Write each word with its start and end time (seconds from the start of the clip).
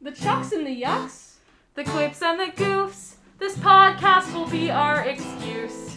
The 0.00 0.12
chucks 0.12 0.52
and 0.52 0.66
the 0.66 0.82
yucks. 0.82 1.36
The 1.74 1.84
quips 1.84 2.22
and 2.22 2.38
the 2.38 2.52
goofs. 2.52 3.14
This 3.38 3.56
podcast 3.56 4.32
will 4.34 4.48
be 4.48 4.70
our 4.70 5.00
excuse. 5.02 5.96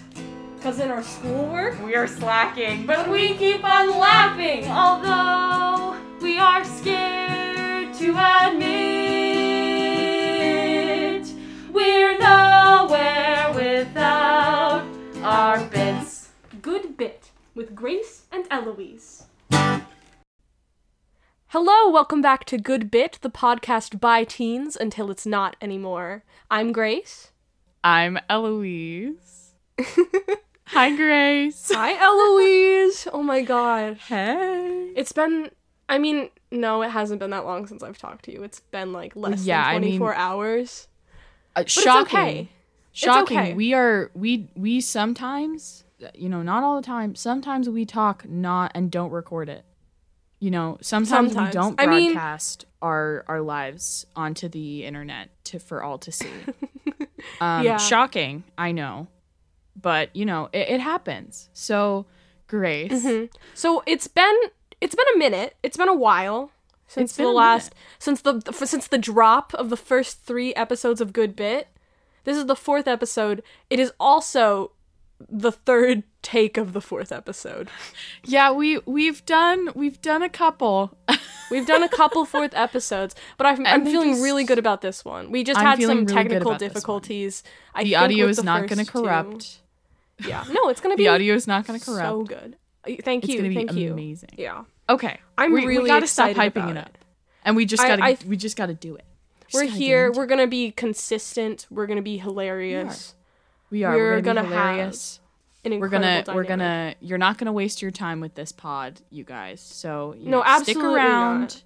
Cause 0.62 0.80
in 0.80 0.90
our 0.92 1.04
schoolwork, 1.04 1.82
We 1.84 1.96
are 1.96 2.08
slacking, 2.08 2.86
but 2.86 3.10
we 3.10 3.36
keep 3.36 3.64
on 3.64 3.98
laughing, 3.98 4.68
although 4.68 5.98
we 6.22 6.38
are 6.38 6.64
scared 6.66 7.94
to 7.96 8.10
admit 8.18 8.80
we're 11.72 12.18
nowhere 12.20 13.52
without 13.54 14.84
our 15.24 15.64
bits. 15.66 16.30
good 16.62 16.98
bit 16.98 17.32
with 17.56 17.74
Grace 17.76 18.24
and 18.32 18.46
Eloise. 18.52 19.19
Hello, 21.52 21.90
welcome 21.90 22.22
back 22.22 22.46
to 22.46 22.58
Good 22.58 22.92
Bit, 22.92 23.18
the 23.22 23.30
podcast 23.30 24.00
by 24.00 24.24
teens 24.24 24.76
until 24.76 25.10
it's 25.10 25.26
not 25.26 25.56
anymore. 25.62 26.24
I'm 26.52 26.72
Grace. 26.72 27.32
I'm 27.84 28.20
Eloise. 28.30 29.54
Hi, 30.68 30.96
Grace. 30.96 31.72
Hi, 31.74 31.94
Eloise. 31.94 33.08
Oh 33.12 33.24
my 33.24 33.42
god. 33.42 33.98
Hey. 33.98 34.92
It's 34.96 35.12
been, 35.12 35.50
I 35.88 35.98
mean, 35.98 36.30
no, 36.52 36.84
it 36.84 36.90
hasn't 36.90 37.20
been 37.20 37.32
that 37.32 37.46
long 37.46 37.66
since 37.66 37.82
I've 37.82 37.98
talked 37.98 38.26
to 38.26 38.32
you. 38.32 38.44
It's 38.44 38.60
been 38.60 38.94
like 38.94 39.16
less 39.16 39.44
Yeah, 39.44 39.66
I 39.66 39.74
than 39.74 39.82
mean- 39.82 39.98
24 39.98 40.16
hours. 40.16 40.88
Uh, 41.56 41.62
But 41.62 41.70
shocking. 41.72 42.04
it's 42.04 42.14
okay. 42.14 42.50
Shocking. 42.92 43.38
okay. 43.40 43.54
We 43.54 43.74
are 43.74 44.12
we 44.14 44.50
we 44.56 44.82
sometimes, 44.82 45.84
you 46.14 46.30
know, 46.30 46.44
not 46.44 46.64
all 46.64 46.76
the 46.76 46.86
time. 46.86 47.16
Sometimes 47.16 47.68
we 47.70 47.86
talk 47.86 48.28
not 48.30 48.72
and 48.76 48.92
don't 48.92 49.12
record 49.12 49.50
it. 49.50 49.64
You 50.40 50.52
know, 50.52 50.78
sometimes, 50.82 51.34
Sometimes. 51.34 51.48
we 51.56 51.60
don't 51.62 51.82
I 51.82 51.86
mean- 51.86 52.14
broadcast 52.14 52.66
our 52.82 53.26
our 53.28 53.42
lives 53.42 54.06
onto 54.16 54.48
the 54.48 54.86
internet 54.86 55.30
to 55.46 55.60
for 55.60 55.84
all 55.84 55.98
to 56.00 56.12
see. 56.12 56.30
um, 57.42 57.64
Yeah. 57.66 57.78
Shocking. 57.78 58.44
I 58.58 58.72
know, 58.72 59.08
but 59.76 60.16
you 60.16 60.26
know, 60.26 60.50
it, 60.54 60.70
it 60.70 60.80
happens. 60.80 61.50
So, 61.54 62.06
Grace. 62.48 62.92
Mhm. 63.06 63.30
So 63.54 63.84
it's 63.86 64.08
been 64.08 64.36
it's 64.80 64.96
been 64.96 65.06
a 65.14 65.18
minute. 65.18 65.58
It's 65.62 65.76
been 65.76 65.90
a 65.90 65.94
while 65.94 66.52
since 66.88 67.16
the 67.18 67.28
last 67.28 67.76
since 68.00 68.22
the, 68.22 68.34
the 68.40 68.54
since 68.66 68.88
the 68.88 68.98
drop 68.98 69.54
of 69.56 69.70
the 69.70 69.78
first 69.78 70.24
3 70.26 70.56
episodes 70.56 71.02
of 71.02 71.12
Good 71.12 71.36
Bit. 71.36 71.68
This 72.24 72.38
is 72.38 72.46
the 72.46 72.56
fourth 72.56 72.88
episode. 72.88 73.44
It 73.70 73.80
is 73.80 73.92
also 74.00 74.72
the 75.28 75.52
third 75.52 76.04
take 76.22 76.58
of 76.58 76.74
the 76.74 76.82
fourth 76.82 77.12
episode. 77.12 77.70
Yeah, 78.24 78.52
we 78.52 78.80
we've 78.86 79.26
done 79.26 79.70
we've 79.76 80.02
done 80.02 80.22
a 80.22 80.30
couple. 80.30 80.98
We've 81.52 81.66
done 81.66 81.82
a 81.82 81.90
couple 81.90 82.26
fourth 82.26 82.54
episodes, 82.54 83.16
but 83.40 83.48
I'm, 83.48 83.66
I'm 83.66 83.84
feeling 83.84 84.12
just- 84.12 84.22
really 84.22 84.44
good 84.44 84.60
about 84.60 84.82
this 84.82 85.04
one. 85.04 85.32
We 85.32 85.44
just 85.44 85.60
I'm 85.60 85.66
had 85.66 85.82
some 85.82 85.90
really 86.02 86.06
technical 86.06 86.50
about 86.52 86.60
this 86.60 86.68
one. 86.70 86.74
difficulties. 86.76 87.42
I 87.74 87.84
the 87.86 87.96
audio 87.96 88.28
is 88.28 88.38
the 88.38 88.44
not 88.44 88.68
going 88.68 88.78
to 88.78 88.86
two. 88.86 88.92
corrupt. 89.02 89.58
Yeah, 90.24 90.44
no, 90.52 90.70
it's 90.70 90.80
going 90.80 90.94
to 90.94 90.98
be 90.98 91.06
The 91.06 91.10
audio 91.10 91.34
is 91.34 91.48
not 91.48 91.66
going 91.66 91.80
to 91.80 91.84
corrupt. 91.84 92.04
so 92.08 92.22
good. 92.22 92.56
Uh, 92.88 92.92
Thank 93.04 93.28
you, 93.28 93.40
going 93.40 93.44
to 93.46 93.50
be 93.50 93.56
thank 93.56 93.74
you. 93.74 93.94
amazing. 93.94 94.30
Yeah, 94.38 94.66
Okay, 94.88 95.20
I'm 95.40 95.52
we, 95.52 95.66
really 95.66 95.82
we 95.84 95.88
gotta 95.90 96.06
stop 96.06 96.30
hyping 96.32 96.58
about 96.58 96.70
it 96.70 96.78
it. 96.78 96.86
up, 96.86 96.98
and 97.44 97.56
we 97.56 97.66
just 97.66 97.82
gotta 97.82 98.04
I- 98.04 98.18
we 98.28 98.38
just 98.38 98.56
gotta 98.56 98.76
do 98.76 98.96
it. 98.96 99.06
We're 99.52 99.64
here. 99.66 100.12
We're 100.12 100.28
gonna 100.28 100.46
be 100.46 100.70
consistent. 100.70 101.66
We're 101.72 101.88
gonna 101.88 102.04
be 102.04 102.20
hilarious. 102.20 103.16
We 103.70 103.84
are. 103.84 103.96
we're 103.96 104.16
We're, 104.16 104.22
gonna, 104.22 104.44
gonna 104.44 104.56
have. 104.56 104.96
An 105.66 105.78
We're 105.80 105.90
gonna 105.90 106.08
incredible 106.08 106.34
we're 106.36 106.44
gonna. 106.46 106.96
You're 107.02 107.18
not 107.18 107.38
gonna 107.38 107.52
waste 107.54 107.82
your 107.82 107.92
time 107.92 108.20
with 108.22 108.34
this 108.36 108.52
pod, 108.52 109.02
you 109.10 109.24
guys. 109.24 109.60
So 109.62 110.16
you 110.18 110.30
No, 110.30 110.42
know, 110.42 110.64
stick 110.64 110.78
around. 110.78 111.40
not. 111.42 111.64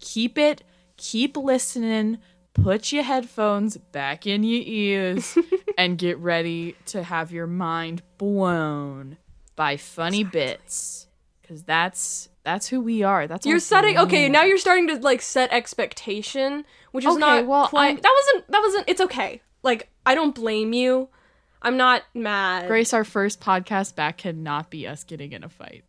Keep 0.00 0.36
it. 0.38 0.62
Keep 0.96 1.36
listening. 1.36 2.18
Put 2.52 2.92
your 2.92 3.02
headphones 3.02 3.76
back 3.78 4.26
in 4.26 4.44
your 4.44 4.62
ears 4.64 5.36
and 5.78 5.98
get 5.98 6.18
ready 6.18 6.76
to 6.86 7.02
have 7.02 7.32
your 7.32 7.46
mind 7.48 8.02
blown 8.18 9.16
by 9.56 9.76
funny 9.76 10.22
bits. 10.22 11.08
Cause 11.48 11.62
that's 11.64 12.28
that's 12.44 12.68
who 12.68 12.80
we 12.80 13.02
are. 13.02 13.26
That's 13.26 13.44
You're 13.46 13.58
setting 13.58 13.98
okay. 13.98 14.28
Now 14.28 14.44
you're 14.44 14.58
starting 14.58 14.86
to 14.88 14.96
like 14.98 15.20
set 15.22 15.50
expectation, 15.52 16.64
which 16.92 17.04
is 17.04 17.10
Okay, 17.12 17.20
not 17.20 17.46
well, 17.46 17.68
quite. 17.68 17.86
I'm- 17.86 18.00
That 18.02 18.12
wasn't. 18.14 18.50
That 18.52 18.60
wasn't. 18.60 18.88
It's 18.88 19.00
okay. 19.00 19.40
Like 19.62 19.88
I 20.06 20.14
don't 20.14 20.34
blame 20.34 20.72
you. 20.72 21.08
I'm 21.64 21.76
not 21.76 22.02
mad. 22.14 22.68
Grace, 22.68 22.92
our 22.92 23.04
first 23.04 23.40
podcast 23.40 23.94
back 23.96 24.18
cannot 24.18 24.70
be 24.70 24.86
us 24.86 25.02
getting 25.02 25.32
in 25.32 25.42
a 25.42 25.48
fight. 25.48 25.82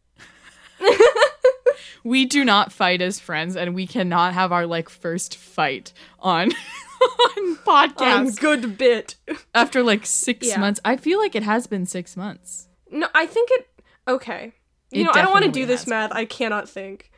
we 2.03 2.25
do 2.25 2.44
not 2.46 2.72
fight 2.72 3.02
as 3.02 3.19
friends, 3.19 3.56
and 3.56 3.75
we 3.75 3.88
cannot 3.88 4.34
have 4.34 4.52
our 4.52 4.66
like 4.66 4.90
first 4.90 5.36
fight 5.38 5.94
on 6.19 6.52
on 7.02 7.38
Um, 7.38 7.59
podcast 7.66 8.40
good 8.40 8.78
bit. 8.78 9.16
after 9.53 9.84
like 9.84 10.06
six 10.06 10.47
Yeah. 10.47 10.59
months. 10.59 10.80
I 10.86 10.97
feel 10.97 11.19
like 11.19 11.36
it 11.36 11.44
has 11.44 11.68
been 11.68 11.86
six 11.86 12.16
months 12.18 12.68
No, 12.92 13.07
I 13.13 13.25
think 13.25 13.50
it. 13.52 13.68
Okay. 14.07 14.53
You 14.92 15.02
It 15.02 15.03
know, 15.06 15.12
I 15.13 15.22
don't 15.24 15.31
want 15.34 15.46
to 15.46 15.52
do 15.52 15.66
this 15.66 15.88
math. 15.88 16.12
I 16.13 16.25
cannot 16.25 16.69
think. 16.69 17.12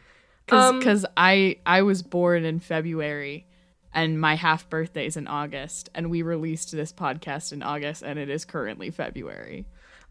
because 0.46 1.06
Um, 1.06 1.12
I 1.18 1.58
I 1.66 1.82
was 1.82 2.02
born 2.02 2.46
in 2.46 2.60
February. 2.60 3.47
And 3.98 4.22
my 4.22 4.36
half 4.36 4.70
birthday 4.70 5.08
is 5.08 5.18
in 5.18 5.28
August, 5.28 5.90
and 5.96 6.12
we 6.12 6.22
released 6.22 6.72
this 6.72 6.94
podcast 6.94 7.52
in 7.52 7.64
August, 7.64 8.04
and 8.04 8.20
it 8.20 8.30
is 8.30 8.46
currently 8.46 8.92
February. 8.92 9.66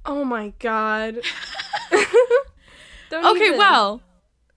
Oh 0.04 0.24
my 0.24 0.52
god. 0.58 1.20
don't 3.10 3.24
Okay, 3.36 3.46
even. 3.46 3.58
well, 3.58 4.02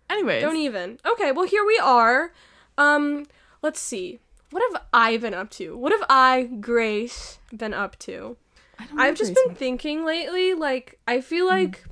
anyways, 0.09 0.41
Don't 0.41 0.55
even. 0.57 0.97
Okay, 1.05 1.31
well 1.31 1.45
here 1.45 1.65
we 1.65 1.77
are. 1.77 2.33
Um, 2.77 3.25
let's 3.61 3.79
see. 3.79 4.19
What 4.51 4.63
have 4.71 4.81
I 4.91 5.17
been 5.17 5.35
up 5.35 5.51
to? 5.51 5.77
What 5.77 5.91
have 5.91 6.03
I, 6.09 6.43
Grace, 6.59 7.37
been 7.55 7.73
up 7.73 7.99
to? 7.99 8.35
I 8.79 8.85
don't 8.87 8.99
I've 8.99 9.15
just 9.15 9.33
Grace. 9.35 9.45
been 9.47 9.55
thinking 9.55 10.05
lately, 10.05 10.53
like 10.55 10.99
I 11.07 11.21
feel 11.21 11.45
Hmm. 11.45 11.51
like 11.53 11.83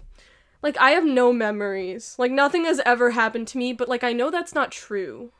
like 0.63 0.77
I 0.79 0.91
have 0.91 1.05
no 1.05 1.31
memories. 1.31 2.15
Like 2.17 2.31
nothing 2.31 2.65
has 2.65 2.81
ever 2.85 3.11
happened 3.11 3.47
to 3.49 3.57
me, 3.59 3.73
but 3.73 3.87
like 3.87 4.03
I 4.03 4.13
know 4.13 4.31
that's 4.31 4.55
not 4.55 4.71
true. 4.71 5.31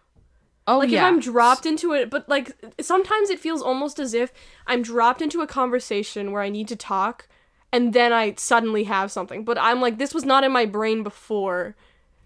Oh 0.67 0.79
Like 0.79 0.89
yeah. 0.89 1.00
if 1.00 1.05
I'm 1.05 1.19
dropped 1.19 1.66
into 1.66 1.94
it, 1.94 2.09
but 2.09 2.28
like 2.29 2.51
sometimes 2.81 3.29
it 3.29 3.39
feels 3.39 3.61
almost 3.61 4.00
as 4.00 4.13
if 4.13 4.31
I'm 4.67 4.81
dropped 4.81 5.22
into 5.22 5.41
a 5.41 5.47
conversation 5.47 6.31
where 6.31 6.41
I 6.41 6.50
need 6.50 6.67
to 6.67 6.75
talk 6.75 7.28
and 7.72 7.94
then 7.94 8.13
I 8.13 8.33
suddenly 8.38 8.83
have 8.85 9.11
something. 9.11 9.44
But 9.44 9.57
I'm 9.59 9.81
like 9.81 9.97
this 9.97 10.13
was 10.13 10.25
not 10.25 10.44
in 10.44 10.51
my 10.51 10.66
brain 10.66 11.03
before. 11.03 11.75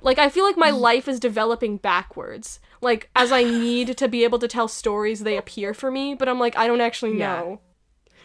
Like 0.02 0.18
I 0.20 0.30
feel 0.30 0.44
like 0.46 0.58
my 0.58 0.72
Mm. 0.72 0.80
life 0.80 1.08
is 1.08 1.20
developing 1.20 1.78
backwards. 1.78 2.60
Like 2.82 3.10
as 3.16 3.32
I 3.32 3.44
need 3.66 3.96
to 3.98 4.08
be 4.08 4.24
able 4.24 4.40
to 4.40 4.48
tell 4.48 4.68
stories, 4.68 5.22
they 5.22 5.38
appear 5.38 5.74
for 5.74 5.92
me, 5.92 6.16
but 6.16 6.28
I'm 6.28 6.40
like 6.40 6.58
I 6.58 6.68
don't 6.68 6.82
actually 6.82 7.18
Yeah. 7.18 7.36
know. 7.40 7.60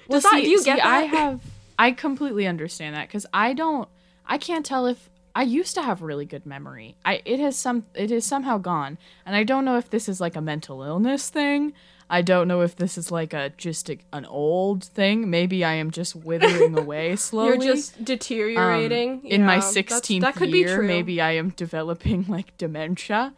Well, 0.08 0.16
Does 0.18 0.22
that- 0.22 0.40
do 0.42 0.48
you 0.50 0.58
see, 0.58 0.64
get 0.64 0.84
I 0.84 1.02
have, 1.02 1.40
I 1.78 1.90
completely 1.92 2.46
understand 2.46 2.94
that 2.96 3.08
because 3.08 3.26
I 3.34 3.52
don't, 3.52 3.88
I 4.26 4.38
can't 4.38 4.64
tell 4.64 4.86
if 4.86 5.10
I 5.36 5.42
used 5.42 5.74
to 5.74 5.82
have 5.82 6.00
really 6.00 6.24
good 6.24 6.46
memory. 6.46 6.96
I 7.04 7.20
it 7.26 7.38
has 7.40 7.56
some, 7.58 7.84
it 7.94 8.10
has 8.10 8.24
somehow 8.24 8.56
gone, 8.58 8.96
and 9.26 9.36
I 9.36 9.44
don't 9.44 9.64
know 9.66 9.76
if 9.76 9.90
this 9.90 10.08
is 10.08 10.18
like 10.20 10.34
a 10.34 10.40
mental 10.40 10.82
illness 10.82 11.28
thing. 11.28 11.74
I 12.08 12.22
don't 12.22 12.46
know 12.48 12.60
if 12.62 12.76
this 12.76 12.96
is 12.96 13.10
like 13.10 13.34
a 13.34 13.50
just 13.56 13.90
a, 13.90 13.98
an 14.12 14.24
old 14.24 14.82
thing. 14.84 15.28
Maybe 15.28 15.62
I 15.64 15.74
am 15.74 15.90
just 15.90 16.16
withering 16.16 16.78
away 16.84 17.16
slowly. 17.16 17.48
You're 17.66 17.74
just 17.74 18.02
deteriorating. 18.02 19.10
Um, 19.14 19.20
in 19.24 19.44
my 19.44 19.56
Yeah, 19.56 19.60
16th 19.60 20.20
that 20.22 20.36
could 20.36 20.52
be 20.52 20.58
year, 20.60 20.76
true. 20.78 20.86
maybe 20.86 21.20
I 21.20 21.32
am 21.32 21.50
developing 21.50 22.24
like 22.36 22.56
dementia. 22.56 23.34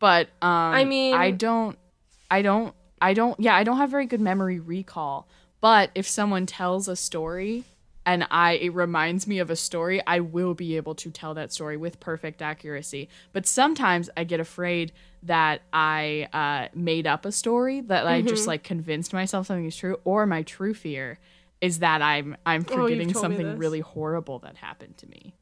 But 0.00 0.26
um 0.42 0.74
I 0.80 0.84
mean- 0.84 1.14
I 1.14 1.30
don't 1.30 1.78
I 2.30 2.42
don't 2.42 2.74
I 3.00 3.14
don't 3.14 3.38
yeah, 3.40 3.54
I 3.56 3.64
don't 3.64 3.78
have 3.78 3.90
very 3.90 4.06
good 4.06 4.20
memory 4.20 4.58
recall. 4.60 5.26
But 5.60 5.90
if 5.94 6.06
someone 6.06 6.44
tells 6.46 6.88
a 6.88 6.94
story 6.96 7.64
and 8.08 8.26
I 8.30 8.52
it 8.52 8.70
reminds 8.74 9.26
me 9.26 9.38
of 9.38 9.50
a 9.50 9.56
story, 9.56 10.00
I 10.06 10.20
will 10.20 10.54
be 10.54 10.76
able 10.76 10.94
to 10.96 11.10
tell 11.10 11.34
that 11.34 11.52
story 11.52 11.76
with 11.76 12.00
perfect 12.00 12.40
accuracy. 12.42 13.08
But 13.34 13.46
sometimes 13.46 14.08
I 14.16 14.24
get 14.24 14.40
afraid 14.40 14.92
that 15.24 15.60
I 15.72 16.28
uh, 16.32 16.68
made 16.74 17.06
up 17.06 17.24
a 17.26 17.32
story 17.32 17.82
that 17.82 18.06
I 18.06 18.22
just 18.22 18.42
Mm-hmm. 18.42 18.48
like 18.48 18.62
convinced 18.64 19.12
myself 19.12 19.46
something 19.46 19.66
is 19.66 19.76
true, 19.76 19.98
or 20.04 20.24
my 20.26 20.42
true 20.42 20.72
fear 20.74 21.18
is 21.60 21.80
that 21.80 22.00
I'm 22.02 22.36
I'm 22.46 22.64
Oh, 22.70 22.74
forgetting 22.76 23.08
me 23.08 23.12
something 23.14 23.58
really 23.58 23.80
horrible 23.80 24.38
that 24.40 24.56
happened 24.56 24.96
to 24.98 25.06
me, 25.08 25.34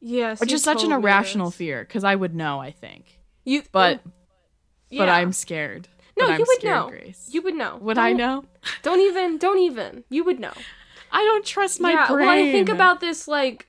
Yes. 0.00 0.40
which 0.40 0.52
is 0.52 0.62
such 0.62 0.82
an 0.84 0.92
irrational 0.92 1.50
fear 1.50 1.82
because 1.84 2.04
I 2.04 2.14
would 2.14 2.34
know, 2.34 2.58
I 2.60 2.70
think, 2.70 3.18
You 3.44 3.62
but 3.70 4.00
yeah. 4.88 5.02
but 5.02 5.08
I'm 5.10 5.32
scared. 5.32 5.88
no, 6.18 6.26
I'm 6.26 6.38
you 6.40 6.46
would 6.48 6.64
know. 6.64 6.88
Grace. 6.88 7.28
You 7.32 7.42
would 7.42 7.54
know. 7.54 7.76
would 7.82 7.98
I 7.98 8.12
know? 8.12 8.44
Don't 8.82 9.00
even. 9.00 9.36
Don't 9.38 9.58
even. 9.58 10.04
You 10.08 10.24
would 10.24 10.40
know. 10.40 10.54
I 11.12 11.22
don't 11.24 11.44
trust 11.44 11.80
my 11.80 11.92
yeah. 11.92 12.06
brain. 12.06 12.26
Well, 12.26 12.30
I 12.36 12.50
think 12.52 12.68
about 12.68 13.00
this 13.00 13.26
like, 13.28 13.66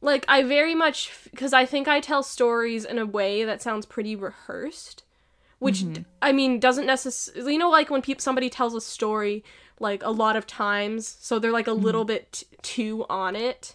like 0.00 0.24
I 0.28 0.42
very 0.42 0.74
much 0.74 1.12
because 1.30 1.52
I 1.52 1.64
think 1.66 1.88
I 1.88 2.00
tell 2.00 2.22
stories 2.22 2.84
in 2.84 2.98
a 2.98 3.06
way 3.06 3.44
that 3.44 3.62
sounds 3.62 3.86
pretty 3.86 4.14
rehearsed, 4.16 5.02
which 5.58 5.80
Mm-hmm. 5.82 6.02
I 6.20 6.32
mean 6.32 6.60
doesn't 6.60 6.86
necessarily. 6.86 7.54
You 7.54 7.58
know, 7.58 7.70
like 7.70 7.90
when 7.90 8.02
people 8.02 8.22
somebody 8.22 8.50
tells 8.50 8.74
a 8.74 8.80
story 8.80 9.42
like 9.80 10.02
a 10.02 10.10
lot 10.10 10.36
of 10.36 10.46
times, 10.46 11.16
so 11.20 11.38
they're 11.38 11.50
like 11.52 11.66
a 11.66 11.70
Mm-hmm. 11.70 11.84
little 11.84 12.04
bit 12.04 12.32
t- 12.32 12.46
too 12.62 13.06
on 13.08 13.34
it. 13.36 13.74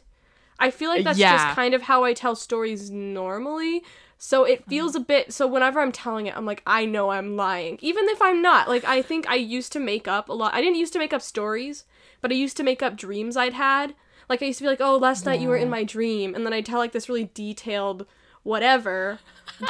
I 0.60 0.72
feel 0.72 0.90
like 0.90 1.04
that's 1.04 1.18
Yeah. 1.18 1.34
just 1.38 1.56
kind 1.56 1.74
of 1.74 1.84
how 1.84 2.04
I 2.04 2.14
tell 2.14 2.36
stories 2.36 2.90
normally. 2.92 3.82
So 4.22 4.44
it 4.44 4.60
uh-huh. 4.60 4.70
feels 4.70 4.96
a 4.96 5.00
bit 5.00 5.32
so 5.34 5.48
whenever 5.48 5.80
I'm 5.80 5.94
telling 5.94 6.28
it, 6.28 6.36
I'm 6.36 6.46
like, 6.46 6.62
I 6.68 6.86
know 6.86 7.10
I'm 7.10 7.38
lying. 7.38 7.80
Even 7.82 8.08
if 8.10 8.22
I'm 8.22 8.42
not. 8.42 8.68
Like 8.68 8.84
I 8.84 9.02
think 9.02 9.28
I 9.30 9.36
used 9.36 9.72
to 9.72 9.80
make 9.80 10.08
up 10.10 10.28
a 10.28 10.34
lot. 10.34 10.54
I 10.54 10.60
didn't 10.62 10.76
used 10.76 10.94
to 10.94 11.00
make 11.00 11.14
up 11.14 11.22
stories, 11.22 11.86
but 12.22 12.30
I 12.30 12.36
used 12.36 12.58
to 12.58 12.64
make 12.64 12.84
up 12.84 12.98
dreams 12.98 13.38
I'd 13.38 13.54
had. 13.54 13.96
Like 14.28 14.44
I 14.44 14.48
used 14.48 14.60
to 14.60 14.64
be 14.66 14.70
like, 14.70 14.82
Oh, 14.82 14.98
last 14.98 15.26
night 15.26 15.40
you 15.40 15.48
were 15.48 15.56
in 15.58 15.70
my 15.70 15.86
dream 15.86 16.36
and 16.36 16.46
then 16.46 16.52
I'd 16.54 16.66
tell 16.66 16.80
like 16.80 16.92
this 16.92 17.08
really 17.08 17.32
detailed 17.34 18.06
whatever. 18.44 19.20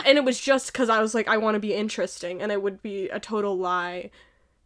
and 0.05 0.17
it 0.17 0.23
was 0.23 0.39
just 0.39 0.73
because 0.73 0.89
I 0.89 0.99
was 0.99 1.13
like, 1.13 1.27
I 1.27 1.37
want 1.37 1.53
to 1.53 1.59
be 1.59 1.75
interesting 1.75 2.41
and 2.41 2.51
it 2.51 2.63
would 2.63 2.81
be 2.81 3.07
a 3.09 3.19
total 3.19 3.55
lie. 3.55 4.09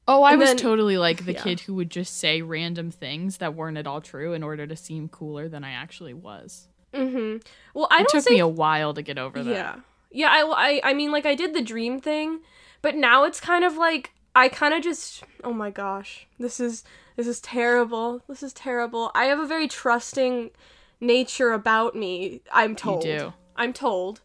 Oh, 0.07 0.23
I 0.23 0.31
And 0.31 0.39
was 0.39 0.49
then- 0.49 0.57
totally 0.57 0.97
like 0.97 1.25
the 1.25 1.33
yeah. 1.33 1.43
kid 1.43 1.59
who 1.61 1.73
would 1.75 1.89
just 1.89 2.17
say 2.17 2.41
random 2.41 2.89
things 2.89 3.37
that 3.37 3.53
weren't 3.53 3.77
at 3.77 3.85
all 3.87 3.99
true 3.99 4.31
in 4.33 4.43
order 4.43 4.65
to 4.65 4.75
seem 4.77 5.09
cooler 5.09 5.49
than 5.49 5.63
I 5.65 5.71
actually 5.71 6.13
was. 6.13 6.67
Mm-hmm. 6.93 7.37
Well, 7.73 7.87
I 7.89 8.01
It 8.01 8.09
took 8.09 8.29
me 8.29 8.39
a 8.39 8.47
while 8.47 8.93
to 8.93 9.01
get 9.01 9.17
over 9.17 9.43
that. 9.43 9.51
Yeah. 9.51 9.75
Yeah, 10.11 10.29
I, 10.29 10.81
I 10.83 10.91
I 10.91 10.93
mean 10.93 11.11
like 11.11 11.25
I 11.25 11.33
did 11.35 11.53
the 11.53 11.61
dream 11.61 11.99
thing, 11.99 12.41
but 12.81 12.95
now 12.95 13.23
it's 13.23 13.39
kind 13.39 13.65
of 13.65 13.77
like 13.77 14.11
I 14.35 14.47
kind 14.47 14.73
of 14.73 14.83
just 14.83 15.23
oh 15.43 15.53
my 15.53 15.71
gosh. 15.71 16.27
This 16.39 16.59
is 16.59 16.83
this 17.15 17.27
is 17.27 17.41
terrible. 17.41 18.21
This 18.27 18.43
is 18.43 18.53
terrible. 18.53 19.11
I 19.15 19.25
have 19.25 19.39
a 19.39 19.47
very 19.47 19.67
trusting 19.67 20.51
nature 20.99 21.51
about 21.51 21.95
me. 21.95 22.41
I'm 22.51 22.75
told. 22.75 23.01
do. 23.01 23.33
I'm 23.55 23.73
told. 23.73 24.21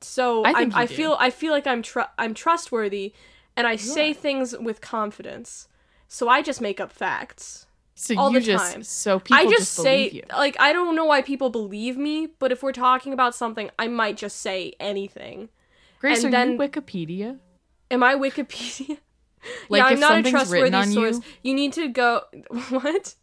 So 0.00 0.44
I 0.44 0.52
I, 0.52 0.60
you 0.62 0.70
I 0.74 0.86
feel 0.86 1.16
I 1.18 1.30
feel 1.30 1.52
like 1.52 1.66
I'm 1.66 1.82
tr- 1.82 2.12
I'm 2.16 2.32
trustworthy 2.34 3.12
and 3.56 3.66
I 3.66 3.74
say 3.76 4.12
things 4.12 4.56
with 4.56 4.80
confidence. 4.80 5.66
So 6.06 6.28
I 6.28 6.42
just 6.42 6.60
make 6.60 6.80
up 6.80 6.92
facts. 6.92 7.66
So 8.00 8.16
All 8.16 8.30
you 8.30 8.38
the 8.38 8.46
just 8.46 8.72
time. 8.72 8.82
so 8.84 9.18
people 9.18 9.36
I 9.38 9.44
just, 9.46 9.56
just, 9.56 9.74
say 9.74 10.08
believe 10.10 10.14
you. 10.14 10.22
like 10.36 10.56
I 10.60 10.72
don't 10.72 10.94
know 10.94 11.04
why 11.04 11.20
people 11.20 11.50
believe 11.50 11.96
me, 11.98 12.28
but 12.38 12.52
if 12.52 12.62
we're 12.62 12.70
talking 12.72 13.12
about 13.12 13.34
something, 13.34 13.70
I 13.76 13.88
might 13.88 14.16
just 14.16 14.38
say 14.38 14.74
anything. 14.78 15.48
Grace, 15.98 16.22
and 16.22 16.32
are 16.32 16.38
then- 16.38 16.52
you 16.52 16.58
Wikipedia? 16.58 17.38
Am 17.90 18.02
I 18.04 18.14
Wikipedia? 18.14 18.98
Like 19.68 19.80
yeah, 19.80 19.86
I'm 19.86 19.92
if 19.94 20.00
not 20.00 20.26
a 20.26 20.30
trustworthy 20.30 20.82
source. 20.92 21.16
you, 21.16 21.22
You 21.42 21.54
need 21.54 21.72
to 21.74 21.88
go. 21.88 22.22
What? 22.70 23.14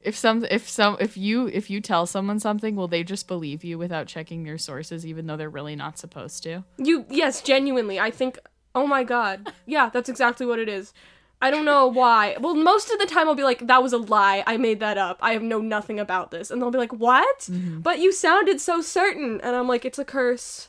if 0.00 0.14
some 0.16 0.44
if 0.50 0.68
some 0.68 0.96
if 1.00 1.16
you 1.16 1.48
if 1.48 1.68
you 1.70 1.80
tell 1.80 2.06
someone 2.06 2.38
something, 2.38 2.76
will 2.76 2.88
they 2.88 3.02
just 3.02 3.26
believe 3.28 3.62
you 3.64 3.76
without 3.78 4.06
checking 4.06 4.46
your 4.46 4.56
sources, 4.58 5.04
even 5.06 5.26
though 5.26 5.36
they're 5.36 5.50
really 5.50 5.76
not 5.76 5.98
supposed 5.98 6.42
to? 6.44 6.64
You? 6.78 7.04
Yes, 7.10 7.42
genuinely. 7.42 7.98
I 8.00 8.10
think. 8.10 8.38
Oh 8.74 8.86
my 8.86 9.04
god. 9.04 9.52
Yeah, 9.66 9.88
that's 9.90 10.08
exactly 10.08 10.46
what 10.46 10.58
it 10.58 10.68
is. 10.68 10.92
I 11.40 11.50
don't 11.52 11.64
know 11.64 11.86
why. 11.86 12.36
Well, 12.40 12.54
most 12.54 12.90
of 12.90 12.98
the 12.98 13.06
time 13.06 13.28
I'll 13.28 13.34
be 13.36 13.44
like, 13.44 13.66
"That 13.66 13.82
was 13.82 13.92
a 13.92 13.98
lie. 13.98 14.42
I 14.46 14.56
made 14.56 14.80
that 14.80 14.98
up. 14.98 15.18
I 15.20 15.32
have 15.34 15.42
know 15.42 15.60
nothing 15.60 16.00
about 16.00 16.30
this," 16.32 16.50
and 16.50 16.60
they'll 16.60 16.70
be 16.72 16.78
like, 16.78 16.92
"What?" 16.92 17.38
Mm-hmm. 17.42 17.80
But 17.80 18.00
you 18.00 18.10
sounded 18.12 18.60
so 18.60 18.80
certain, 18.80 19.40
and 19.40 19.54
I'm 19.54 19.68
like, 19.68 19.84
"It's 19.84 19.98
a 19.98 20.04
curse." 20.04 20.68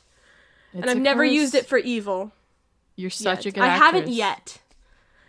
It's 0.74 0.82
and 0.82 0.90
I've 0.92 0.98
a 0.98 1.00
never 1.00 1.26
used 1.26 1.56
it 1.56 1.66
for 1.66 1.80
evil. 1.80 2.32
You're 2.96 3.10
such 3.10 3.46
a 3.46 3.50
yet. 3.50 3.56
good. 3.56 3.64
I 3.64 3.70
haven't 3.70 4.10
yet. 4.10 4.60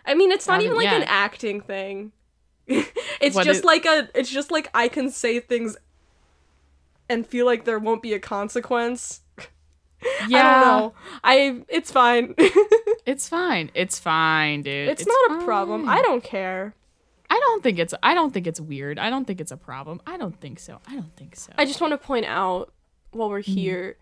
I 0.04 0.14
mean, 0.14 0.30
it's 0.32 0.46
not 0.46 0.60
even 0.60 0.76
like 0.76 0.88
an 0.88 1.04
acting 1.04 1.60
thing. 1.62 2.12
it's 2.66 3.34
What 3.36 3.46
just 3.46 3.60
it- 3.60 3.64
like 3.66 3.86
a. 3.86 4.08
It's 4.14 4.28
just 4.30 4.50
like 4.50 4.68
I 4.74 4.88
can 4.88 5.10
say 5.10 5.40
things 5.40 5.76
and 7.08 7.26
feel 7.26 7.46
like 7.46 7.64
there 7.64 7.78
won't 7.78 8.02
be 8.02 8.12
a 8.12 8.20
consequence. 8.20 9.20
Yeah, 10.28 10.38
I 10.38 10.42
don't 10.42 10.60
know. 10.60 10.94
I. 11.24 11.62
It's 11.68 11.90
fine. 11.90 12.34
It's 13.06 13.28
fine. 13.28 13.70
It's 13.74 13.98
fine, 13.98 14.62
dude. 14.62 14.88
it's, 14.88 15.06
not 15.06 15.40
a 15.40 15.44
problem. 15.44 15.88
I 15.88 16.02
don't 16.02 16.22
care. 16.22 16.74
I 17.28 17.38
don't 17.38 17.62
think 17.62 17.78
it's. 17.78 17.94
I 18.02 18.14
don't 18.14 18.34
think 18.34 18.46
it's 18.46 18.60
weird. 18.60 18.98
I 18.98 19.08
don't 19.08 19.24
think 19.24 19.40
it's 19.40 19.52
a 19.52 19.56
problem. 19.56 20.00
I 20.06 20.16
don't 20.16 20.38
think 20.40 20.58
so. 20.58 20.80
I 20.86 20.94
don't 20.94 21.14
think 21.16 21.36
so. 21.36 21.52
I 21.56 21.64
just 21.64 21.80
want 21.80 21.92
to 21.92 21.98
point 21.98 22.26
out 22.26 22.72
while 23.12 23.28
we're 23.28 23.40
here 23.40 23.96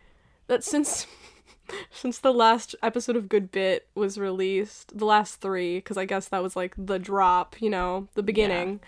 that 0.47 0.65
since 0.65 1.07
since 1.91 2.19
the 2.19 2.33
last 2.33 2.75
episode 2.83 3.17
of 3.17 3.29
Good 3.29 3.51
Bit 3.51 3.87
was 3.95 4.19
released, 4.19 4.97
the 4.97 5.05
last 5.05 5.37
3 5.41 5.81
cuz 5.83 5.97
I 5.97 6.05
guess 6.05 6.29
that 6.29 6.43
was 6.43 6.57
like 6.57 6.75
the 6.79 6.99
drop, 6.99 7.61
you 7.61 7.71
know, 7.71 8.09
the 8.15 8.23
beginning. 8.23 8.81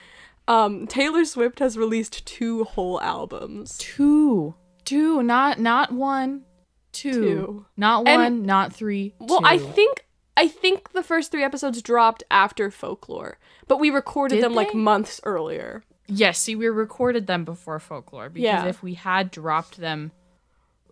Um 0.48 0.86
Taylor 0.86 1.24
Swift 1.24 1.58
has 1.58 1.76
released 1.76 2.26
two 2.26 2.64
whole 2.64 3.00
albums. 3.00 3.76
two, 3.78 4.54
two, 4.84 5.22
not 5.22 5.58
not 5.60 5.92
one, 5.92 6.44
two, 6.92 7.12
Two. 7.12 7.66
not 7.76 8.06
And- 8.08 8.20
one, 8.22 8.42
not 8.46 8.72
three. 8.72 9.14
Well, 9.18 9.40
I 9.44 9.58
think 9.58 10.06
I 10.36 10.48
think 10.48 10.92
the 10.92 11.02
first 11.02 11.32
3 11.32 11.42
episodes 11.44 11.82
dropped 11.82 12.22
after 12.30 12.70
Folklore, 12.70 13.38
but 13.68 13.78
we 13.78 13.90
recorded 13.90 14.36
Did 14.36 14.44
them 14.44 14.54
like 14.54 14.72
months 14.74 15.20
earlier. 15.24 15.82
Yes, 16.06 16.38
see, 16.38 16.56
we 16.56 16.66
recorded 16.68 17.26
them 17.26 17.44
before 17.44 17.78
folklore 17.78 18.30
because 18.30 18.44
Yeah. 18.44 18.64
if 18.66 18.82
we 18.82 18.94
had 18.94 19.30
dropped 19.30 19.76
them, 19.76 20.12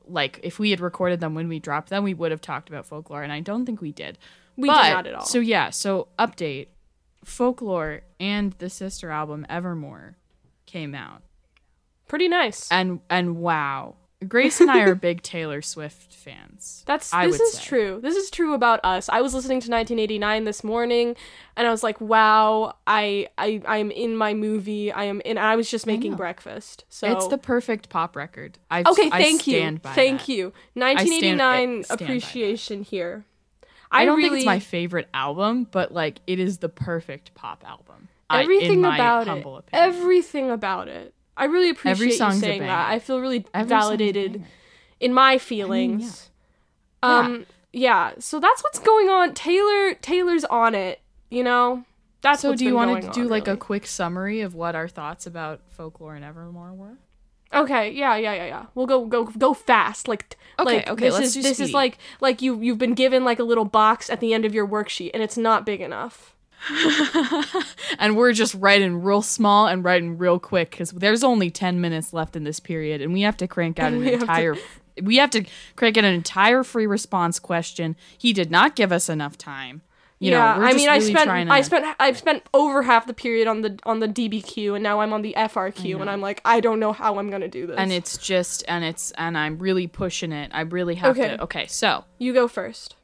like 0.06 0.38
if 0.42 0.58
we 0.58 0.70
had 0.70 0.80
recorded 0.80 1.20
them 1.20 1.34
when 1.34 1.48
we 1.48 1.58
dropped 1.60 1.88
them, 1.88 2.04
we 2.04 2.12
would 2.14 2.30
have 2.30 2.40
talked 2.42 2.68
about 2.68 2.84
folklore, 2.84 3.22
and 3.22 3.32
I 3.32 3.40
don't 3.40 3.64
think 3.64 3.80
we 3.80 3.90
did. 3.92 4.18
We 4.56 4.68
but, 4.68 4.82
did 4.82 4.90
not 4.94 5.06
at 5.06 5.14
all. 5.14 5.24
So 5.24 5.38
yeah, 5.40 5.70
so 5.70 6.08
update, 6.18 6.68
folklore 7.24 8.02
and 8.20 8.52
the 8.54 8.68
sister 8.68 9.10
album 9.10 9.46
Evermore 9.48 10.16
came 10.66 10.94
out, 10.94 11.22
Pretty 12.06 12.28
nice. 12.28 12.70
and 12.70 13.00
and 13.08 13.36
wow, 13.36 13.96
Grace 14.26 14.60
and 14.60 14.70
I 14.70 14.80
are 14.80 14.94
big 14.96 15.22
Taylor 15.22 15.62
Swift 15.62 16.12
fans. 16.12 16.82
That's 16.86 17.14
I 17.14 17.26
this 17.28 17.40
is 17.40 17.52
say. 17.58 17.64
true. 17.64 18.00
This 18.02 18.16
is 18.16 18.30
true 18.30 18.52
about 18.52 18.80
us. 18.82 19.08
I 19.08 19.20
was 19.20 19.32
listening 19.32 19.60
to 19.60 19.70
1989 19.70 20.44
this 20.44 20.64
morning, 20.64 21.14
and 21.56 21.68
I 21.68 21.70
was 21.70 21.84
like, 21.84 22.00
"Wow, 22.00 22.74
I 22.86 23.28
I 23.38 23.62
I'm 23.66 23.92
in 23.92 24.16
my 24.16 24.34
movie. 24.34 24.90
I 24.90 25.04
am 25.04 25.20
in." 25.24 25.38
I 25.38 25.54
was 25.54 25.70
just 25.70 25.86
making 25.86 26.14
breakfast. 26.16 26.84
So 26.88 27.10
It's 27.12 27.28
the 27.28 27.38
perfect 27.38 27.90
pop 27.90 28.16
record. 28.16 28.58
I 28.70 28.80
okay. 28.80 29.08
I 29.12 29.22
Thank 29.22 29.46
you. 29.46 29.78
by 29.78 29.92
Thank 29.92 30.20
that. 30.22 30.28
you. 30.28 30.52
stand- 30.72 30.98
1989 30.98 31.84
stand 31.84 31.98
that. 32.00 32.04
appreciation 32.04 32.82
here. 32.82 33.24
I 33.90 34.04
don't 34.04 34.16
really, 34.18 34.30
think 34.30 34.38
it's 34.40 34.46
my 34.46 34.58
favorite 34.58 35.08
album, 35.14 35.68
but 35.70 35.92
like 35.92 36.18
it 36.26 36.40
is 36.40 36.58
the 36.58 36.68
perfect 36.68 37.34
pop 37.34 37.62
album. 37.66 38.08
I- 38.28 38.38
in 38.40 38.42
everything 38.42 38.80
my 38.82 38.96
about 38.96 39.28
it. 39.28 39.30
opinion. 39.30 39.62
Everything 39.72 40.50
about 40.50 40.88
it. 40.88 41.14
I 41.38 41.44
really 41.44 41.70
appreciate 41.70 42.18
you 42.18 42.32
saying 42.32 42.62
that. 42.62 42.90
I 42.90 42.98
feel 42.98 43.20
really 43.20 43.46
Every 43.54 43.68
validated 43.68 44.44
in 45.00 45.14
my 45.14 45.38
feelings. 45.38 46.30
Um 47.02 47.46
yeah, 47.72 48.12
so 48.18 48.40
that's 48.40 48.62
what's 48.62 48.78
going 48.78 49.08
on. 49.08 49.34
Taylor 49.34 49.94
Taylor's 49.94 50.44
on 50.44 50.74
it, 50.74 51.00
you 51.30 51.44
know? 51.44 51.84
That's 52.20 52.42
So 52.42 52.54
do 52.54 52.64
you 52.64 52.74
want 52.74 53.02
to 53.02 53.10
do 53.10 53.28
like 53.28 53.46
a 53.46 53.56
quick 53.56 53.86
summary 53.86 54.40
of 54.40 54.54
what 54.54 54.74
our 54.74 54.88
thoughts 54.88 55.26
about 55.26 55.60
folklore 55.70 56.14
and 56.14 56.24
Evermore 56.24 56.74
were? 56.74 56.98
Okay, 57.54 57.92
yeah, 57.92 58.16
yeah, 58.16 58.34
yeah, 58.34 58.46
yeah. 58.46 58.66
We'll 58.74 58.86
go 58.86 59.06
go 59.06 59.24
go 59.24 59.54
fast. 59.54 60.08
Like 60.08 60.28
t- 60.30 60.36
Okay, 60.58 60.76
like, 60.76 60.88
okay, 60.88 61.04
This 61.06 61.14
let's 61.14 61.26
is 61.28 61.34
do 61.34 61.42
this 61.42 61.60
is 61.60 61.72
like 61.72 61.98
like 62.20 62.42
you 62.42 62.60
you've 62.60 62.78
been 62.78 62.94
given 62.94 63.24
like 63.24 63.38
a 63.38 63.44
little 63.44 63.64
box 63.64 64.10
at 64.10 64.20
the 64.20 64.34
end 64.34 64.44
of 64.44 64.54
your 64.54 64.66
worksheet 64.66 65.12
and 65.14 65.22
it's 65.22 65.36
not 65.36 65.64
big 65.64 65.80
enough. 65.80 66.34
and 67.98 68.16
we're 68.16 68.32
just 68.32 68.54
writing 68.54 69.02
real 69.02 69.22
small 69.22 69.66
and 69.66 69.84
writing 69.84 70.18
real 70.18 70.38
quick 70.38 70.70
because 70.70 70.90
there's 70.90 71.24
only 71.24 71.50
10 71.50 71.80
minutes 71.80 72.12
left 72.12 72.36
in 72.36 72.44
this 72.44 72.60
period 72.60 73.00
and 73.00 73.12
we 73.12 73.22
have 73.22 73.36
to 73.36 73.46
crank 73.48 73.78
out 73.78 73.92
an 73.92 74.02
have 74.02 74.12
to- 74.14 74.20
entire 74.20 74.56
we 75.02 75.16
have 75.16 75.30
to 75.30 75.44
crank 75.76 75.96
out 75.96 76.04
an 76.04 76.14
entire 76.14 76.62
free 76.64 76.86
response 76.86 77.38
question 77.38 77.96
he 78.16 78.32
did 78.32 78.50
not 78.50 78.74
give 78.76 78.92
us 78.92 79.08
enough 79.08 79.38
time 79.38 79.82
you 80.20 80.32
yeah, 80.32 80.54
know 80.54 80.60
we're 80.60 80.66
I 80.66 80.72
mean, 80.72 80.88
I 80.88 80.98
spent 80.98 81.26
to 81.30 81.52
I 81.52 81.60
spent 81.60 81.96
I've 82.00 82.18
spent 82.18 82.42
over 82.52 82.82
half 82.82 83.06
the 83.06 83.14
period 83.14 83.46
on 83.46 83.60
the 83.60 83.78
on 83.84 84.00
the 84.00 84.08
DBQ 84.08 84.74
and 84.74 84.82
now 84.82 85.00
I'm 85.00 85.12
on 85.12 85.22
the 85.22 85.32
FRQ 85.36 86.00
and 86.00 86.10
I'm 86.10 86.20
like 86.20 86.40
I 86.44 86.58
don't 86.58 86.80
know 86.80 86.92
how 86.92 87.18
I'm 87.20 87.30
gonna 87.30 87.46
do 87.46 87.68
this. 87.68 87.76
and 87.78 87.92
it's 87.92 88.18
just 88.18 88.64
and 88.66 88.84
it's 88.84 89.12
and 89.12 89.38
i'm 89.38 89.58
really 89.60 89.86
pushing 89.86 90.32
it 90.32 90.50
i 90.52 90.62
really 90.62 90.96
have 90.96 91.16
Okay. 91.16 91.36
to 91.36 91.42
okay 91.44 91.66
so 91.68 92.04
you 92.18 92.34
go 92.34 92.48
first. 92.48 92.96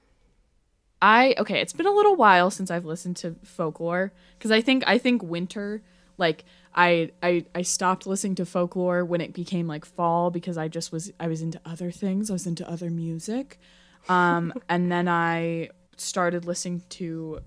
I 1.04 1.34
okay, 1.36 1.60
it's 1.60 1.74
been 1.74 1.84
a 1.86 1.92
little 1.92 2.16
while 2.16 2.50
since 2.50 2.70
I've 2.70 2.86
listened 2.86 3.16
to 3.18 3.36
folklore 3.42 4.10
because 4.38 4.50
I 4.50 4.62
think 4.62 4.84
I 4.86 4.96
think 4.96 5.22
winter 5.22 5.82
like 6.16 6.46
I 6.74 7.10
I 7.22 7.44
I 7.54 7.60
stopped 7.60 8.06
listening 8.06 8.36
to 8.36 8.46
folklore 8.46 9.04
when 9.04 9.20
it 9.20 9.34
became 9.34 9.66
like 9.66 9.84
fall 9.84 10.30
because 10.30 10.56
I 10.56 10.68
just 10.68 10.92
was 10.92 11.12
I 11.20 11.26
was 11.28 11.42
into 11.42 11.60
other 11.66 11.90
things. 11.90 12.30
I 12.30 12.32
was 12.32 12.46
into 12.46 12.66
other 12.66 12.88
music. 12.88 13.60
Um 14.08 14.54
and 14.70 14.90
then 14.90 15.06
I 15.06 15.68
started 15.98 16.46
listening 16.46 16.82
to 16.90 17.40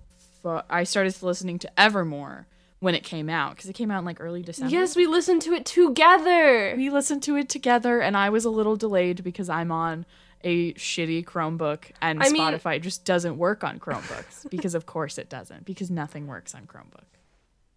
fo- 0.43 0.63
I 0.69 0.83
started 0.83 1.19
listening 1.23 1.57
to 1.57 1.79
Evermore 1.79 2.45
when 2.79 2.93
it 2.93 3.03
came 3.03 3.27
out 3.27 3.57
cuz 3.57 3.65
it 3.67 3.73
came 3.73 3.89
out 3.89 3.97
in 3.97 4.05
like 4.05 4.21
early 4.21 4.43
December. 4.43 4.71
Yes, 4.71 4.95
we 4.95 5.07
listened 5.07 5.41
to 5.41 5.53
it 5.53 5.65
together. 5.65 6.75
We 6.77 6.91
listened 6.91 7.23
to 7.23 7.35
it 7.35 7.49
together 7.49 8.01
and 8.01 8.15
I 8.15 8.29
was 8.29 8.45
a 8.45 8.51
little 8.51 8.75
delayed 8.75 9.23
because 9.23 9.49
I'm 9.49 9.71
on 9.71 10.05
a 10.43 10.73
shitty 10.73 11.25
Chromebook 11.25 11.91
and 12.01 12.21
I 12.21 12.29
mean- 12.29 12.41
Spotify 12.41 12.81
just 12.81 13.05
doesn't 13.05 13.37
work 13.37 13.63
on 13.63 13.79
Chromebooks 13.79 14.49
because 14.49 14.75
of 14.75 14.85
course 14.85 15.17
it 15.17 15.29
doesn't 15.29 15.65
because 15.65 15.89
nothing 15.91 16.27
works 16.27 16.53
on 16.55 16.67
Chromebook. 16.67 17.05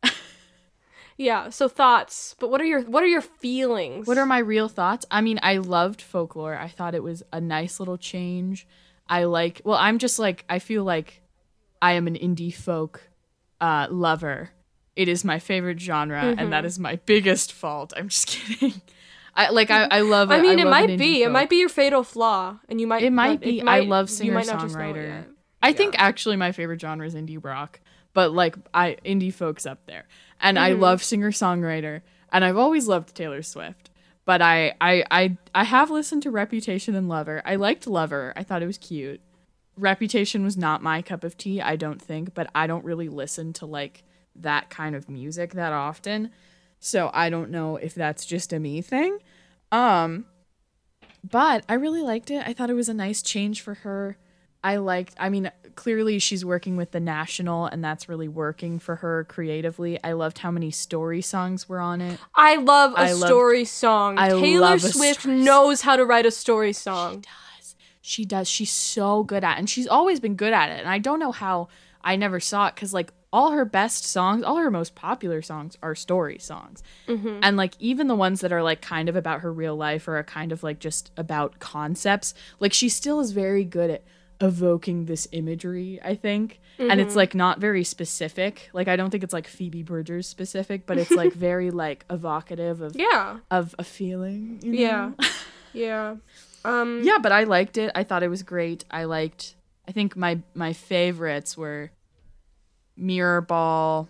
Yeah, 1.21 1.51
so 1.51 1.69
thoughts. 1.69 2.35
But 2.39 2.51
what 2.51 2.63
are 2.63 2.65
your 2.65 2.81
what 2.81 3.03
are 3.03 3.07
your 3.07 3.21
feelings? 3.21 4.07
What 4.07 4.17
are 4.17 4.25
my 4.25 4.39
real 4.39 4.69
thoughts? 4.69 5.05
I 5.11 5.21
mean, 5.21 5.39
I 5.43 5.59
loved 5.59 6.01
folklore. 6.01 6.57
I 6.57 6.69
thought 6.69 6.95
it 6.95 7.03
was 7.03 7.23
a 7.31 7.43
nice 7.43 7.79
little 7.79 7.99
change. 7.99 8.67
I 9.07 9.25
like 9.25 9.61
well, 9.63 9.77
I'm 9.77 9.99
just 9.99 10.19
like 10.19 10.47
I 10.49 10.61
feel 10.61 10.83
like 10.83 11.21
I 11.83 11.93
am 11.93 12.07
an 12.07 12.15
indie 12.15 12.55
folk 12.55 13.03
uh 13.61 13.89
lover. 13.91 14.49
It 14.97 15.09
is 15.09 15.23
my 15.23 15.39
favorite 15.41 15.79
genre 15.79 16.23
and 16.23 16.55
that 16.55 16.65
is 16.65 16.79
my 16.79 16.97
biggest 17.05 17.53
fault. 17.53 17.93
I'm 17.95 18.09
just 18.09 18.27
kidding. 18.59 18.81
I 19.47 19.51
like 19.51 19.71
I, 19.71 19.85
I 19.91 20.01
love 20.01 20.31
it. 20.31 20.35
I 20.35 20.41
mean, 20.43 20.59
it 20.59 20.67
might 20.67 20.99
be. 20.99 21.23
It 21.23 21.31
might 21.31 21.49
be 21.51 21.57
your 21.57 21.69
fatal 21.69 22.03
flaw, 22.05 22.59
and 22.69 22.81
you 22.81 22.87
might. 22.87 23.03
It 23.03 23.11
might 23.13 23.41
be. 23.41 23.61
I 23.61 23.65
might- 23.65 23.89
love 23.89 24.11
you 24.21 24.33
might 24.33 24.47
not 24.47 24.61
just 24.61 24.75
know 24.77 24.81
it 24.83 24.95
singer-songwriter. 24.95 25.09
yet. 25.09 25.29
I 25.63 25.73
think 25.73 25.95
actually 25.99 26.37
my 26.37 26.53
favorite 26.53 26.81
genre 26.81 27.07
is 27.07 27.15
indie 27.15 27.43
rock, 27.43 27.81
but 28.15 28.33
like 28.33 28.57
I 28.73 28.97
indie 29.05 29.33
folks 29.33 29.67
up 29.67 29.87
there, 29.87 30.07
and 30.41 30.59
I 30.59 30.71
Mm-hmm. 30.73 30.81
love 30.83 31.03
singer 31.03 31.31
songwriter, 31.33 32.03
and 32.33 32.45
I've 32.45 32.57
always 32.57 32.87
loved 32.89 33.15
Taylor 33.15 33.43
Swift. 33.43 33.91
But 34.27 34.43
I, 34.43 34.75
I 34.81 35.05
I 35.11 35.37
I 35.55 35.65
have 35.65 35.91
listened 35.91 36.23
to 36.25 36.31
Reputation 36.31 36.95
and 36.95 37.09
Lover. 37.09 37.43
I 37.45 37.57
liked 37.57 37.87
Lover. 37.87 38.33
I 38.37 38.43
thought 38.43 38.63
it 38.63 38.67
was 38.67 38.79
cute. 38.79 39.21
Reputation 39.77 40.45
was 40.45 40.57
not 40.57 40.83
my 40.83 41.01
cup 41.03 41.25
of 41.25 41.37
tea. 41.37 41.61
I 41.61 41.77
don't 41.77 42.01
think, 42.01 42.35
but 42.35 42.49
I 42.55 42.67
don't 42.67 42.85
really 42.85 43.09
listen 43.09 43.53
to 43.55 43.67
like 43.67 44.03
that 44.37 44.69
kind 44.71 44.95
of 44.95 45.09
music 45.09 45.53
that 45.55 45.73
often, 45.73 46.31
so 46.81 47.11
I 47.15 47.31
don't 47.31 47.51
know 47.51 47.77
if 47.77 47.95
that's 47.95 48.27
just 48.27 48.53
a 48.53 48.59
me 48.59 48.81
thing. 48.83 49.19
Um, 49.71 50.25
but 51.29 51.65
I 51.69 51.75
really 51.75 52.03
liked 52.03 52.31
it. 52.31 52.43
I 52.47 52.53
thought 52.53 52.71
it 52.71 52.75
was 52.75 52.89
a 52.89 52.95
nice 52.95 53.23
change 53.23 53.61
for 53.61 53.75
her. 53.75 54.17
I 54.63 54.77
liked, 54.77 55.15
I 55.19 55.29
mean, 55.31 55.51
clearly 55.75 56.19
she's 56.19 56.45
working 56.45 56.77
with 56.77 56.91
the 56.91 57.01
National, 57.01 57.65
and 57.67 57.83
that's 57.83 58.09
really 58.11 58.29
working 58.29 58.79
for 58.79 58.97
her 58.97 59.25
creatively. 59.25 60.03
I 60.05 60.13
loved 60.13 60.39
how 60.39 60.51
many 60.51 60.71
story 60.71 61.23
songs 61.23 61.67
were 61.69 61.81
on 61.81 62.01
it. 62.03 62.19
I 62.35 62.57
love 62.57 62.93
a 62.93 62.99
I 63.01 63.13
loved- 63.13 63.27
story 63.27 63.65
song. 63.65 64.19
I 64.19 64.31
Taylor 64.31 64.79
Swift 64.79 65.27
knows 65.27 65.83
how 65.83 65.97
to 65.97 66.05
write 66.05 66.27
a 66.27 66.31
story 66.31 66.73
song. 66.75 67.23
She 67.23 67.29
does. 67.61 67.77
She 68.03 68.25
does. 68.25 68.49
She's 68.49 68.71
so 68.73 69.23
good 69.23 69.45
at 69.45 69.57
it. 69.57 69.61
And 69.61 69.71
she's 69.71 69.87
always 69.87 70.21
been 70.21 70.35
good 70.35 70.53
at 70.53 70.69
it. 70.71 70.81
And 70.81 70.89
I 70.89 70.99
don't 70.99 71.21
know 71.21 71.33
how 71.33 71.69
I 72.03 72.17
never 72.17 72.39
saw 72.41 72.67
it 72.67 72.75
because, 72.75 72.93
like, 72.93 73.13
all 73.33 73.53
her 73.53 73.65
best 73.65 74.05
songs, 74.05 74.43
all 74.43 74.57
her 74.57 74.71
most 74.71 74.95
popular 74.95 75.41
songs 75.43 75.77
are 75.83 75.95
story 75.95 76.39
songs. 76.39 76.83
And, 77.07 77.57
like, 77.57 77.75
even 77.79 78.09
the 78.09 78.15
ones 78.15 78.41
that 78.41 78.53
are, 78.53 78.63
like, 78.63 78.81
kind 78.83 79.09
of 79.09 79.17
about 79.17 79.41
her 79.41 79.53
real 79.53 79.77
life 79.77 80.09
or 80.09 80.17
are 80.19 80.25
kind 80.25 80.51
of, 80.53 80.63
like, 80.63 80.79
just 80.81 81.11
about 81.17 81.59
concepts, 81.61 82.35
like, 82.59 82.73
she 82.73 82.89
still 82.89 83.21
is 83.21 83.31
very 83.33 83.65
good 83.65 83.91
at 83.91 84.03
evoking 84.41 85.05
this 85.05 85.29
imagery, 85.33 86.01
I 86.03 86.15
think. 86.15 86.61
And 86.79 86.99
it's, 87.01 87.15
like, 87.15 87.35
not 87.35 87.59
very 87.61 87.85
specific. 87.85 88.71
Like, 88.73 88.89
I 88.89 88.97
don't 88.97 89.11
think 89.11 89.23
it's, 89.23 89.35
like, 89.35 89.47
Phoebe 89.47 89.83
Bridgers 89.83 90.27
specific, 90.27 90.87
but 90.87 90.97
it's, 90.99 91.11
like, 91.11 91.33
very, 91.49 91.71
like, 91.71 92.05
evocative 92.09 92.81
of, 92.81 92.97
Yeah, 92.97 93.39
of 93.51 93.75
a 93.79 93.85
feeling. 93.85 94.61
you 94.63 94.73
yeah, 94.73 95.13
yeah. 95.73 96.17
Um, 96.65 97.01
yeah 97.05 97.17
but 97.17 97.33
i 97.33 97.45
liked 97.45 97.79
it 97.79 97.91
i 97.95 98.05
thought 98.05 98.23
it 98.23 98.29
was 98.29 98.43
great 98.43 98.85
i 98.91 99.05
liked 99.05 99.55
i 99.89 99.93
think 99.93 100.15
my 100.15 100.41
my 100.53 100.75
favorites 100.75 101.57
were 101.57 101.91
mirror 102.97 103.41
ball 103.41 104.09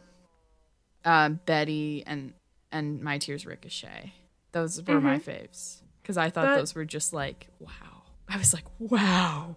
um 1.04 1.40
betty 1.46 2.02
and 2.06 2.32
and 2.72 3.00
my 3.02 3.18
tears 3.18 3.46
ricochet. 3.46 4.12
Those 4.52 4.82
were 4.82 5.00
my 5.00 5.18
faves 5.18 5.82
because 6.02 6.16
i 6.16 6.28
thought 6.30 6.46
That- 6.46 6.56
those 6.58 6.75
were 6.75 6.84
just 6.84 7.12
like 7.12 7.49
wow. 7.58 7.68
I 8.28 8.37
was 8.37 8.52
like 8.54 8.64
wow. 8.78 9.56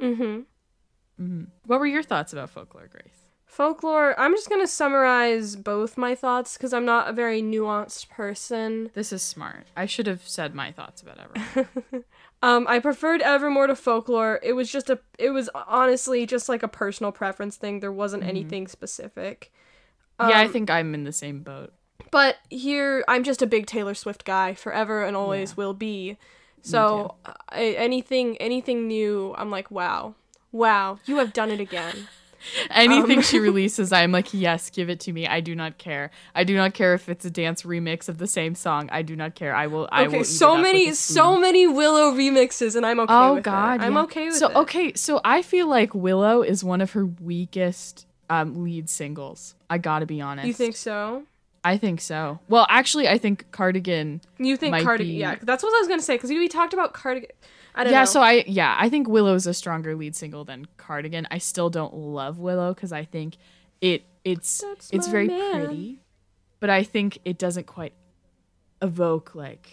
Mm-hmm. 0.00 1.44
what 1.66 1.78
were 1.80 1.86
your 1.86 2.02
thoughts 2.02 2.32
about 2.32 2.50
folklore 2.50 2.88
grace? 2.88 3.18
Folklore. 3.46 4.18
I'm 4.18 4.32
just 4.34 4.48
gonna 4.48 4.66
summarize 4.66 5.56
both 5.56 5.96
my 5.98 6.14
thoughts 6.14 6.56
because 6.56 6.72
I'm 6.72 6.84
not 6.86 7.08
a 7.08 7.12
very 7.12 7.42
nuanced 7.42 8.08
person. 8.08 8.90
this 8.94 9.12
is 9.12 9.22
smart. 9.22 9.66
I 9.76 9.86
should 9.86 10.06
have 10.06 10.26
said 10.26 10.54
my 10.54 10.72
thoughts 10.72 11.02
about 11.02 11.18
everyone 11.18 12.04
Um, 12.42 12.66
I 12.68 12.80
preferred 12.80 13.22
Evermore 13.22 13.68
to 13.68 13.76
Folklore. 13.76 14.40
It 14.42 14.54
was 14.54 14.70
just 14.70 14.90
a. 14.90 14.98
It 15.18 15.30
was 15.30 15.48
honestly 15.54 16.26
just 16.26 16.48
like 16.48 16.62
a 16.62 16.68
personal 16.68 17.12
preference 17.12 17.56
thing. 17.56 17.80
There 17.80 17.92
wasn't 17.92 18.24
anything 18.24 18.66
specific. 18.68 19.52
yeah 20.20 20.28
i 20.40 20.44
Um, 20.44 20.52
think 20.52 20.68
i'm 20.70 20.94
in 20.94 21.04
the 21.04 21.12
same 21.12 21.40
boat 21.42 21.72
But 22.10 22.36
here, 22.50 23.04
I'm 23.08 23.22
just 23.24 23.40
a 23.42 23.46
big 23.46 23.66
Taylor 23.66 23.94
Swift 23.94 24.24
guy, 24.24 24.54
forever 24.54 25.04
and 25.04 25.16
always 25.16 25.56
will 25.56 25.72
be. 25.74 26.18
So 26.60 27.14
I, 27.48 27.74
anything, 27.78 28.36
anything 28.38 28.86
new, 28.86 29.34
I'm 29.38 29.50
like, 29.50 29.70
wow, 29.70 30.14
wow, 30.52 30.98
you 31.06 31.16
have 31.18 31.32
done 31.32 31.50
it 31.50 31.58
again. 31.60 32.08
Anything 32.70 33.18
Um, 33.18 33.22
she 33.22 33.38
releases, 33.38 33.92
I'm 33.92 34.12
like, 34.12 34.32
yes, 34.32 34.70
give 34.70 34.88
it 34.90 35.00
to 35.00 35.12
me. 35.12 35.26
I 35.26 35.40
do 35.40 35.54
not 35.54 35.78
care. 35.78 36.10
I 36.34 36.44
do 36.44 36.56
not 36.56 36.74
care 36.74 36.94
if 36.94 37.08
it's 37.08 37.24
a 37.24 37.30
dance 37.30 37.62
remix 37.62 38.08
of 38.08 38.18
the 38.18 38.26
same 38.26 38.54
song. 38.54 38.88
I 38.92 39.02
do 39.02 39.16
not 39.16 39.34
care. 39.34 39.54
I 39.54 39.66
will. 39.66 39.88
I 39.92 40.02
will. 40.02 40.08
Okay, 40.08 40.20
eat 40.20 40.24
so 40.24 40.48
it 40.48 40.50
up 40.50 40.56
with 40.56 40.62
many, 40.62 40.94
so 40.94 41.36
many 41.36 41.66
Willow 41.66 42.12
remixes, 42.12 42.76
and 42.76 42.84
I'm 42.84 43.00
okay 43.00 43.14
Oh 43.14 43.34
with 43.34 43.44
God. 43.44 43.80
I'm 43.80 43.96
okay 43.98 44.26
with 44.26 44.36
so, 44.36 44.48
it. 44.48 44.52
So 44.52 44.60
okay, 44.60 44.92
so 44.94 45.20
I 45.24 45.42
feel 45.42 45.68
like 45.68 45.94
Willow 45.94 46.42
is 46.42 46.64
one 46.64 46.80
of 46.80 46.92
her 46.92 47.06
weakest 47.06 48.06
um, 48.30 48.64
lead 48.64 48.88
singles. 48.88 49.54
I 49.68 49.78
gotta 49.78 50.06
be 50.06 50.20
honest. 50.20 50.46
You 50.46 50.54
think 50.54 50.76
so? 50.76 51.24
I 51.64 51.78
think 51.78 52.00
so. 52.00 52.40
Well, 52.48 52.66
actually, 52.68 53.08
I 53.08 53.18
think 53.18 53.50
Cardigan. 53.52 54.20
You 54.38 54.56
think 54.56 54.74
Cardigan? 54.82 55.14
Yeah, 55.14 55.36
that's 55.42 55.62
what 55.62 55.70
I 55.74 55.80
was 55.80 55.88
gonna 55.88 56.02
say 56.02 56.14
because 56.16 56.30
we 56.30 56.48
talked 56.48 56.72
about 56.72 56.92
Cardigan. 56.94 57.30
I 57.74 57.84
don't 57.84 57.92
Yeah, 57.92 58.00
know. 58.00 58.04
so 58.06 58.20
I 58.20 58.44
yeah, 58.46 58.76
I 58.78 58.88
think 58.88 59.08
Willow's 59.08 59.46
a 59.46 59.54
stronger 59.54 59.94
lead 59.94 60.14
single 60.14 60.44
than 60.44 60.66
Cardigan. 60.76 61.26
I 61.30 61.38
still 61.38 61.70
don't 61.70 61.94
love 61.94 62.38
Willow 62.38 62.74
because 62.74 62.92
I 62.92 63.04
think 63.04 63.36
it 63.80 64.04
it's 64.24 64.58
That's 64.60 64.90
it's 64.90 65.08
very 65.08 65.26
man. 65.28 65.66
pretty, 65.66 66.00
but 66.60 66.70
I 66.70 66.82
think 66.84 67.18
it 67.24 67.38
doesn't 67.38 67.66
quite 67.66 67.94
evoke 68.80 69.34
like 69.34 69.70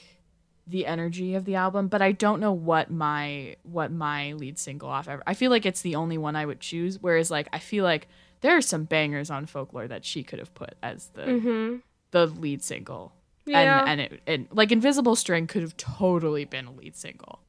the 0.67 0.85
energy 0.85 1.35
of 1.35 1.45
the 1.45 1.55
album. 1.55 1.87
But 1.87 2.01
I 2.01 2.11
don't 2.11 2.39
know 2.39 2.53
what 2.53 2.89
my 2.91 3.55
what 3.63 3.91
my 3.91 4.33
lead 4.33 4.57
single 4.57 4.89
off 4.89 5.07
ever. 5.07 5.23
I 5.27 5.33
feel 5.33 5.51
like 5.51 5.65
it's 5.65 5.81
the 5.81 5.95
only 5.95 6.17
one 6.17 6.35
I 6.35 6.45
would 6.45 6.59
choose. 6.59 6.99
Whereas 7.01 7.29
like 7.31 7.47
I 7.53 7.59
feel 7.59 7.83
like 7.83 8.07
there 8.41 8.55
are 8.55 8.61
some 8.61 8.85
bangers 8.85 9.29
on 9.29 9.45
folklore 9.45 9.87
that 9.87 10.05
she 10.05 10.23
could 10.23 10.39
have 10.39 10.53
put 10.53 10.75
as 10.81 11.07
the 11.13 11.23
Mm-hmm. 11.23 11.75
the 12.11 12.27
lead 12.27 12.63
single. 12.63 13.13
Yeah. 13.45 13.81
And 13.81 13.89
and 13.89 14.01
it 14.13 14.21
and 14.27 14.47
like 14.51 14.71
Invisible 14.71 15.15
String 15.15 15.47
could 15.47 15.63
have 15.63 15.75
totally 15.75 16.45
been 16.45 16.65
a 16.67 16.71
lead 16.71 16.95
single. 16.95 17.41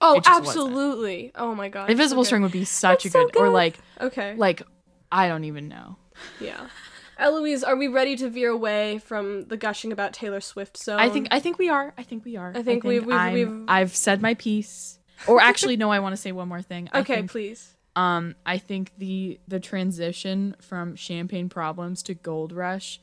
Oh, 0.00 0.16
just 0.20 0.28
wasn't. 0.28 0.46
absolutely. 0.48 1.32
Oh 1.34 1.54
my 1.54 1.68
god. 1.68 1.90
Invisible 1.90 2.24
so 2.24 2.28
String 2.28 2.42
would 2.42 2.52
be 2.52 2.64
such 2.64 3.06
It's 3.06 3.14
a 3.14 3.18
so 3.18 3.28
good, 3.28 3.40
or 3.42 3.48
like 3.50 3.78
Okay. 4.00 4.34
like 4.36 4.62
I 5.12 5.28
don't 5.28 5.44
even 5.44 5.68
know. 5.68 5.96
yeah. 6.40 6.66
Eloise, 7.18 7.64
are 7.64 7.76
we 7.76 7.88
ready 7.88 8.14
to 8.16 8.28
veer 8.28 8.50
away 8.50 8.98
from 8.98 9.46
the 9.46 9.56
gushing 9.56 9.90
about 9.90 10.12
Taylor 10.12 10.40
Swift 10.40 10.76
zone? 10.76 11.00
I 11.00 11.08
think 11.08 11.28
I 11.30 11.40
think 11.40 11.58
we 11.58 11.68
are. 11.70 11.94
I 11.96 12.02
think 12.02 12.24
we 12.24 12.36
are. 12.36 12.52
I 12.54 12.62
think 12.62 12.84
we've- 12.84 13.04
we've- 13.06 13.16
I'm- 13.18 13.32
we've- 13.32 13.64
I've 13.68 13.96
said 13.96 14.20
my 14.20 14.34
piece. 14.34 14.98
Or 15.26 15.40
actually, 15.40 15.78
no. 15.78 15.90
I 15.90 16.00
want 16.00 16.12
to 16.12 16.20
say 16.20 16.30
one 16.32 16.46
more 16.48 16.60
thing. 16.60 16.90
Okay, 16.94 17.14
think, 17.16 17.30
please. 17.30 17.74
um, 17.96 18.34
I 18.44 18.58
think 18.58 18.92
the 18.98 19.40
the 19.48 19.58
transition 19.60 20.56
from 20.60 20.94
Champagne 20.94 21.48
Problems 21.48 22.02
to 22.02 22.12
Gold 22.14 22.52
Rush. 22.52 23.00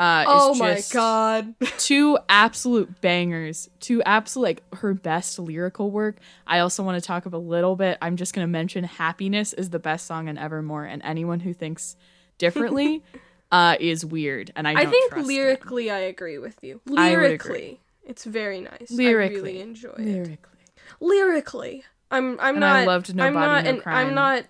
Uh, 0.00 0.24
Oh 0.26 0.52
is 0.54 0.58
my 0.58 0.74
just 0.76 0.92
god. 0.94 1.54
two 1.78 2.18
absolute 2.28 3.00
bangers, 3.02 3.68
two 3.80 4.02
absolute 4.04 4.42
like 4.44 4.74
her 4.76 4.94
best 4.94 5.38
lyrical 5.38 5.90
work. 5.90 6.16
I 6.46 6.60
also 6.60 6.82
want 6.82 7.00
to 7.00 7.06
talk 7.06 7.26
a 7.26 7.36
little 7.36 7.76
bit. 7.76 7.98
I'm 8.00 8.16
just 8.16 8.32
gonna 8.32 8.46
mention 8.46 8.84
"Happiness" 8.84 9.52
is 9.52 9.68
the 9.70 9.78
best 9.78 10.06
song 10.06 10.28
in 10.28 10.38
Evermore, 10.38 10.86
and 10.86 11.02
anyone 11.04 11.40
who 11.40 11.52
thinks 11.52 11.96
differently 12.38 13.02
uh, 13.52 13.76
is 13.78 14.04
weird. 14.06 14.50
And 14.56 14.66
I 14.66 14.72
I 14.72 14.86
think 14.86 15.10
trust 15.12 15.26
them. 15.26 15.36
lyrically 15.36 15.90
I 15.90 15.98
agree 15.98 16.38
with 16.38 16.56
you. 16.62 16.80
I. 16.96 17.10
Lyrically, 17.10 17.80
it's 18.06 18.24
very 18.24 18.62
nice. 18.62 18.90
I 18.90 18.94
Lyrically. 18.94 19.36
really 19.42 19.60
enjoy 19.60 19.90
it. 19.98 20.06
lyrically. 20.06 20.58
Lyrically, 21.00 21.84
I'm 22.10 22.38
I'm 22.40 22.54
And 22.54 22.60
not 22.60 22.76
I 22.76 22.84
loved 22.86 23.10
I'm 23.10 23.34
not 23.34 23.64
No 23.66 23.80
Crime. 23.80 23.96
I'm 24.08 24.14
not 24.14 24.44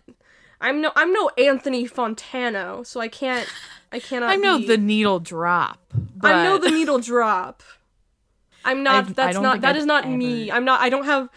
I'm 0.60 0.80
no 0.80 0.92
I'm 0.94 1.12
no 1.12 1.28
Anthony 1.36 1.88
Fantano, 1.88 2.86
so 2.86 3.00
I 3.00 3.08
can't 3.08 3.48
I 3.92 3.98
cannot 3.98 4.30
I 4.30 4.36
know 4.36 4.58
be- 4.58 4.66
the 4.66 4.78
needle 4.78 5.18
drop. 5.20 5.92
I 6.22 6.44
know 6.44 6.58
the 6.58 6.70
needle 6.70 6.98
drop. 7.00 7.62
I'm 8.64 8.82
not. 8.88 9.08
I- 9.08 9.12
that's 9.12 9.38
not. 9.38 9.60
That 9.62 9.70
I've 9.70 9.76
is 9.76 9.86
not 9.86 10.08
me. 10.08 10.50
I'm 10.50 10.64
not. 10.64 10.80
I 10.80 10.88
don't 10.90 11.04
have. 11.04 11.28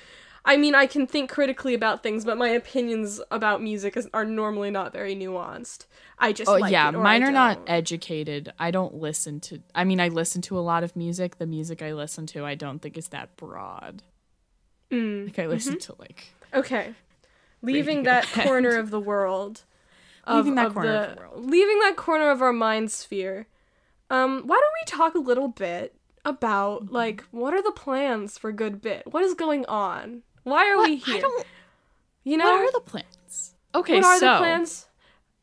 I 0.45 0.57
mean, 0.57 0.75
I 0.75 0.87
can 0.87 1.07
think 1.07 1.29
critically 1.31 1.73
about 1.73 2.03
things, 2.03 2.25
but 2.25 2.37
my 2.37 2.49
opinions 2.49 3.21
about 3.31 3.63
music 3.63 3.95
is, 3.95 4.09
are 4.13 4.25
normally 4.25 4.69
not 4.71 4.91
very 4.91 5.15
nuanced. 5.15 5.85
I 6.19 6.33
just. 6.33 6.49
Oh 6.49 6.55
like 6.57 6.71
yeah, 6.71 6.91
mine 6.91 7.23
are 7.23 7.31
not 7.31 7.59
educated. 7.65 8.51
I 8.59 8.69
don't 8.69 8.95
listen 8.95 9.39
to. 9.41 9.61
I 9.73 9.83
mean, 9.85 9.99
I 10.01 10.09
listen 10.09 10.41
to 10.43 10.59
a 10.59 10.61
lot 10.61 10.83
of 10.83 10.95
music. 10.95 11.37
The 11.37 11.47
music 11.47 11.81
I 11.81 11.93
listen 11.93 12.25
to, 12.27 12.45
I 12.45 12.55
don't 12.55 12.79
think 12.81 12.97
is 12.97 13.07
that 13.09 13.35
broad. 13.37 14.03
Mm, 14.91 15.25
Like 15.27 15.39
I 15.39 15.47
listen 15.47 15.79
to 15.79 15.95
like 15.97 16.25
Okay, 16.53 16.93
leaving 17.63 18.03
that 18.03 18.25
Head. 18.25 18.45
corner 18.45 18.75
of 18.77 18.91
the 18.91 18.99
world. 18.99 19.63
Of, 20.25 20.37
Leaving 20.37 20.55
that 20.55 20.67
of 20.67 20.73
corner 20.73 20.91
the, 20.91 21.09
of 21.09 21.15
the 21.15 21.21
world. 21.21 21.45
Leaving 21.49 21.79
that 21.79 21.95
corner 21.97 22.29
of 22.31 22.41
our 22.41 22.53
mind 22.53 22.91
sphere. 22.91 23.47
Um, 24.09 24.43
why 24.45 24.55
don't 24.55 24.73
we 24.81 24.85
talk 24.85 25.15
a 25.15 25.19
little 25.19 25.47
bit 25.49 25.95
about 26.25 26.85
Mm-hmm. 26.85 26.95
like 26.95 27.23
what 27.31 27.53
are 27.53 27.61
the 27.61 27.71
plans 27.71 28.37
for 28.37 28.51
Good 28.51 28.81
Bit? 28.81 29.03
What 29.11 29.23
is 29.23 29.33
going 29.33 29.65
on? 29.65 30.21
Why 30.43 30.69
are 30.69 30.81
we 30.81 30.95
here? 30.97 31.17
I 31.17 31.19
don't. 31.21 31.45
you 32.23 32.37
know 32.37 32.45
What 32.45 32.61
are 32.61 32.71
the 32.71 32.79
plans? 32.79 33.55
Okay, 33.75 33.95
what 33.95 34.05
are 34.05 34.19
so 34.19 34.31
the 34.33 34.37
plans? 34.37 34.87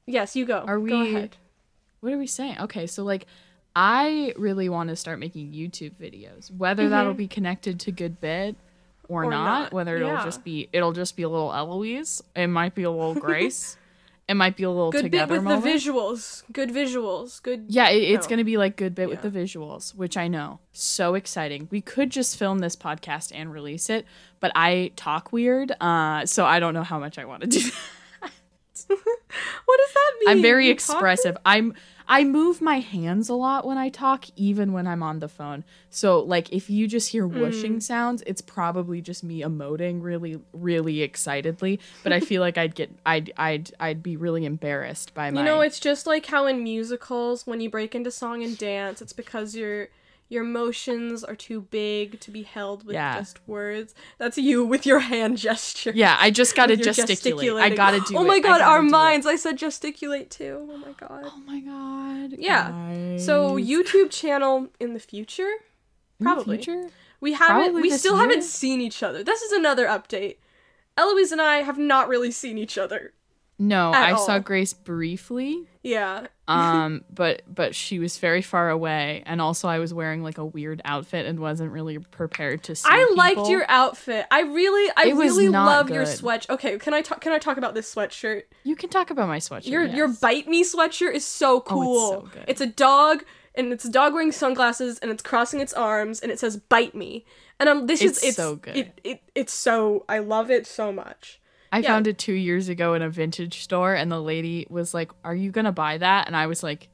Yes, 0.06 0.34
you 0.36 0.46
go. 0.46 0.58
Are 0.60 0.78
Go 0.78 0.82
we- 1.02 1.14
ahead. 1.16 1.36
what 2.00 2.12
are 2.12 2.18
we 2.18 2.26
saying? 2.26 2.56
Okay, 2.60 2.86
so 2.86 3.02
like, 3.04 3.26
I 3.76 4.32
really 4.36 4.68
want 4.68 4.88
to 4.90 4.96
start 4.96 5.18
making 5.18 5.52
YouTube 5.52 5.92
videos. 6.00 6.50
Whether 6.56 6.88
that'll 6.88 7.14
be 7.14 7.28
connected 7.28 7.78
to 7.80 7.92
Good 7.92 8.20
Bit 8.20 8.56
or, 9.08 9.22
Mm-hmm. 9.22 9.28
Or 9.28 9.30
not, 9.30 9.44
not, 9.64 9.72
whether 9.72 9.96
it'll 9.96 10.22
just 10.24 10.44
be 10.44 10.68
it'll 10.72 10.92
just 10.92 11.16
be 11.16 11.22
a 11.24 11.28
little 11.28 11.52
Eloise. 11.52 12.22
It 12.36 12.46
might 12.46 12.74
be 12.74 12.84
a 12.84 12.90
little 12.90 13.14
Grace. 13.14 13.76
It 14.30 14.34
might 14.34 14.56
be 14.56 14.62
a 14.62 14.70
little 14.70 14.92
Good 14.92 15.10
bit 15.10 15.28
with 15.28 15.42
moment. 15.42 15.64
the 15.64 15.68
visuals. 15.68 16.44
Good 16.52 16.70
visuals. 16.70 17.42
Good. 17.42 17.64
Yeah, 17.66 17.88
it, 17.88 17.96
it's 18.12 18.26
No. 18.26 18.28
to 18.38 18.44
be 18.44 18.56
like 18.56 18.76
good 18.76 18.94
bit 18.94 19.08
with 19.08 19.22
the 19.22 19.28
visuals, 19.30 19.92
which 19.96 20.16
I 20.16 20.28
know. 20.28 20.60
So 20.72 21.14
exciting. 21.16 21.66
We 21.72 21.80
could 21.80 22.10
just 22.10 22.36
film 22.36 22.60
this 22.60 22.76
podcast 22.76 23.32
and 23.34 23.52
release 23.52 23.90
it, 23.90 24.06
but 24.38 24.52
I 24.54 24.92
talk 24.94 25.32
weird, 25.32 25.72
uh, 25.80 26.26
so 26.26 26.44
I 26.44 26.60
don't 26.60 26.74
know 26.74 26.84
how 26.84 27.00
much 27.00 27.18
I 27.18 27.24
want 27.24 27.40
to 27.42 27.48
do. 27.48 27.58
that. 27.60 27.74
What 29.64 29.78
does 29.78 29.94
that 29.94 30.12
mean? 30.20 30.28
I'm 30.28 30.42
very 30.42 30.66
You 30.66 30.72
expressive. 30.72 31.36
I'm 31.46 31.74
I 32.08 32.24
move 32.24 32.60
my 32.60 32.80
hands 32.80 33.28
a 33.28 33.34
lot 33.34 33.64
when 33.64 33.78
I 33.78 33.88
talk, 33.88 34.24
even 34.34 34.72
when 34.72 34.88
I'm 34.88 35.00
on 35.02 35.20
the 35.20 35.28
phone. 35.28 35.62
So 35.90 36.18
like 36.20 36.52
if 36.52 36.68
you 36.68 36.88
just 36.88 37.10
hear 37.12 37.24
whooshing 37.26 37.76
Mm. 37.76 37.82
sounds, 37.82 38.22
it's 38.26 38.40
probably 38.40 39.00
just 39.00 39.22
me 39.22 39.42
emoting 39.42 40.02
really, 40.02 40.40
really 40.52 41.02
excitedly. 41.02 41.78
But 42.02 42.12
I 42.12 42.18
feel 42.28 42.40
like 42.40 42.58
I'd 42.58 42.74
get 42.74 42.90
I'd 43.06 43.32
I'd 43.36 43.70
I'd 43.78 44.02
be 44.02 44.16
really 44.16 44.44
embarrassed 44.44 45.14
by 45.14 45.30
my 45.30 45.38
You 45.40 45.44
know, 45.46 45.60
it's 45.60 45.78
just 45.78 46.06
like 46.06 46.26
how 46.26 46.46
in 46.46 46.62
musicals, 46.64 47.46
when 47.46 47.60
you 47.60 47.70
break 47.70 47.94
into 47.94 48.10
song 48.10 48.42
and 48.42 48.58
dance, 48.58 49.00
it's 49.00 49.12
because 49.12 49.54
your 49.54 49.88
your 50.30 50.44
emotions 50.44 51.22
are 51.22 51.34
too 51.34 51.60
big 51.60 52.18
to 52.20 52.30
be 52.30 52.42
held 52.44 52.86
with 52.86 52.94
Yeah. 52.94 53.18
just 53.18 53.38
words. 53.46 53.94
That's 54.16 54.38
you 54.38 54.64
with 54.64 54.86
your 54.86 55.00
hand 55.00 55.36
gesture. 55.48 55.92
Yeah, 55.94 56.16
I 56.18 56.30
just 56.30 56.56
gotta 56.56 56.76
gesticulate. 56.76 57.52
I 57.60 57.68
gotta 57.68 58.00
do 58.00 58.16
Oh 58.16 58.24
my 58.24 58.36
I 58.36 58.40
god, 58.40 58.60
our 58.62 58.80
do 58.80 58.86
it. 58.86 58.90
minds! 58.90 59.26
I 59.26 59.36
said 59.36 59.58
gesticulate 59.58 60.30
too. 60.30 60.66
Oh 60.70 60.76
my 60.78 60.92
god. 60.92 61.24
Oh 61.26 61.42
my 61.46 61.60
god. 61.60 62.38
Yeah. 62.38 63.18
So. 63.18 63.56
YouTube 63.58 64.10
channel 64.10 64.68
in 64.80 64.94
the 64.94 65.00
future? 65.00 65.50
In 66.18 66.24
the 66.24 66.24
Probably. 66.24 66.56
future? 66.56 66.88
We 67.20 67.34
haven't 67.34 67.64
Probably 67.72 67.82
we 67.82 67.90
still 67.90 68.14
year? 68.14 68.22
haven't 68.22 68.44
seen 68.44 68.80
each 68.80 69.02
other. 69.02 69.22
This 69.22 69.42
is 69.42 69.52
another 69.52 69.86
update. 69.86 70.36
Eloise 70.96 71.32
and 71.32 71.40
I 71.40 71.56
have 71.62 71.76
not 71.78 72.08
really 72.08 72.30
seen 72.30 72.56
each 72.56 72.78
other. 72.78 73.12
No, 73.60 73.92
I 73.92 74.16
saw. 74.16 74.38
Grace 74.38 74.72
briefly. 74.72 75.66
Yeah. 75.82 76.26
Um, 76.50 77.04
but 77.08 77.42
but 77.46 77.76
she 77.76 78.00
was 78.00 78.18
very 78.18 78.42
far 78.42 78.70
away, 78.70 79.22
and 79.24 79.40
also 79.40 79.68
I 79.68 79.78
was 79.78 79.94
wearing 79.94 80.24
like 80.24 80.36
a 80.36 80.44
weird 80.44 80.82
outfit 80.84 81.24
and 81.24 81.38
wasn't 81.38 81.70
really 81.70 81.98
prepared 81.98 82.64
to 82.64 82.74
see. 82.74 82.88
I 82.90 83.08
liked 83.14 83.48
your 83.48 83.64
outfit. 83.68 84.26
I 84.32 84.40
really 84.40 84.90
I 84.96 85.10
It 85.10 85.14
really 85.14 85.48
love 85.48 85.90
your 85.90 86.04
good. 86.04 86.16
sweat. 86.16 86.50
Okay, 86.50 86.76
can 86.78 86.92
I 86.92 87.02
talk 87.02 87.20
can 87.20 87.30
I 87.32 87.38
talk 87.38 87.56
about 87.56 87.74
this 87.74 87.94
sweatshirt? 87.94 88.42
You 88.64 88.74
can 88.74 88.90
talk 88.90 89.10
about 89.12 89.28
my 89.28 89.38
sweatshirt. 89.38 89.68
Your 89.68 89.84
your 89.84 90.08
bite 90.08 90.48
me 90.48 90.64
sweatshirt 90.64 91.14
is 91.14 91.24
so 91.24 91.58
Oh, 91.58 91.60
cool. 91.60 92.10
so 92.10 92.20
good. 92.32 92.44
It's 92.48 92.60
a 92.60 92.66
dog 92.66 93.22
and 93.54 93.72
it's 93.72 93.84
a 93.84 93.90
dog 93.92 94.12
wearing 94.12 94.32
sunglasses 94.32 94.98
and 94.98 95.12
it's 95.12 95.22
crossing 95.22 95.60
its 95.60 95.72
arms 95.72 96.18
and 96.18 96.32
it 96.32 96.40
says 96.40 96.56
bite 96.56 96.96
me. 96.96 97.24
And 97.60 97.68
um 97.68 97.86
this 97.86 98.02
It's 98.02 98.18
is 98.18 98.24
it's 98.30 98.36
so 98.36 98.56
good. 98.56 98.76
It, 98.76 99.00
it 99.04 99.22
it's 99.36 99.52
so 99.52 100.04
I 100.08 100.18
love 100.18 100.50
it 100.50 100.66
so 100.66 100.90
much. 100.92 101.39
I 101.72 101.78
yeah. 101.78 101.88
found 101.88 102.06
it 102.06 102.18
two 102.18 102.32
years 102.32 102.68
ago 102.68 102.94
in 102.94 103.02
a 103.02 103.08
vintage 103.08 103.62
store, 103.62 103.94
and 103.94 104.10
the 104.10 104.20
lady 104.20 104.66
was 104.68 104.92
like, 104.92 105.10
"Are 105.24 105.34
you 105.34 105.50
gonna 105.50 105.72
buy 105.72 105.98
that?" 105.98 106.26
And 106.26 106.36
I 106.36 106.46
was 106.46 106.62
like, 106.62 106.88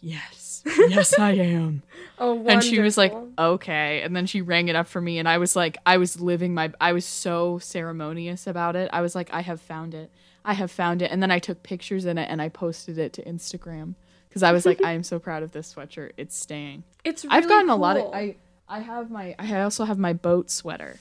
"Yes, 0.00 0.62
yes, 0.66 1.18
I 1.18 1.30
am." 1.36 1.82
Oh 2.18 2.34
wonderful. 2.34 2.50
and 2.52 2.64
she 2.64 2.80
was 2.80 2.98
like, 2.98 3.14
"Okay." 3.38 4.02
And 4.02 4.14
then 4.14 4.26
she 4.26 4.42
rang 4.42 4.68
it 4.68 4.76
up 4.76 4.88
for 4.88 5.00
me, 5.00 5.18
and 5.18 5.28
I 5.28 5.38
was 5.38 5.56
like, 5.56 5.78
I 5.86 5.96
was 5.96 6.20
living 6.20 6.52
my, 6.54 6.72
I 6.80 6.92
was 6.92 7.06
so 7.06 7.58
ceremonious 7.58 8.46
about 8.46 8.76
it. 8.76 8.90
I 8.92 9.00
was 9.00 9.14
like, 9.14 9.32
"I 9.32 9.40
have 9.40 9.60
found 9.60 9.94
it. 9.94 10.10
I 10.44 10.52
have 10.52 10.70
found 10.70 11.00
it." 11.02 11.10
And 11.10 11.22
then 11.22 11.30
I 11.30 11.38
took 11.38 11.62
pictures 11.62 12.04
in 12.04 12.18
it 12.18 12.28
and 12.30 12.42
I 12.42 12.50
posted 12.50 12.98
it 12.98 13.12
to 13.14 13.24
Instagram 13.24 13.94
because 14.28 14.42
I 14.42 14.52
was 14.52 14.66
like, 14.66 14.84
"I 14.84 14.92
am 14.92 15.02
so 15.02 15.18
proud 15.18 15.42
of 15.42 15.52
this 15.52 15.74
sweatshirt. 15.74 16.12
It's 16.18 16.36
staying." 16.36 16.84
It's 17.04 17.24
really 17.24 17.38
I've 17.38 17.48
gotten 17.48 17.70
a 17.70 17.76
lot 17.76 17.96
of. 17.96 18.12
I 18.12 18.36
I 18.68 18.80
have 18.80 19.10
my 19.10 19.34
I 19.38 19.62
also 19.62 19.84
have 19.84 19.98
my 19.98 20.12
boat 20.12 20.50
sweater, 20.50 20.98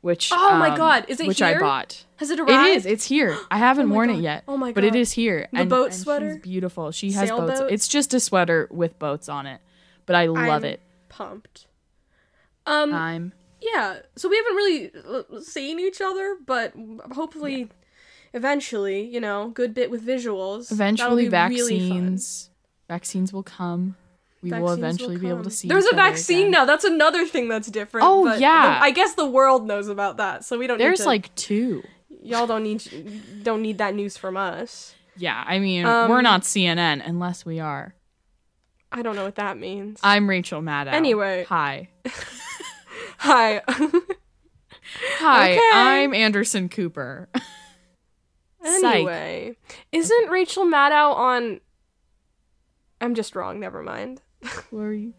which 0.00 0.30
Oh 0.32 0.56
my 0.58 0.70
um, 0.70 0.76
God, 0.76 1.04
is 1.08 1.20
it 1.20 1.26
which 1.26 1.38
here? 1.38 1.56
I 1.56 1.58
bought. 1.58 2.04
Has 2.16 2.30
it 2.30 2.40
arrived? 2.40 2.68
it 2.68 2.76
is 2.76 2.86
It's 2.86 3.04
here. 3.04 3.36
I 3.50 3.58
haven't 3.58 3.88
my 3.88 3.94
worn 3.94 4.08
God. 4.08 4.18
it 4.18 4.22
yet. 4.22 4.44
Oh 4.48 4.56
my 4.56 4.68
god 4.68 4.74
But 4.76 4.84
it 4.84 4.94
is 4.94 5.12
here. 5.12 5.48
The 5.52 5.60
and, 5.60 5.70
boat 5.70 5.92
and 5.92 5.94
sweater? 5.94 6.32
She's 6.34 6.42
beautiful. 6.42 6.90
She 6.90 7.12
has 7.12 7.30
boats. 7.30 7.60
It's 7.70 7.88
just 7.88 8.14
a 8.14 8.20
sweater 8.20 8.68
with 8.70 8.98
boats 8.98 9.28
on 9.28 9.46
it, 9.46 9.60
but 10.06 10.16
I 10.16 10.26
love 10.26 10.62
I'm 10.62 10.64
it. 10.64 10.80
pumped. 11.08 11.66
Um 12.66 12.92
I'm. 12.92 13.32
yeah, 13.60 14.00
so 14.16 14.28
we 14.28 14.36
haven't 14.36 14.56
really 14.56 14.90
uh, 15.08 15.40
seen 15.40 15.80
each 15.80 16.00
other, 16.00 16.36
but 16.44 16.74
hopefully 17.14 17.70
eventually, 18.34 19.02
you 19.02 19.20
know, 19.20 19.48
good 19.48 19.74
bit 19.74 19.90
with 19.90 20.06
visuals. 20.06 20.70
Eventually, 20.70 21.28
That'll 21.28 21.56
really 21.56 21.78
vaccines. 21.78 22.50
Vaccines 22.88 23.32
will 23.32 23.42
come. 23.42 23.96
We 24.42 24.52
will 24.52 24.70
eventually 24.70 25.16
be 25.16 25.28
able 25.28 25.42
to 25.44 25.50
see. 25.50 25.66
There's 25.68 25.86
a 25.86 25.94
vaccine 25.96 26.38
again. 26.42 26.50
now. 26.52 26.64
That's 26.64 26.84
another 26.84 27.26
thing 27.26 27.48
that's 27.48 27.68
different. 27.68 28.06
Oh, 28.08 28.24
but 28.24 28.38
yeah. 28.40 28.78
the- 28.78 28.84
I 28.84 28.90
guess 28.92 29.14
the 29.14 29.26
world 29.26 29.66
knows 29.66 29.88
about 29.88 30.16
that, 30.18 30.44
so 30.44 30.58
we 30.58 30.66
don't. 30.66 30.78
There's 30.78 31.00
need 31.00 31.04
to, 31.04 31.08
like 31.08 31.34
two. 31.34 31.82
y'all 32.22 32.46
don't 32.46 32.62
need 32.62 33.42
don't 33.42 33.62
need 33.62 33.78
that 33.78 33.94
news 33.94 34.16
from 34.16 34.36
us. 34.36 34.94
Yeah, 35.16 35.42
I 35.46 35.58
mean, 35.58 35.84
Um, 35.84 36.08
we're 36.08 36.22
not 36.22 36.42
CNN 36.42 37.02
unless 37.04 37.44
we 37.44 37.58
are. 37.58 37.94
I 38.92 39.02
don't 39.02 39.16
know 39.16 39.24
what 39.24 39.34
that 39.34 39.58
means. 39.58 39.98
I'm 40.02 40.28
Rachel 40.30 40.62
Maddow. 40.62 40.92
Anyway. 40.92 41.44
hi. 41.48 41.88
Hi. 43.18 43.62
Hi, 45.18 45.52
Okay. 45.52 45.70
I'm 45.74 46.14
Anderson 46.14 46.68
Cooper. 46.68 47.28
Psych. 48.64 48.84
anyway, 48.94 49.56
isn't 49.92 50.30
Rachel 50.30 50.64
Maddow 50.64 51.14
on? 51.14 51.60
I'm 53.00 53.14
just 53.14 53.34
wrong. 53.36 53.60
Never 53.60 53.82
mind. 53.82 54.20
Who? 54.70 55.12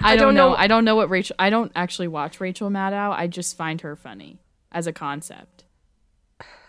I, 0.00 0.12
I 0.12 0.16
don't, 0.16 0.26
don't 0.28 0.34
know. 0.34 0.50
know- 0.50 0.56
I 0.56 0.66
don't 0.66 0.84
know 0.84 0.96
what 0.96 1.10
Rachel. 1.10 1.36
I 1.38 1.50
don't 1.50 1.70
actually 1.76 2.08
watch 2.08 2.40
Rachel 2.40 2.70
Maddow. 2.70 3.12
I 3.12 3.26
just 3.26 3.56
find 3.56 3.80
her 3.82 3.94
funny 3.96 4.38
as 4.72 4.86
a 4.86 4.92
concept. 4.92 5.64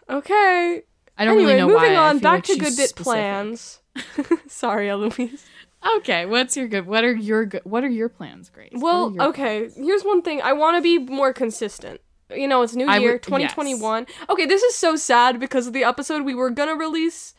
Okay. 0.09 0.83
I 1.17 1.25
don't 1.25 1.35
anyway, 1.35 1.53
really 1.53 1.59
know 1.61 1.67
moving 1.67 1.93
why. 1.93 1.95
I 1.95 2.09
on 2.09 2.19
back 2.19 2.33
like 2.33 2.43
to 2.45 2.53
she's 2.53 2.61
good 2.61 2.75
bit 2.75 2.89
specific. 2.89 3.03
plans. 3.03 3.79
Sorry, 4.47 4.89
Eloise. 4.89 5.45
Okay, 5.97 6.25
what's 6.25 6.57
your 6.57 6.67
good? 6.67 6.85
What 6.87 7.03
are 7.03 7.13
your 7.15 7.45
good? 7.45 7.61
What 7.63 7.83
are 7.83 7.89
your 7.89 8.09
plans, 8.09 8.49
Grace? 8.49 8.71
Well, 8.73 9.11
your 9.13 9.23
okay. 9.29 9.69
Here's 9.75 10.03
one 10.03 10.21
thing. 10.21 10.41
I 10.41 10.53
want 10.53 10.77
to 10.77 10.81
be 10.81 10.97
more 10.97 11.31
consistent. 11.31 12.01
You 12.35 12.47
know, 12.47 12.63
it's 12.63 12.75
New 12.75 12.87
I 12.87 12.97
Year, 12.97 13.13
would- 13.13 13.23
2021. 13.23 14.07
Okay, 14.29 14.45
this 14.45 14.63
is 14.63 14.75
so 14.75 14.95
sad 14.95 15.39
because 15.39 15.71
the 15.71 15.83
episode 15.83 16.23
we 16.23 16.33
were 16.35 16.49
gonna 16.49 16.75
release, 16.75 17.33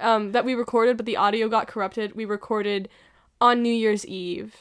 um, 0.00 0.32
that 0.32 0.44
we 0.44 0.54
recorded, 0.54 0.96
but 0.96 1.06
the 1.06 1.16
audio 1.16 1.48
got 1.48 1.68
corrupted. 1.68 2.14
We 2.14 2.24
recorded 2.24 2.88
on 3.42 3.62
New 3.62 3.72
Year's 3.72 4.06
Eve. 4.06 4.54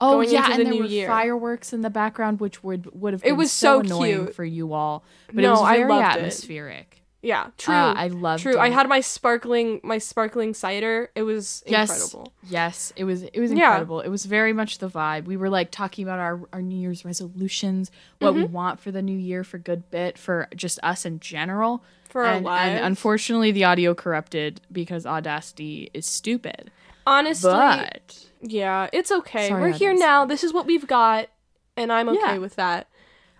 Oh 0.00 0.20
yeah, 0.20 0.52
and 0.52 0.60
the 0.60 0.64
there 0.70 0.76
were 0.82 0.84
year. 0.84 1.06
fireworks 1.08 1.72
in 1.72 1.80
the 1.82 1.90
background, 1.90 2.38
which 2.40 2.62
would 2.62 2.88
would 3.00 3.12
have 3.14 3.24
It 3.24 3.32
was 3.32 3.50
so, 3.52 3.74
so 3.74 3.80
annoying 3.80 4.24
cute. 4.26 4.34
for 4.34 4.44
you 4.44 4.72
all. 4.72 5.04
But 5.26 5.42
No, 5.42 5.48
it 5.48 5.50
was 5.52 5.60
I 5.62 5.76
very 5.78 5.88
loved 5.88 6.02
it. 6.16 6.18
atmospheric. 6.20 6.94
Yeah, 7.20 7.48
true. 7.58 7.74
Uh, 7.74 7.94
I 7.96 8.06
loved 8.06 8.44
True. 8.44 8.56
I 8.60 8.70
had 8.70 8.88
my 8.88 9.00
sparkling, 9.00 9.80
my 9.82 9.98
sparkling 9.98 10.54
cider. 10.54 11.10
It 11.16 11.22
was 11.24 11.64
Yes, 11.66 11.90
incredible. 11.90 12.32
yes, 12.48 12.92
it 12.94 13.02
was 13.02 13.24
it 13.24 13.40
was 13.40 13.50
Yeah. 13.50 13.56
incredible. 13.70 14.00
It 14.02 14.08
was 14.08 14.24
very 14.24 14.52
much 14.52 14.78
the 14.78 14.88
vibe. 14.88 15.24
We 15.24 15.36
were 15.36 15.50
like 15.50 15.72
talking 15.72 16.04
about 16.04 16.20
our 16.20 16.40
our 16.52 16.62
New 16.62 16.78
Year's 16.78 17.04
resolutions, 17.04 17.90
what 18.20 18.30
Mm-hmm. 18.34 18.38
we 18.42 18.44
want 18.46 18.78
for 18.78 18.92
the 18.92 19.02
new 19.02 19.18
year 19.18 19.42
for 19.42 19.58
good 19.58 19.90
bit 19.90 20.16
for 20.16 20.46
just 20.54 20.78
us 20.84 21.04
in 21.04 21.18
general. 21.18 21.82
For 22.08 22.24
our 22.24 22.34
and, 22.34 22.44
lives. 22.44 22.76
and 22.76 22.84
unfortunately, 22.86 23.50
the 23.50 23.64
audio 23.64 23.94
corrupted 23.94 24.60
because 24.72 25.04
Audacity 25.04 25.90
is 25.92 26.06
stupid. 26.06 26.70
Honestly, 27.08 27.50
But 27.50 28.26
Yeah, 28.42 28.88
it's 28.92 29.10
okay. 29.10 29.48
Sorry, 29.48 29.60
We're 29.62 29.72
here 29.76 29.94
now. 29.94 30.24
This 30.26 30.44
is 30.44 30.52
what 30.52 30.66
we've 30.66 30.86
got, 30.86 31.28
and 31.76 31.90
I'm 31.92 32.08
okay 32.10 32.18
Yeah. 32.34 32.38
with 32.38 32.56
that. 32.56 32.86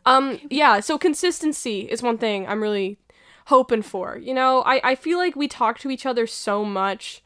Um, 0.07 0.41
yeah. 0.49 0.81
So 0.81 0.97
consistency 0.97 1.81
is 1.83 2.03
one 2.03 2.17
thing 2.19 2.47
I'm 2.49 2.63
really 2.63 2.97
hoping 3.47 3.83
for. 3.83 4.17
You 4.17 4.33
know, 4.35 4.63
I 4.63 4.81
I 4.83 4.95
feel 4.95 5.19
like 5.19 5.37
we 5.37 5.49
talk 5.49 5.79
to 5.81 5.91
each 5.91 6.07
other 6.07 6.27
so 6.27 6.65
much, 6.65 7.23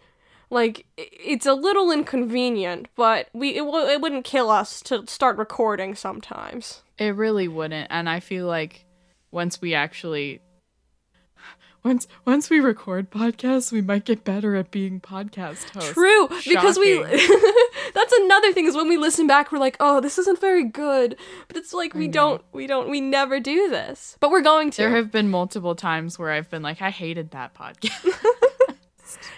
like 0.50 0.84
it's 0.96 1.46
a 1.46 1.54
little 1.54 1.92
inconvenient, 1.92 2.88
but 2.96 3.28
we 3.32 3.50
it, 3.50 3.64
w- 3.64 3.86
it 3.86 4.00
wouldn't 4.00 4.24
kill 4.24 4.50
us 4.50 4.80
to 4.82 5.06
start 5.06 5.36
recording 5.38 5.94
sometimes. 5.94 6.82
it 6.98 7.14
really 7.16 7.48
wouldn't. 7.48 7.86
And 7.90 8.08
I 8.08 8.20
feel 8.20 8.46
like 8.46 8.84
once 9.30 9.60
we 9.60 9.74
actually 9.74 10.40
once 11.84 12.06
once 12.24 12.48
we 12.48 12.60
record 12.60 13.10
podcasts, 13.10 13.72
we 13.72 13.82
might 13.82 14.04
get 14.04 14.24
better 14.24 14.54
at 14.54 14.70
being 14.70 15.00
podcast 15.00 15.70
hosts. 15.70 15.92
True, 15.92 16.28
because 16.46 16.78
we 16.78 17.02
That's 17.94 18.12
another 18.12 18.52
thing 18.52 18.66
is 18.66 18.76
when 18.76 18.88
we 18.88 18.96
listen 18.96 19.26
back, 19.26 19.50
we're 19.52 19.58
like, 19.58 19.76
oh, 19.80 20.00
this 20.00 20.18
isn't 20.18 20.40
very 20.40 20.64
good. 20.64 21.16
But 21.48 21.56
it's 21.56 21.72
like 21.72 21.94
we 21.94 22.08
don't, 22.08 22.42
we 22.52 22.66
don't, 22.66 22.88
we 22.88 23.00
never 23.00 23.40
do 23.40 23.68
this, 23.68 24.16
but 24.20 24.30
we're 24.30 24.42
going 24.42 24.70
to. 24.72 24.76
There 24.76 24.96
have 24.96 25.10
been 25.10 25.28
multiple 25.28 25.74
times 25.74 26.18
where 26.18 26.30
I've 26.30 26.48
been 26.50 26.62
like, 26.62 26.80
I 26.80 26.90
hated 26.90 27.30
that 27.32 27.54
podcast. 27.54 28.16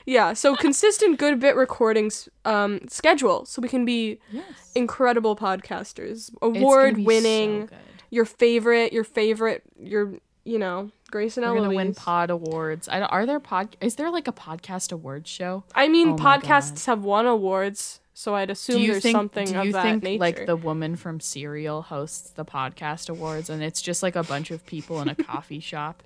Yeah, 0.07 0.35
so 0.35 0.55
consistent 0.55 1.19
good 1.19 1.41
bit 1.41 1.57
recordings 1.57 2.29
um 2.45 2.81
schedule 2.89 3.47
so 3.47 3.63
we 3.63 3.69
can 3.69 3.85
be 3.85 4.21
yes. 4.31 4.45
incredible 4.75 5.35
podcasters. 5.35 6.31
Award 6.43 6.99
winning, 6.99 7.69
so 7.69 7.77
your 8.11 8.25
favorite, 8.27 8.93
your 8.93 9.05
favorite, 9.05 9.63
your 9.79 10.15
you 10.45 10.59
know, 10.59 10.91
Grace 11.15 11.37
and 11.37 11.47
We're 11.47 11.55
gonna 11.55 11.77
win 11.77 11.95
pod 11.95 12.29
awards. 12.31 12.89
I 12.89 13.01
are 13.01 13.25
there 13.25 13.39
pod? 13.39 13.77
Is 13.81 13.95
there 13.95 14.11
like 14.11 14.27
a 14.27 14.33
podcast 14.33 14.91
awards 14.91 15.31
show? 15.31 15.63
I 15.73 15.87
mean, 15.87 16.09
Oh 16.09 16.17
podcasts 16.17 16.87
have 16.87 17.05
won 17.05 17.25
awards, 17.25 18.01
so 18.15 18.35
I'd 18.35 18.51
assume 18.51 18.85
there's 18.85 19.05
think? 19.05 19.15
something 19.15 19.47
do 19.47 19.57
of 19.61 19.67
you 19.67 19.73
that 19.75 19.83
think 19.85 20.03
nature. 20.03 20.19
like 20.19 20.47
the 20.47 20.57
woman 20.57 20.97
from 20.97 21.21
Serial 21.21 21.83
hosts 21.83 22.31
the 22.31 22.45
podcast 22.45 23.09
awards, 23.09 23.49
and 23.49 23.63
it's 23.63 23.81
just 23.81 24.03
like 24.03 24.17
a 24.17 24.25
bunch 24.25 24.51
of 24.51 24.67
people 24.67 25.01
in 25.01 25.09
a 25.09 25.15
coffee 25.15 25.61
shop? 25.73 26.03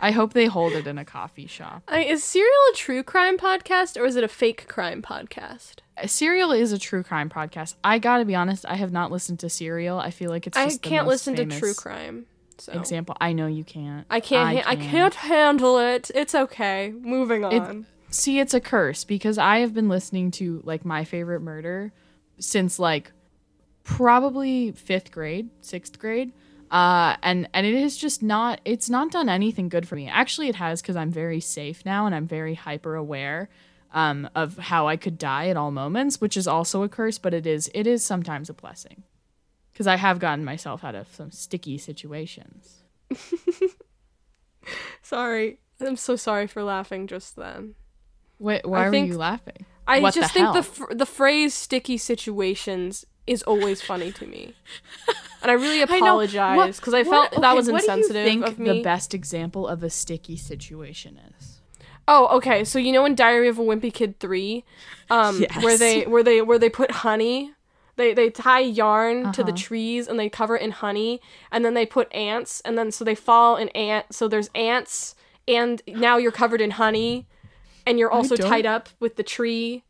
I 0.00 0.12
hope 0.12 0.32
they 0.32 0.46
hold 0.46 0.72
it 0.72 0.86
in 0.86 0.96
a 0.96 1.04
coffee 1.04 1.46
shop. 1.46 1.82
I, 1.86 2.04
is 2.04 2.24
Serial 2.24 2.48
a 2.72 2.76
true 2.76 3.02
crime 3.02 3.36
podcast 3.36 4.00
or 4.00 4.06
is 4.06 4.16
it 4.16 4.24
a 4.24 4.28
fake 4.28 4.66
crime 4.66 5.02
podcast? 5.02 5.80
Uh, 6.02 6.06
Serial 6.06 6.52
is 6.52 6.72
a 6.72 6.78
true 6.78 7.02
crime 7.02 7.28
podcast. 7.28 7.74
I 7.84 7.98
gotta 7.98 8.24
be 8.24 8.34
honest, 8.34 8.64
I 8.66 8.76
have 8.76 8.92
not 8.92 9.12
listened 9.12 9.40
to 9.40 9.50
Serial. 9.50 9.98
I 9.98 10.10
feel 10.10 10.30
like 10.30 10.46
it's 10.46 10.56
I 10.56 10.74
can't 10.78 11.06
listen 11.06 11.36
to 11.36 11.44
true 11.44 11.74
crime. 11.74 12.24
So 12.62 12.72
Example, 12.74 13.16
I 13.20 13.32
know 13.32 13.48
you 13.48 13.64
can't. 13.64 14.06
I 14.08 14.20
can't. 14.20 14.56
ha- 14.56 14.70
I 14.70 14.76
can. 14.76 14.88
can't 14.88 15.14
handle 15.14 15.78
it. 15.78 16.12
It's 16.14 16.32
okay. 16.32 16.94
Moving 17.00 17.44
on. 17.44 17.86
See, 18.08 18.38
it's 18.38 18.54
a 18.54 18.60
curse 18.60 19.02
because 19.02 19.36
I 19.36 19.58
have 19.58 19.74
been 19.74 19.88
listening 19.88 20.30
to 20.32 20.60
like 20.62 20.84
my 20.84 21.02
favorite 21.02 21.40
murder 21.40 21.90
since 22.38 22.78
like 22.78 23.10
probably 23.82 24.70
fifth 24.70 25.10
grade, 25.10 25.50
sixth 25.60 25.98
grade. 25.98 26.32
Uh, 26.70 27.16
and 27.24 27.48
and 27.52 27.66
it 27.66 27.74
is 27.74 27.96
just 27.96 28.22
not 28.22 28.60
it's 28.64 28.88
not 28.88 29.10
done 29.10 29.28
anything 29.28 29.68
good 29.68 29.88
for 29.88 29.96
me. 29.96 30.08
Actually, 30.08 30.48
it 30.48 30.54
has 30.54 30.80
because 30.80 30.94
I'm 30.94 31.10
very 31.10 31.40
safe 31.40 31.84
now 31.84 32.06
and 32.06 32.14
I'm 32.14 32.28
very 32.28 32.54
hyper 32.54 32.94
aware 32.94 33.48
um, 33.92 34.30
of 34.36 34.56
how 34.56 34.86
I 34.86 34.96
could 34.96 35.18
die 35.18 35.48
at 35.48 35.56
all 35.56 35.72
moments, 35.72 36.20
which 36.20 36.36
is 36.36 36.46
also 36.46 36.84
a 36.84 36.88
curse, 36.88 37.18
but 37.18 37.34
it 37.34 37.44
is 37.44 37.68
it 37.74 37.88
is 37.88 38.04
sometimes 38.04 38.48
a 38.48 38.54
blessing 38.54 39.02
because 39.82 39.88
I 39.92 39.96
have 39.96 40.20
gotten 40.20 40.44
myself 40.44 40.84
out 40.84 40.94
of 40.94 41.12
some 41.12 41.32
sticky 41.32 41.76
situations. 41.76 42.84
sorry. 45.02 45.58
I'm 45.80 45.96
so 45.96 46.14
sorry 46.16 46.46
for 46.46 46.62
laughing 46.62 47.06
just 47.08 47.34
then. 47.36 47.74
Wait, 48.38 48.64
why 48.66 48.86
I 48.86 48.90
were 48.90 48.94
you 48.96 49.16
laughing? 49.18 49.66
I 49.86 49.98
What 50.00 50.14
just 50.14 50.32
the 50.34 50.40
think 50.40 50.54
the 50.54 50.62
fr- 50.62 50.94
the 50.94 51.06
phrase 51.06 51.54
"sticky 51.54 51.98
situations" 51.98 53.04
is 53.26 53.42
always 53.42 53.82
funny 53.82 54.12
to 54.12 54.26
me, 54.26 54.54
and 55.42 55.50
I 55.50 55.54
really 55.54 55.82
apologize 55.88 56.76
because 56.76 56.94
I 56.94 57.02
what- 57.02 57.30
felt 57.32 57.42
that 57.42 57.48
okay, 57.50 57.56
was 57.56 57.68
insensitive. 57.68 58.24
what 58.40 58.56
do 58.56 58.62
you 58.62 58.68
think. 58.68 58.78
The 58.78 58.82
best 58.82 59.12
example 59.14 59.66
of 59.66 59.82
a 59.82 59.90
sticky 59.90 60.36
situation 60.36 61.18
is. 61.40 61.60
Oh, 62.06 62.36
okay. 62.36 62.64
So 62.64 62.78
you 62.78 62.92
know 62.92 63.04
in 63.04 63.14
Diary 63.16 63.48
of 63.48 63.58
a 63.58 63.62
Wimpy 63.62 63.92
Kid 63.92 64.20
three, 64.20 64.64
um, 65.10 65.40
Yes. 65.40 65.64
where 65.64 65.76
they 65.76 66.02
where 66.06 66.22
they 66.22 66.42
where 66.42 66.58
they 66.60 66.70
put 66.70 66.90
honey, 66.92 67.52
they 67.96 68.14
they 68.14 68.30
tie 68.30 68.60
yarn 68.60 69.32
to 69.32 69.42
the 69.42 69.50
Uh-huh. 69.52 69.56
trees 69.56 70.08
and 70.08 70.18
they 70.18 70.28
cover 70.28 70.56
it 70.56 70.62
in 70.62 70.70
honey, 70.70 71.20
and 71.50 71.64
then 71.64 71.74
they 71.74 71.86
put 71.86 72.12
ants, 72.14 72.60
and 72.64 72.76
then 72.78 72.90
so 72.90 73.04
they 73.04 73.14
fall 73.14 73.56
in 73.56 73.68
ant. 73.70 74.14
So 74.14 74.28
there's 74.28 74.50
ants, 74.54 75.14
and 75.46 75.82
now 75.86 76.16
you're 76.16 76.32
covered 76.32 76.60
in 76.60 76.72
honey, 76.72 77.26
and 77.86 77.98
you're 77.98 78.10
also 78.10 78.36
tied 78.36 78.66
up 78.66 78.88
with 79.00 79.16
the 79.16 79.22
tree. 79.22 79.84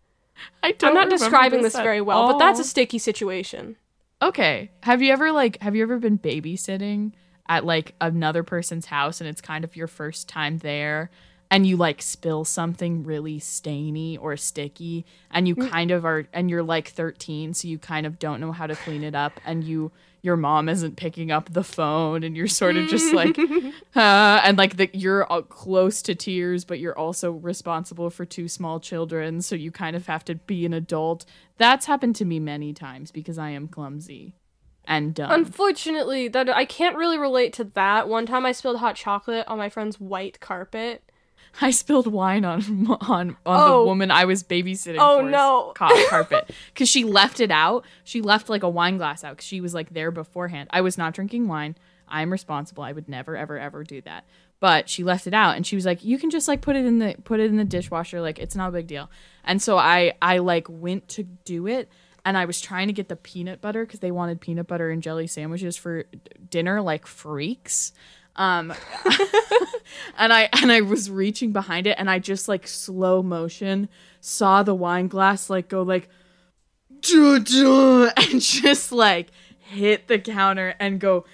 I 0.62 0.72
don't 0.72 0.88
I'm 0.90 0.94
not 0.94 1.10
describing 1.10 1.62
this 1.62 1.74
at 1.76 1.82
very 1.84 2.00
well, 2.00 2.26
but 2.32 2.38
that's 2.38 2.58
a 2.58 2.64
sticky 2.64 2.98
situation. 2.98 3.76
okay. 4.20 4.70
Have 4.82 5.02
you 5.02 5.12
ever 5.12 5.30
like 5.32 5.60
have 5.62 5.76
you 5.76 5.82
ever 5.82 5.98
been 5.98 6.18
babysitting 6.18 7.12
at 7.48 7.64
like 7.64 7.94
another 8.00 8.42
person's 8.42 8.86
house 8.86 9.20
and 9.20 9.28
it's 9.28 9.40
kind 9.40 9.64
of 9.64 9.76
your 9.76 9.86
first 9.88 10.28
time 10.28 10.58
there? 10.58 11.10
And 11.52 11.66
you 11.66 11.76
like 11.76 12.00
spill 12.00 12.46
something 12.46 13.04
really 13.04 13.38
stainy 13.38 14.16
or 14.16 14.36
sticky, 14.38 15.04
and 15.30 15.46
you 15.46 15.54
kind 15.54 15.90
of 15.90 16.06
are, 16.06 16.26
and 16.32 16.48
you're 16.48 16.62
like 16.62 16.88
13, 16.88 17.52
so 17.52 17.68
you 17.68 17.78
kind 17.78 18.06
of 18.06 18.18
don't 18.18 18.40
know 18.40 18.52
how 18.52 18.66
to 18.66 18.74
clean 18.74 19.04
it 19.04 19.14
up, 19.14 19.38
and 19.44 19.62
you, 19.62 19.92
your 20.22 20.38
mom 20.38 20.70
isn't 20.70 20.96
picking 20.96 21.30
up 21.30 21.52
the 21.52 21.62
phone, 21.62 22.24
and 22.24 22.38
you're 22.38 22.48
sort 22.48 22.78
of 22.78 22.88
just 22.88 23.12
like, 23.12 23.38
uh, 23.94 24.40
and 24.42 24.56
like 24.56 24.76
that 24.78 24.94
you're 24.94 25.26
close 25.50 26.00
to 26.00 26.14
tears, 26.14 26.64
but 26.64 26.78
you're 26.78 26.98
also 26.98 27.32
responsible 27.32 28.08
for 28.08 28.24
two 28.24 28.48
small 28.48 28.80
children, 28.80 29.42
so 29.42 29.54
you 29.54 29.70
kind 29.70 29.94
of 29.94 30.06
have 30.06 30.24
to 30.24 30.36
be 30.36 30.64
an 30.64 30.72
adult. 30.72 31.26
That's 31.58 31.84
happened 31.84 32.16
to 32.16 32.24
me 32.24 32.40
many 32.40 32.72
times 32.72 33.10
because 33.10 33.36
I 33.36 33.50
am 33.50 33.68
clumsy 33.68 34.36
and 34.86 35.14
dumb. 35.14 35.30
Unfortunately, 35.30 36.28
that 36.28 36.48
I 36.48 36.64
can't 36.64 36.96
really 36.96 37.18
relate 37.18 37.52
to 37.54 37.64
that. 37.64 38.08
One 38.08 38.26
time 38.26 38.46
I 38.46 38.52
spilled 38.52 38.78
hot 38.78 38.96
chocolate 38.96 39.46
on 39.48 39.58
my 39.58 39.68
friend's 39.68 40.00
white 40.00 40.40
carpet. 40.40 41.02
I 41.60 41.70
spilled 41.70 42.06
wine 42.06 42.44
on 42.44 42.86
on 43.02 43.30
on 43.30 43.36
Oh. 43.46 43.80
the 43.80 43.84
woman 43.86 44.10
I 44.10 44.24
was 44.24 44.42
babysitting. 44.42 44.96
Oh, 44.98 45.20
for's 45.20 45.32
no. 45.32 45.72
ca- 45.74 46.06
carpet 46.08 46.50
because 46.72 46.88
she 46.88 47.04
left 47.04 47.40
it 47.40 47.50
out. 47.50 47.84
She 48.04 48.20
left 48.22 48.48
like 48.48 48.62
a 48.62 48.68
wine 48.68 48.96
glass 48.96 49.22
out 49.24 49.36
because 49.36 49.46
she 49.46 49.60
was 49.60 49.74
like 49.74 49.90
there 49.90 50.10
beforehand. 50.10 50.68
I 50.72 50.80
was 50.80 50.96
not 50.96 51.14
drinking 51.14 51.48
wine. 51.48 51.76
I'm 52.08 52.30
responsible. 52.32 52.82
I 52.84 52.92
would 52.92 53.08
never 53.08 53.36
ever 53.36 53.58
ever 53.58 53.84
do 53.84 54.00
that. 54.02 54.24
But 54.60 54.88
she 54.88 55.02
left 55.02 55.26
it 55.26 55.34
out 55.34 55.56
and 55.56 55.66
she 55.66 55.74
was 55.76 55.84
like, 55.84 56.04
"You 56.04 56.18
can 56.18 56.30
just 56.30 56.46
like 56.48 56.60
put 56.60 56.76
it 56.76 56.84
in 56.84 56.98
the 57.00 57.16
put 57.24 57.40
it 57.40 57.46
in 57.50 57.56
the 57.56 57.64
dishwasher. 57.64 58.20
Like 58.20 58.38
it's 58.38 58.54
not 58.56 58.68
a 58.68 58.72
big 58.72 58.86
deal." 58.86 59.10
And 59.44 59.60
so 59.60 59.76
I 59.76 60.14
I 60.22 60.38
like 60.38 60.66
went 60.70 61.08
to 61.10 61.24
do 61.24 61.66
it 61.66 61.88
and 62.24 62.38
I 62.38 62.44
was 62.44 62.60
trying 62.60 62.86
to 62.86 62.92
get 62.92 63.08
the 63.08 63.16
peanut 63.16 63.60
butter 63.60 63.84
because 63.84 63.98
they 64.00 64.12
wanted 64.12 64.40
peanut 64.40 64.68
butter 64.68 64.90
and 64.90 65.02
jelly 65.02 65.26
sandwiches 65.26 65.76
for 65.76 66.04
dinner 66.48 66.80
like 66.80 67.06
freaks. 67.06 67.92
Um, 68.36 68.72
and 70.18 70.32
I 70.32 70.48
and 70.60 70.72
I 70.72 70.80
was 70.80 71.10
reaching 71.10 71.52
behind 71.52 71.86
it 71.86 71.96
and 71.98 72.08
I 72.08 72.18
just 72.18 72.48
like 72.48 72.66
slow 72.66 73.22
motion 73.22 73.88
saw 74.20 74.62
the 74.62 74.74
wine 74.74 75.08
glass 75.08 75.50
like 75.50 75.68
go 75.68 75.82
like 75.82 76.08
"Duh, 77.02 77.38
duh," 77.44 78.10
and 78.16 78.40
just 78.40 78.90
like 78.92 79.28
hit 79.58 80.08
the 80.08 80.18
counter 80.18 80.74
and 80.80 80.98
go 80.98 81.26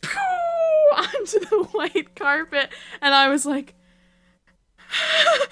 "Pooh," 0.00 0.08
onto 0.96 1.40
the 1.40 1.68
white 1.72 2.14
carpet 2.14 2.70
and 3.00 3.14
I 3.14 3.28
was 3.28 3.44
like 3.44 3.74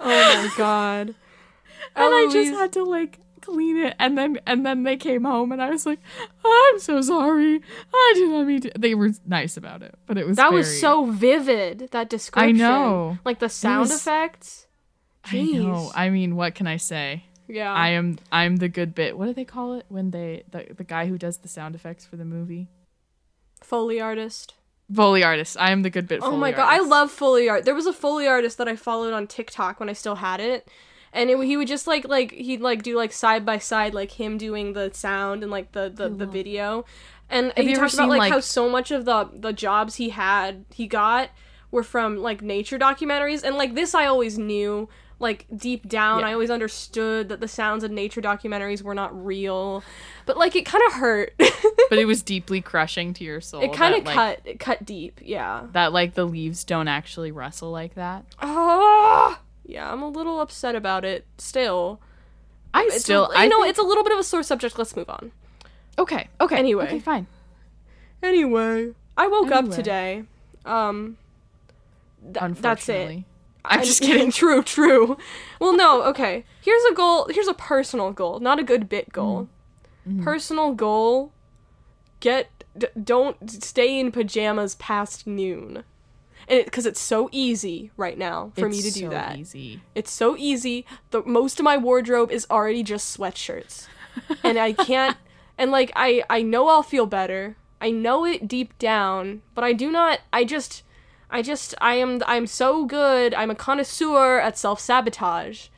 Oh 0.00 0.04
my 0.06 0.50
god. 0.56 1.08
and 1.08 2.14
I 2.14 2.28
just 2.32 2.52
had 2.52 2.72
to 2.74 2.84
like 2.84 3.18
clean 3.48 3.76
it 3.78 3.94
and 3.98 4.16
then 4.18 4.38
and 4.46 4.64
then 4.66 4.82
they 4.82 4.96
came 4.96 5.24
home 5.24 5.52
and 5.52 5.62
I 5.62 5.70
was 5.70 5.86
like 5.86 6.00
I'm 6.44 6.78
so 6.78 7.00
sorry 7.00 7.60
I 7.94 8.12
did 8.14 8.30
not 8.30 8.46
mean 8.46 8.60
to 8.62 8.72
they 8.78 8.94
were 8.94 9.10
nice 9.26 9.56
about 9.56 9.82
it 9.82 9.94
but 10.06 10.18
it 10.18 10.26
was 10.26 10.36
That 10.36 10.52
was 10.52 10.80
so 10.80 11.06
vivid, 11.06 11.88
that 11.92 12.10
description. 12.10 12.48
I 12.56 12.58
know. 12.58 13.18
Like 13.24 13.38
the 13.38 13.48
sound 13.48 13.80
was- 13.80 13.92
effects. 13.96 14.66
I 15.24 15.42
know 15.42 15.90
I 15.94 16.10
mean 16.10 16.36
what 16.36 16.54
can 16.54 16.66
I 16.66 16.76
say 16.76 17.24
Yeah. 17.48 17.72
I 17.72 17.88
am 17.90 18.18
I'm 18.30 18.56
the 18.56 18.68
good 18.68 18.94
bit. 18.94 19.16
What 19.18 19.26
do 19.26 19.32
they 19.34 19.44
call 19.44 19.74
it 19.74 19.86
when 19.88 20.10
they 20.10 20.44
the, 20.50 20.66
the 20.76 20.84
guy 20.84 21.06
who 21.06 21.16
does 21.18 21.38
the 21.38 21.48
sound 21.48 21.74
effects 21.74 22.04
for 22.06 22.16
the 22.16 22.24
movie? 22.24 22.68
Foley 23.62 24.00
artist. 24.00 24.54
Foley 24.94 25.22
artist. 25.22 25.56
I 25.58 25.70
am 25.72 25.82
the 25.82 25.90
good 25.90 26.08
bit. 26.08 26.20
Oh 26.22 26.36
my 26.36 26.50
god, 26.52 26.68
I 26.68 26.78
love 26.80 27.10
Foley 27.10 27.48
art. 27.48 27.64
There 27.64 27.74
was 27.74 27.86
a 27.86 27.92
Foley 27.92 28.26
artist 28.26 28.56
that 28.58 28.68
I 28.68 28.76
followed 28.76 29.12
on 29.12 29.26
TikTok 29.26 29.80
when 29.80 29.88
I 29.88 29.92
still 29.92 30.16
had 30.16 30.40
it. 30.40 30.68
And 31.18 31.30
it, 31.30 31.38
he 31.44 31.56
would 31.56 31.68
just 31.68 31.86
like 31.86 32.06
like 32.08 32.32
he'd 32.32 32.60
like 32.60 32.82
do 32.82 32.96
like 32.96 33.12
side 33.12 33.44
by 33.44 33.58
side 33.58 33.92
like 33.92 34.12
him 34.12 34.38
doing 34.38 34.72
the 34.72 34.90
sound 34.94 35.42
and 35.42 35.50
like 35.50 35.72
the 35.72 35.90
the, 35.94 36.08
the 36.08 36.26
video. 36.26 36.84
And 37.28 37.52
Have 37.56 37.66
he 37.66 37.74
talked 37.74 37.92
about 37.94 38.08
like, 38.08 38.20
like- 38.20 38.32
how 38.32 38.40
so 38.40 38.68
much 38.68 38.90
of 38.90 39.04
the 39.04 39.28
the 39.34 39.52
jobs 39.52 39.96
he 39.96 40.10
had 40.10 40.64
he 40.72 40.86
got 40.86 41.30
were 41.70 41.82
from 41.82 42.16
like 42.16 42.40
nature 42.40 42.78
documentaries 42.78 43.42
and 43.42 43.56
like 43.56 43.74
this 43.74 43.94
I 43.94 44.06
always 44.06 44.38
knew 44.38 44.88
like 45.20 45.46
deep 45.54 45.88
down 45.88 46.20
Yeah. 46.20 46.28
I 46.28 46.32
always 46.32 46.48
understood 46.50 47.28
that 47.30 47.40
the 47.40 47.48
sounds 47.48 47.82
of 47.82 47.90
nature 47.90 48.22
documentaries 48.22 48.82
were 48.82 48.94
not 48.94 49.10
real. 49.26 49.82
But 50.26 50.36
like 50.38 50.54
it 50.54 50.64
kind 50.64 50.84
of 50.86 50.92
hurt. 50.92 51.34
But 51.90 51.98
it 51.98 52.04
was 52.06 52.22
deeply 52.34 52.60
crushing 52.60 53.12
to 53.14 53.24
your 53.24 53.40
soul. 53.40 53.62
it 53.62 53.72
kind 53.72 53.96
of 53.96 54.04
like, 54.04 54.14
cut 54.14 54.40
it 54.44 54.60
cut 54.60 54.84
deep. 54.84 55.20
Yeah. 55.22 55.66
that 55.72 55.92
like 55.92 56.14
the 56.14 56.24
leaves 56.24 56.62
don't 56.64 56.86
actually 56.88 57.32
rustle 57.32 57.72
like 57.72 57.94
that. 57.96 58.24
Ah, 58.40 59.40
yeah, 59.68 59.92
I'm 59.92 60.02
a 60.02 60.08
little 60.08 60.40
upset 60.40 60.74
about 60.74 61.04
it 61.04 61.24
still. 61.38 62.00
I 62.74 62.84
It's 62.90 63.02
still 63.04 63.26
a, 63.30 63.36
I 63.36 63.46
know, 63.46 63.58
think- 63.62 63.70
it's 63.70 63.78
a 63.78 63.82
little 63.82 64.02
bit 64.02 64.12
of 64.12 64.18
a 64.18 64.24
sore 64.24 64.42
subject. 64.42 64.76
Let's 64.78 64.96
move 64.96 65.08
on. 65.08 65.30
okay. 65.98 66.26
Okay. 66.40 66.56
Anyway. 66.56 66.84
Okay, 66.86 66.98
fine. 66.98 67.26
Anyway, 68.22 68.92
I 69.16 69.26
woke 69.28 69.52
up 69.52 69.70
today. 69.70 70.24
Um, 70.64 71.16
th- 72.22 72.56
that's 72.60 72.88
it. 72.88 72.94
Unfortunately. 72.94 73.24
I'm 73.64 73.84
just 73.84 74.00
kidding. 74.08 74.30
true, 74.32 74.62
true. 74.62 75.16
Well, 75.60 75.76
no, 75.76 76.02
okay. 76.04 76.44
Here's 76.60 76.84
a 76.90 76.94
goal. 76.94 77.28
Here's 77.30 77.48
a 77.48 77.54
personal 77.54 78.12
goal, 78.12 78.40
not 78.40 78.58
a 78.58 78.62
good 78.64 78.88
bit 78.88 79.12
goal. 79.12 79.48
Mm-hmm. 80.08 80.24
Personal 80.24 80.72
goal: 80.72 81.32
get 82.20 82.48
d- 82.76 82.86
don't 83.02 83.50
stay 83.50 83.98
in 83.98 84.10
pajamas 84.12 84.74
past 84.76 85.26
noon, 85.26 85.84
and 86.48 86.64
because 86.64 86.86
it's 86.86 87.00
so 87.00 87.28
easy 87.32 87.90
right 87.96 88.16
now 88.18 88.52
for 88.56 88.68
me 88.68 88.80
to 88.80 88.86
It's 88.88 88.96
do 88.96 89.06
so 89.06 89.10
that. 89.10 89.36
Easy. 89.36 89.80
It's 89.94 90.10
so 90.10 90.36
easy. 90.36 90.86
The 91.10 91.22
most 91.24 91.58
of 91.60 91.64
my 91.64 91.76
wardrobe 91.76 92.30
is 92.30 92.46
already 92.50 92.82
just 92.82 93.16
sweatshirts. 93.18 93.86
and 94.42 94.58
I 94.58 94.72
can't 94.72 95.16
and 95.56 95.70
like 95.70 95.92
I 95.94 96.24
I 96.30 96.42
know 96.42 96.68
I'll 96.68 96.82
feel 96.82 97.06
better. 97.06 97.56
I 97.80 97.90
know 97.90 98.24
it 98.24 98.48
deep 98.48 98.76
down, 98.78 99.42
but 99.54 99.62
I 99.64 99.72
do 99.72 99.90
not 99.90 100.20
I 100.32 100.44
just 100.44 100.82
I 101.30 101.42
just 101.42 101.74
I 101.80 101.94
am 101.96 102.22
I'm 102.26 102.46
so 102.46 102.84
good. 102.86 103.34
I'm 103.34 103.50
a 103.50 103.54
connoisseur 103.54 104.38
at 104.40 104.56
self-sabotage. 104.58 105.68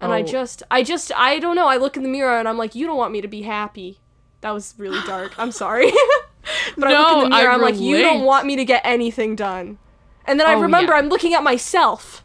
And 0.00 0.12
I 0.12 0.20
Oh. 0.20 0.24
just 0.24 0.62
I 0.70 0.82
just 0.82 1.12
I 1.16 1.38
don't 1.38 1.56
know. 1.56 1.66
I 1.68 1.76
look 1.76 1.96
in 1.96 2.02
the 2.02 2.08
mirror 2.08 2.38
and 2.38 2.48
I'm 2.48 2.58
like, 2.58 2.74
you 2.74 2.86
don't 2.86 2.96
want 2.98 3.12
me 3.12 3.20
to 3.20 3.28
be 3.28 3.42
happy. 3.42 4.00
That 4.42 4.50
was 4.52 4.74
really 4.78 5.00
dark. 5.06 5.32
I'm 5.38 5.52
sorry. 5.52 5.90
but 6.76 6.88
I 6.88 6.98
look 6.98 7.12
in 7.12 7.18
the 7.24 7.28
No, 7.30 7.36
I 7.36 7.40
mirror, 7.42 7.52
I'm 7.52 7.60
like, 7.62 7.78
you 7.78 7.98
don't 7.98 8.24
want 8.24 8.46
me 8.46 8.56
to 8.56 8.64
get 8.64 8.82
anything 8.84 9.34
done. 9.36 9.78
And 10.26 10.38
then 10.40 10.46
I 10.46 10.54
Oh, 10.54 10.60
remember 10.60 10.92
yeah. 10.92 10.98
I'm 10.98 11.08
looking 11.08 11.34
at 11.34 11.42
myself. 11.42 12.24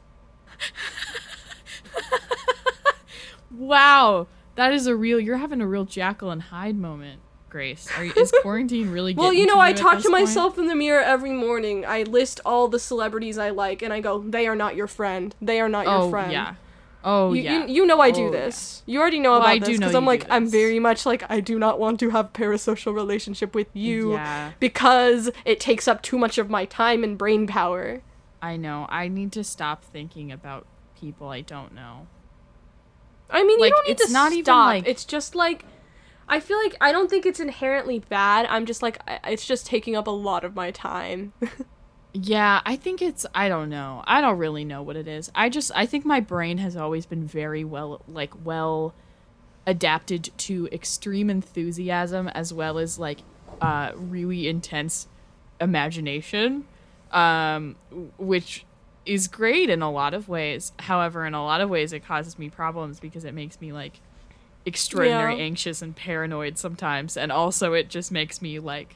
Wow. 3.52 4.28
That 4.56 4.74
is 4.74 4.88
a 4.88 4.96
real 4.96 5.20
you're 5.20 5.38
having 5.38 5.62
a 5.62 5.68
real 5.68 5.86
Jekyll 5.86 6.32
and 6.32 6.42
Hyde 6.42 6.78
moment. 6.78 7.22
Grace? 7.50 7.88
Are 7.98 8.06
you, 8.06 8.14
is 8.16 8.32
quarantine 8.42 8.92
really? 8.92 9.14
Well, 9.14 9.34
you 9.34 9.46
know, 9.46 9.56
to 9.56 9.60
I 9.60 9.74
talk 9.74 9.98
to 9.98 10.04
point? 10.04 10.12
myself 10.14 10.58
in 10.58 10.68
the 10.68 10.76
mirror 10.76 11.02
every 11.02 11.34
morning. 11.34 11.86
I 11.86 12.04
list 12.04 12.40
all 12.46 12.70
the 12.70 12.80
celebrities 12.80 13.38
I 13.38 13.50
like, 13.50 13.82
and 13.82 13.92
I 13.92 14.00
go, 14.00 14.20
"They 14.20 14.48
are 14.48 14.56
not 14.56 14.76
your 14.78 14.88
friend. 14.88 15.36
They 15.42 15.60
are 15.60 15.68
not 15.68 15.86
your 15.86 15.96
Oh 16.04 16.10
friend." 16.10 16.32
yeah. 16.32 16.56
Oh 17.04 17.34
You, 17.34 17.42
yeah. 17.42 17.66
you, 17.66 17.74
you 17.74 17.86
know 17.86 18.00
I 18.00 18.12
do 18.12 18.22
Oh, 18.22 18.26
yeah. 18.26 18.32
this. 18.32 18.84
You 18.86 19.00
already 19.02 19.20
know 19.20 19.32
Well, 19.32 19.40
about 19.40 19.50
I 19.50 19.60
this 19.60 19.78
because 19.80 19.96
I'm 19.96 20.06
like 20.06 20.26
I'm 20.30 20.48
very 20.48 20.80
much 20.80 21.06
like 21.06 21.24
I 21.30 21.40
do 21.40 21.58
not 21.58 21.80
want 21.80 22.00
to 22.02 22.10
have 22.12 22.32
parasocial 22.34 22.94
relationship 22.94 23.56
with 23.56 23.68
you 23.74 24.14
Yeah. 24.14 24.52
because 24.60 25.30
it 25.46 25.60
takes 25.60 25.88
up 25.88 26.02
too 26.04 26.18
much 26.18 26.38
of 26.38 26.50
my 26.50 26.66
time 26.66 27.04
and 27.04 27.18
brain 27.18 27.48
power. 27.48 28.02
I 28.42 28.58
know. 28.58 28.86
I 28.90 29.08
need 29.08 29.32
to 29.34 29.44
stop 29.44 29.84
thinking 29.84 30.32
about 30.32 30.66
people 31.00 31.30
I 31.30 31.42
don't 31.42 31.74
know. 31.74 32.08
I 33.30 33.44
mean, 33.44 33.60
Like, 33.60 33.70
you 33.70 33.76
don't 33.76 33.88
need 33.88 33.92
it's 33.94 34.08
to 34.08 34.14
not 34.14 34.32
even, 34.34 34.46
stop. 34.46 34.66
like- 34.68 34.88
It's 34.88 35.06
just 35.06 35.34
like 35.36 35.66
I 36.30 36.40
feel 36.40 36.58
like 36.64 36.76
I 36.80 36.92
don't 36.92 37.10
think 37.10 37.26
it's 37.26 37.40
inherently 37.40 38.00
bad. 38.00 38.46
I'm 38.50 38.66
just 38.66 38.82
like 38.82 39.00
it's 39.26 39.46
just 39.46 39.66
taking 39.66 39.96
up 39.96 40.08
a 40.08 40.12
lot 40.12 40.44
of 40.44 40.56
my 40.56 40.72
time. 40.72 41.34
Yeah, 42.14 42.62
I 42.66 42.76
think 42.76 43.02
it's 43.02 43.26
I 43.34 43.48
don't 43.48 43.70
know. 43.70 44.04
I 44.06 44.20
don't 44.20 44.38
really 44.38 44.66
know 44.66 44.82
what 44.84 44.96
it 44.98 45.08
is. 45.08 45.32
I 45.34 45.50
just 45.50 45.72
I 45.74 45.86
think 45.86 46.06
my 46.06 46.20
brain 46.20 46.58
has 46.58 46.76
always 46.76 47.06
been 47.06 47.26
very 47.26 47.64
well 47.64 48.02
like 48.08 48.34
well 48.44 48.94
adapted 49.66 50.30
to 50.38 50.68
extreme 50.72 51.30
enthusiasm 51.30 52.28
as 52.30 52.52
well 52.54 52.78
as 52.80 52.98
like 53.00 53.20
uh 53.62 53.92
really 53.96 54.48
intense 54.48 55.08
imagination 55.60 56.66
um 57.12 57.76
which 58.18 58.66
is 59.06 59.28
great 59.28 59.70
in 59.70 59.82
a 59.82 59.92
lot 59.92 60.14
of 60.14 60.28
ways. 60.28 60.74
However, 60.80 61.26
in 61.26 61.34
a 61.34 61.44
lot 61.44 61.62
of 61.62 61.70
ways 61.70 61.94
it 61.94 62.02
causes 62.06 62.38
me 62.38 62.50
problems 62.50 63.00
because 63.00 63.24
it 63.24 63.34
makes 63.34 63.62
me 63.62 63.72
like 63.72 64.02
extraordinary 64.66 65.38
Yeah. 65.38 65.44
anxious 65.44 65.82
and 65.82 65.96
paranoid 65.96 66.58
sometimes 66.58 67.18
and 67.18 67.32
also 67.32 67.74
it 67.74 67.90
just 67.90 68.12
makes 68.12 68.42
me 68.42 68.60
like 68.60 68.96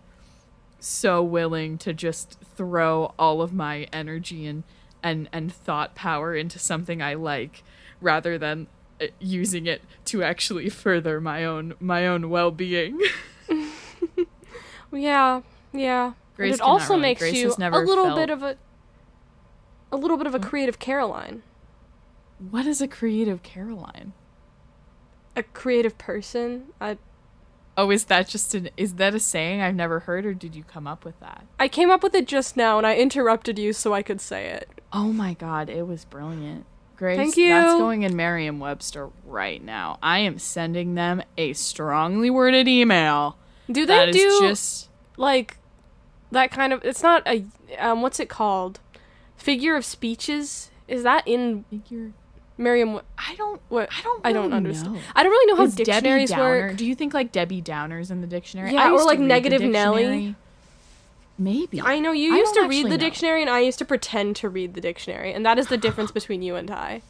so 0.80 1.24
willing 1.24 1.78
to 1.80 1.94
just 1.94 2.38
throw 2.56 3.14
all 3.18 3.42
of 3.42 3.54
my 3.54 3.88
energy 3.92 4.46
and 4.46 4.64
and 5.02 5.30
and 5.32 5.54
thought 5.54 5.96
power 5.96 6.36
into 6.36 6.58
something 6.60 7.02
I 7.02 7.14
like 7.14 7.64
rather 8.02 8.38
than 8.38 8.68
uh, 9.02 9.08
using 9.20 9.68
it 9.68 9.82
to 10.06 10.24
actually 10.24 10.70
further 10.70 11.20
my 11.22 11.46
own 11.46 11.74
my 11.80 12.08
own 12.08 12.30
well-being. 12.30 13.00
yeah, 14.92 15.42
yeah. 15.74 16.14
But 16.36 16.38
Grace 16.38 16.56
it 16.56 16.62
also 16.62 16.98
makes 16.98 17.20
Grace 17.20 17.36
you 17.36 17.54
a 17.58 17.70
little 17.80 18.06
felt- 18.06 18.16
bit 18.18 18.30
of 18.30 18.44
a 18.44 18.58
a 19.92 19.98
little 19.98 20.18
bit 20.18 20.28
of 20.28 20.36
a 20.36 20.40
creative 20.40 20.80
Caroline. 20.80 21.44
what 22.50 22.66
is 22.66 22.82
a 22.82 22.88
creative 22.88 23.44
Caroline? 23.44 24.14
A 25.36 25.44
creative 25.44 25.98
person. 25.98 26.66
I 26.82 26.98
Oh, 27.78 27.92
is 27.92 28.06
that 28.06 28.28
just 28.30 28.56
an 28.56 28.70
is 28.78 28.96
that 28.96 29.14
a 29.16 29.20
saying 29.20 29.62
I've 29.62 29.76
never 29.76 30.00
heard 30.02 30.26
or 30.26 30.34
did 30.34 30.56
you 30.56 30.64
come 30.64 30.88
up 30.88 31.04
with 31.04 31.20
that? 31.20 31.46
I 31.60 31.68
came 31.68 31.90
up 31.92 32.04
with 32.04 32.16
it 32.16 32.28
just 32.28 32.56
now 32.56 32.78
and 32.78 32.88
I 32.88 32.96
interrupted 32.96 33.60
you 33.60 33.74
so 33.74 33.94
I 33.94 34.02
could 34.02 34.22
say 34.22 34.48
it. 34.48 34.70
Oh 34.94 35.12
my 35.12 35.34
god, 35.34 35.70
it 35.70 35.86
was 35.86 36.06
brilliant. 36.06 36.66
Grace, 36.96 37.18
Thank 37.18 37.36
you. 37.38 37.50
that's 37.50 37.74
going 37.78 38.04
in 38.04 38.16
Merriam-Webster 38.16 39.10
right 39.26 39.62
now. 39.62 40.00
I 40.02 40.20
am 40.20 40.40
sending 40.40 40.96
them 40.96 41.22
a 41.38 41.52
strongly 41.52 42.30
worded 42.30 42.70
email. 42.70 43.38
Do 43.70 43.86
That 43.86 44.14
they 44.14 44.20
is 44.20 44.40
do 44.40 44.48
just 44.48 44.90
like 45.18 45.58
that 46.32 46.52
kind 46.52 46.72
of 46.72 46.84
it's 46.86 47.04
not 47.04 47.28
a 47.28 47.46
um 47.80 48.02
what's 48.02 48.20
it 48.20 48.30
called? 48.30 48.80
Figure 49.36 49.76
of 49.76 49.84
speeches? 49.84 50.72
Is 50.88 51.04
that 51.04 51.28
in 51.28 51.66
figure 51.70 52.14
Merriam 52.58 53.02
I 53.18 53.36
don't. 53.36 53.62
what 53.70 53.90
I 53.92 54.02
don't. 54.02 54.22
I 54.26 54.34
don't 54.34 54.54
understand. 54.54 54.94
know. 54.94 55.00
I 55.16 55.24
don't 55.24 55.32
really 55.32 55.52
know 55.52 55.58
how 55.58 55.64
Is 55.64 55.76
dictionaries 55.76 56.30
Downer? 56.30 56.68
work. 56.68 56.78
Do 56.78 56.86
you 56.86 56.96
think 56.96 57.14
like 57.14 57.32
Debbie 57.32 57.62
Downers 57.62 58.12
in 58.12 58.22
the 58.22 58.28
dictionary? 58.28 58.74
Yeah, 58.74 58.86
I 58.88 58.92
or, 58.92 59.04
like 59.04 59.20
Negative 59.20 59.62
Nelly. 59.62 60.36
Maybe. 61.38 61.82
I 61.82 62.00
know 62.00 62.14
you 62.14 62.34
I 62.34 62.38
used 62.38 62.54
to 62.54 62.68
read 62.68 62.86
the 62.86 62.92
know. 62.92 62.98
dictionary 62.98 63.42
and 63.42 63.50
I 63.50 63.60
used 63.60 63.78
to 63.80 63.86
pretend 63.86 64.38
to 64.38 64.48
read 64.48 64.74
the 64.74 64.80
dictionary, 64.82 65.34
and 65.34 65.46
that 65.46 65.60
is 65.60 65.68
the 65.68 65.78
difference 65.78 66.12
between 66.12 66.42
you 66.42 66.56
and 66.56 66.72
I. 66.72 67.02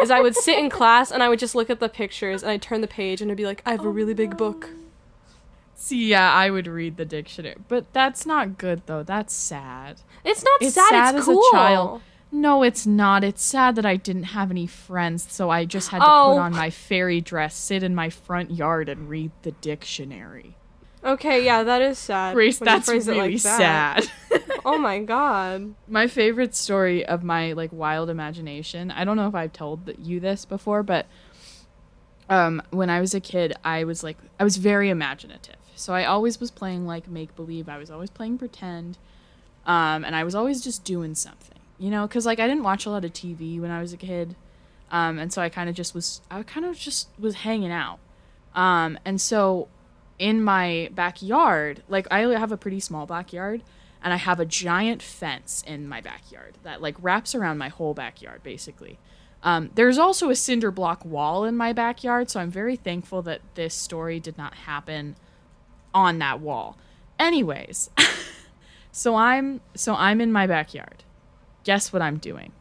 Is 0.00 0.10
I 0.12 0.20
would 0.20 0.36
sit 0.36 0.58
in 0.58 0.70
class 0.70 1.10
and 1.10 1.22
I 1.22 1.28
would 1.28 1.40
just 1.40 1.56
look 1.56 1.68
at 1.68 1.80
the 1.80 1.88
pictures 1.88 2.44
and 2.44 2.52
I'd 2.52 2.62
turn 2.62 2.80
the 2.80 2.86
page 2.86 3.20
and 3.20 3.30
I'd 3.30 3.36
be 3.36 3.44
like, 3.46 3.60
I 3.66 3.72
have 3.72 3.84
a 3.84 3.88
oh, 3.88 3.90
really 3.90 4.14
big 4.14 4.36
book. 4.36 4.70
See, 5.74 6.06
yeah, 6.10 6.32
I 6.32 6.50
would 6.50 6.68
read 6.68 6.96
the 6.96 7.04
dictionary, 7.04 7.56
but 7.66 7.92
that's 7.92 8.24
not 8.24 8.56
good 8.58 8.82
though. 8.86 9.02
That's 9.02 9.34
sad. 9.34 10.00
It's 10.24 10.44
not 10.44 10.62
It's 10.62 10.74
sad, 10.74 10.88
sad 10.88 11.14
it's 11.16 11.22
as 11.22 11.24
cool. 11.26 11.42
a 11.52 11.56
child. 11.56 12.02
No, 12.36 12.64
it's 12.64 12.84
not. 12.84 13.22
It's 13.22 13.44
sad 13.44 13.76
that 13.76 13.86
I 13.86 13.94
didn't 13.94 14.24
have 14.24 14.50
any 14.50 14.66
friends, 14.66 15.24
so 15.30 15.50
I 15.50 15.64
just 15.64 15.90
had 15.90 16.00
to 16.00 16.04
Oh. 16.04 16.32
put 16.34 16.40
on 16.40 16.52
my 16.52 16.68
fairy 16.68 17.20
dress, 17.20 17.54
sit 17.54 17.84
in 17.84 17.94
my 17.94 18.10
front 18.10 18.50
yard, 18.50 18.88
and 18.88 19.08
read 19.08 19.30
the 19.42 19.52
dictionary. 19.52 20.56
Okay, 21.04 21.44
yeah, 21.44 21.62
that 21.62 21.80
is 21.80 21.96
sad. 21.96 22.34
Grace, 22.34 22.58
that's 22.58 22.88
really 22.88 23.34
like 23.34 23.42
that. 23.42 24.02
sad. 24.04 24.10
Oh 24.66 24.78
my 24.78 24.98
god. 25.00 25.74
my 25.86 26.06
favorite 26.06 26.54
story 26.54 27.04
of 27.04 27.22
my 27.22 27.52
like 27.52 27.70
wild 27.70 28.08
imagination 28.08 28.90
i 28.90 29.04
don't 29.04 29.18
know 29.18 29.28
if 29.28 29.34
i've 29.34 29.52
told 29.52 29.92
you 29.98 30.20
this 30.20 30.46
before 30.46 30.82
but 30.82 31.04
um 32.30 32.62
when 32.70 32.88
i 32.88 32.98
was 32.98 33.12
a 33.12 33.20
kid 33.20 33.52
i 33.62 33.84
was 33.84 34.02
like 34.02 34.16
i 34.40 34.44
was 34.44 34.56
very 34.56 34.88
imaginative 34.88 35.56
so 35.74 35.92
i 35.92 36.06
always 36.06 36.40
was 36.40 36.50
playing 36.50 36.86
like 36.86 37.06
make 37.06 37.36
believe 37.36 37.68
i 37.68 37.76
was 37.76 37.90
always 37.90 38.08
playing 38.08 38.38
pretend 38.38 38.96
um 39.66 40.02
and 40.02 40.16
i 40.16 40.24
was 40.24 40.34
always 40.34 40.62
just 40.64 40.82
doing 40.82 41.14
something 41.14 41.53
you 41.78 41.90
know 41.90 42.06
because 42.06 42.26
like 42.26 42.40
i 42.40 42.46
didn't 42.46 42.62
watch 42.62 42.86
a 42.86 42.90
lot 42.90 43.04
of 43.04 43.12
tv 43.12 43.60
when 43.60 43.70
i 43.70 43.80
was 43.80 43.92
a 43.92 43.96
kid 43.96 44.36
um 44.90 45.18
and 45.18 45.32
so 45.32 45.42
i 45.42 45.48
kind 45.48 45.68
of 45.68 45.74
just 45.74 45.94
was 45.94 46.20
i 46.30 46.42
kind 46.42 46.66
of 46.66 46.76
just 46.76 47.08
was 47.18 47.36
hanging 47.36 47.72
out 47.72 47.98
um 48.54 48.98
and 49.04 49.20
so 49.20 49.68
in 50.18 50.42
my 50.42 50.88
backyard 50.92 51.82
like 51.88 52.06
i 52.10 52.20
have 52.20 52.52
a 52.52 52.56
pretty 52.56 52.80
small 52.80 53.06
backyard 53.06 53.62
and 54.04 54.12
I 54.12 54.16
have 54.18 54.38
a 54.38 54.44
giant 54.44 55.02
fence 55.02 55.64
in 55.66 55.88
my 55.88 56.02
backyard 56.02 56.58
that 56.62 56.82
like 56.82 56.94
wraps 57.00 57.34
around 57.34 57.56
my 57.56 57.68
whole 57.68 57.94
backyard 57.94 58.42
basically. 58.42 58.98
Um, 59.42 59.70
there's 59.74 59.98
also 59.98 60.28
a 60.28 60.36
cinder 60.36 60.70
block 60.70 61.04
wall 61.04 61.44
in 61.44 61.56
my 61.56 61.72
backyard, 61.72 62.30
so 62.30 62.38
I'm 62.40 62.50
very 62.50 62.76
thankful 62.76 63.22
that 63.22 63.40
this 63.54 63.74
story 63.74 64.20
did 64.20 64.38
not 64.38 64.54
happen 64.54 65.16
on 65.92 66.18
that 66.18 66.40
wall. 66.40 66.76
Anyways, 67.18 67.90
so 68.92 69.16
I'm 69.16 69.62
so 69.74 69.94
I'm 69.94 70.20
in 70.20 70.32
my 70.32 70.46
backyard. 70.46 71.02
Guess 71.64 71.92
what 71.92 72.02
I'm 72.02 72.18
doing? 72.18 72.52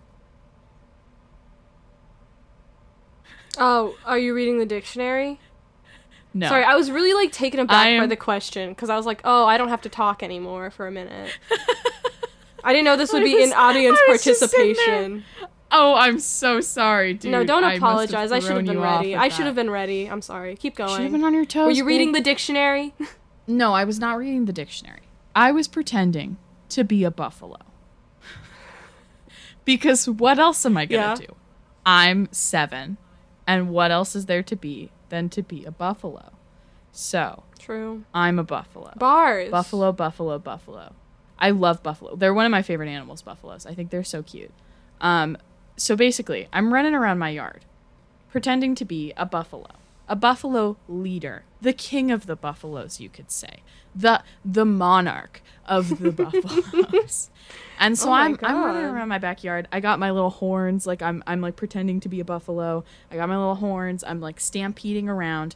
Oh, 3.58 3.96
are 4.06 4.18
you 4.18 4.34
reading 4.34 4.58
the 4.58 4.66
dictionary? 4.66 5.40
No. 6.34 6.48
Sorry, 6.48 6.64
I 6.64 6.76
was 6.76 6.90
really 6.90 7.14
like 7.14 7.32
taken 7.32 7.60
aback 7.60 7.88
I 7.88 8.00
by 8.00 8.08
the 8.08 8.16
question 8.16 8.70
because 8.70 8.90
I 8.90 8.98
was 8.98 9.06
like, 9.06 9.22
oh, 9.24 9.46
I 9.46 9.58
don't 9.58 9.70
have 9.70 9.82
to 9.82 9.90
talk 9.90 10.24
anymore 10.24 10.72
for 10.72 10.88
a 10.88 10.92
minute. 10.92 11.38
I 12.64 12.74
didn't 12.74 12.86
know 12.86 12.98
this 12.98 13.14
would 13.14 13.24
be 13.24 13.36
was- 13.36 13.50
in 13.50 13.54
audience 13.54 14.00
I 14.08 14.12
was 14.12 14.24
just 14.24 14.40
sitting 14.40 14.74
there. 14.74 14.86
participation. 14.86 15.24
oh, 15.72 15.94
I'm 15.94 16.18
so 16.18 16.62
sorry, 16.62 17.14
dude. 17.14 17.32
no, 17.32 17.44
don't 17.44 17.64
I 17.64 17.76
apologize. 17.76 18.32
I 18.32 18.40
should 18.40 18.56
have 18.56 18.66
been 18.66 18.80
ready. 18.80 19.16
I 19.16 19.28
should 19.28 19.46
have 19.46 19.56
been 19.56 19.70
ready. 19.70 20.08
I'm 20.10 20.22
sorry. 20.22 20.56
Keep 20.56 20.76
going. 20.76 20.90
Should 20.90 21.02
have 21.02 21.12
been 21.12 21.24
on 21.24 21.34
your 21.34 21.46
toes. 21.46 21.66
Were 21.66 21.72
you 21.72 21.86
reading 21.86 22.12
babe. 22.12 22.24
the 22.24 22.30
dictionary? 22.30 22.94
No, 23.46 23.74
I 23.74 23.84
was 23.84 24.00
not 24.00 24.18
reading 24.18 24.46
the 24.46 24.54
dictionary. 24.54 25.02
I 25.36 25.52
was 25.52 25.68
pretending 25.68 26.38
to 26.70 26.86
be 26.86 27.04
a 27.04 27.12
buffalo. 27.12 27.58
Because 29.66 30.08
what 30.10 30.40
else 30.40 30.66
am 30.66 30.78
I 30.78 30.86
going 30.86 31.02
Yeah. 31.02 31.16
to 31.16 31.28
do? 31.28 31.36
I'm 31.86 32.28
seven. 32.32 32.98
And 33.46 33.70
what 33.70 33.92
else 33.92 34.16
is 34.16 34.26
there 34.28 34.44
to 34.44 34.56
be 34.56 34.90
than 35.10 35.30
to 35.30 35.42
be 35.44 35.66
a 35.66 35.72
buffalo? 35.72 36.32
So, 36.92 37.44
True. 37.60 38.04
I'm 38.14 38.40
a 38.40 38.44
buffalo. 38.44 38.94
Bars. 38.98 39.50
Buffalo, 39.52 39.92
buffalo, 39.92 40.40
buffalo. 40.40 40.94
I 41.40 41.50
love 41.50 41.84
buffalo. 41.84 42.16
They're 42.16 42.34
one 42.34 42.46
of 42.46 42.52
my 42.52 42.62
favorite 42.62 42.88
animals, 42.90 43.22
buffaloes. 43.22 43.66
I 43.66 43.74
think 43.74 43.90
they're 43.90 44.04
so 44.04 44.24
cute. 44.24 44.52
Um, 45.02 45.38
so 45.76 45.96
basically, 45.96 46.48
I'm 46.54 46.74
running 46.74 46.94
around 46.94 47.18
my 47.20 47.30
yard, 47.32 47.66
pretending 48.30 48.76
to 48.76 48.86
be 48.86 49.12
a 49.18 49.26
buffalo, 49.26 49.68
a 50.08 50.16
buffalo 50.16 50.78
leader, 50.88 51.44
the 51.62 51.74
king 51.74 52.12
of 52.12 52.26
the 52.26 52.36
buffaloes, 52.36 53.00
you 53.00 53.10
could 53.10 53.32
say, 53.32 53.62
the 53.96 54.24
the 54.44 54.66
monarch 54.66 55.42
of 55.66 56.00
the 56.00 56.12
buffaloes. 56.24 57.30
And 57.80 57.98
so 57.98 58.10
Oh 58.10 58.14
I'm 58.14 58.38
I'm 58.44 58.64
running 58.64 58.86
around 58.86 59.08
my 59.08 59.18
backyard. 59.18 59.68
I 59.72 59.80
got 59.80 60.00
my 60.00 60.12
little 60.12 60.30
horns, 60.30 60.86
like 60.86 61.02
I'm 61.02 61.24
I'm 61.26 61.42
like 61.42 61.56
pretending 61.56 62.00
to 62.02 62.10
be 62.10 62.20
a 62.20 62.26
buffalo. 62.26 62.84
I 63.12 63.16
got 63.16 63.30
my 63.30 63.38
little 63.38 63.56
horns. 63.56 64.04
I'm 64.04 64.20
like 64.20 64.40
stampeding 64.40 65.08
around 65.08 65.56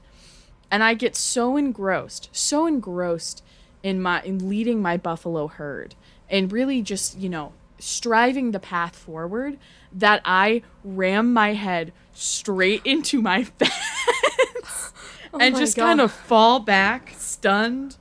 and 0.70 0.84
I 0.84 0.94
get 0.94 1.16
so 1.16 1.58
engrossed, 1.58 2.30
so 2.32 2.66
engrossed 2.66 3.44
in 3.84 4.02
my 4.02 4.22
in 4.24 4.50
leading 4.50 4.82
my 4.82 4.98
buffalo 4.98 5.48
herd 5.48 5.96
and 6.30 6.52
really 6.52 6.82
just, 6.82 7.18
you 7.18 7.30
know, 7.30 7.54
striving 7.80 8.52
the 8.52 8.60
path 8.60 8.96
forward 8.96 9.58
that 9.92 10.22
I 10.26 10.64
ram 10.84 11.32
my 11.32 11.54
head 11.54 11.94
straight 12.18 12.82
into 12.86 13.22
my 13.22 13.44
fence 13.60 14.94
and 15.40 15.54
my 15.54 15.60
just 15.60 15.76
God. 15.76 15.86
kind 15.86 16.02
of 16.02 16.12
fall 16.12 16.60
back 16.60 17.14
stunned. 17.18 17.98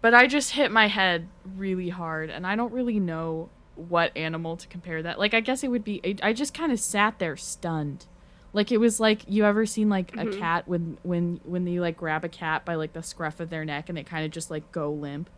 But 0.00 0.14
I 0.14 0.26
just 0.26 0.50
hit 0.52 0.70
my 0.70 0.88
head 0.88 1.28
really 1.56 1.88
hard 1.88 2.28
and 2.30 2.46
I 2.46 2.56
don't 2.56 2.72
really 2.72 3.00
know 3.00 3.48
what 3.76 4.16
animal 4.16 4.56
to 4.56 4.68
compare 4.68 5.02
that. 5.02 5.18
Like 5.18 5.34
I 5.34 5.40
guess 5.40 5.62
it 5.64 5.68
would 5.68 5.84
be 5.84 6.00
I- 6.04 6.28
I 6.28 6.32
just 6.32 6.54
kind 6.54 6.72
of 6.72 6.78
sat 6.80 7.18
there 7.18 7.36
stunned. 7.36 8.06
Like 8.52 8.70
it 8.70 8.78
was 8.78 9.00
like 9.00 9.22
you 9.28 9.44
ever 9.44 9.66
seen 9.66 9.88
like 9.88 10.12
Mm-hmm. 10.12 10.28
a 10.28 10.36
cat 10.36 10.68
when 10.68 10.98
when 11.02 11.40
when 11.44 11.66
you 11.66 11.80
like 11.80 11.96
grab 11.96 12.24
a 12.24 12.28
cat 12.28 12.64
by 12.64 12.74
like 12.76 12.92
the 12.92 13.02
scruff 13.02 13.40
of 13.40 13.50
their 13.50 13.64
neck 13.64 13.88
and 13.88 13.96
they 13.98 14.04
kind 14.04 14.24
of 14.24 14.30
just 14.30 14.50
like 14.50 14.70
go 14.72 14.92
limp. 14.92 15.28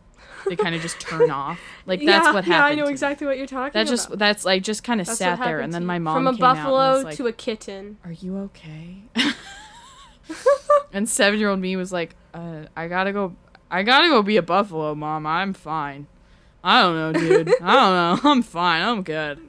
They 0.49 0.55
kind 0.55 0.75
of 0.75 0.81
just 0.81 0.99
turn 0.99 1.29
off. 1.31 1.59
Like 1.85 2.03
that's 2.03 2.25
what 2.33 2.45
happened. 2.45 2.47
Yeah, 2.47 2.65
I 2.65 2.75
know 2.75 2.87
exactly 2.87 3.27
what 3.27 3.37
you're 3.37 3.47
talking 3.47 3.73
That 3.73 3.87
about. 3.87 3.89
just 3.89 4.17
that's 4.17 4.45
like 4.45 4.63
just 4.63 4.83
kind 4.83 5.01
of 5.01 5.07
sat 5.07 5.39
there, 5.39 5.59
and 5.59 5.73
then 5.73 5.85
my 5.85 5.99
mom 5.99 6.15
from 6.15 6.27
a 6.27 6.33
came 6.35 6.43
out 6.43 6.49
and 6.57 6.63
buffalo 6.63 6.91
was 6.95 7.03
like, 7.03 7.17
to 7.17 7.27
a 7.27 7.31
kitten. 7.33 7.97
"Are 8.03 8.11
you 8.11 8.37
okay?" 8.39 9.03
and 10.93 11.07
seven 11.07 11.39
year 11.39 11.49
old 11.49 11.59
me 11.59 11.75
was 11.75 11.91
like, 11.91 12.15
uh, 12.33 12.63
"I 12.75 12.87
gotta 12.87 13.13
go. 13.13 13.35
I 13.69 13.83
gotta 13.83 14.07
go 14.07 14.21
be 14.21 14.37
a 14.37 14.41
buffalo, 14.41 14.95
mom. 14.95 15.25
I'm 15.25 15.53
fine. 15.53 16.07
I 16.63 16.81
don't 16.81 16.95
know, 16.95 17.13
dude. 17.13 17.49
I 17.61 17.73
don't 18.19 18.23
know. 18.23 18.29
I'm 18.31 18.41
fine. 18.41 18.81
I'm 18.81 19.03
good." 19.03 19.39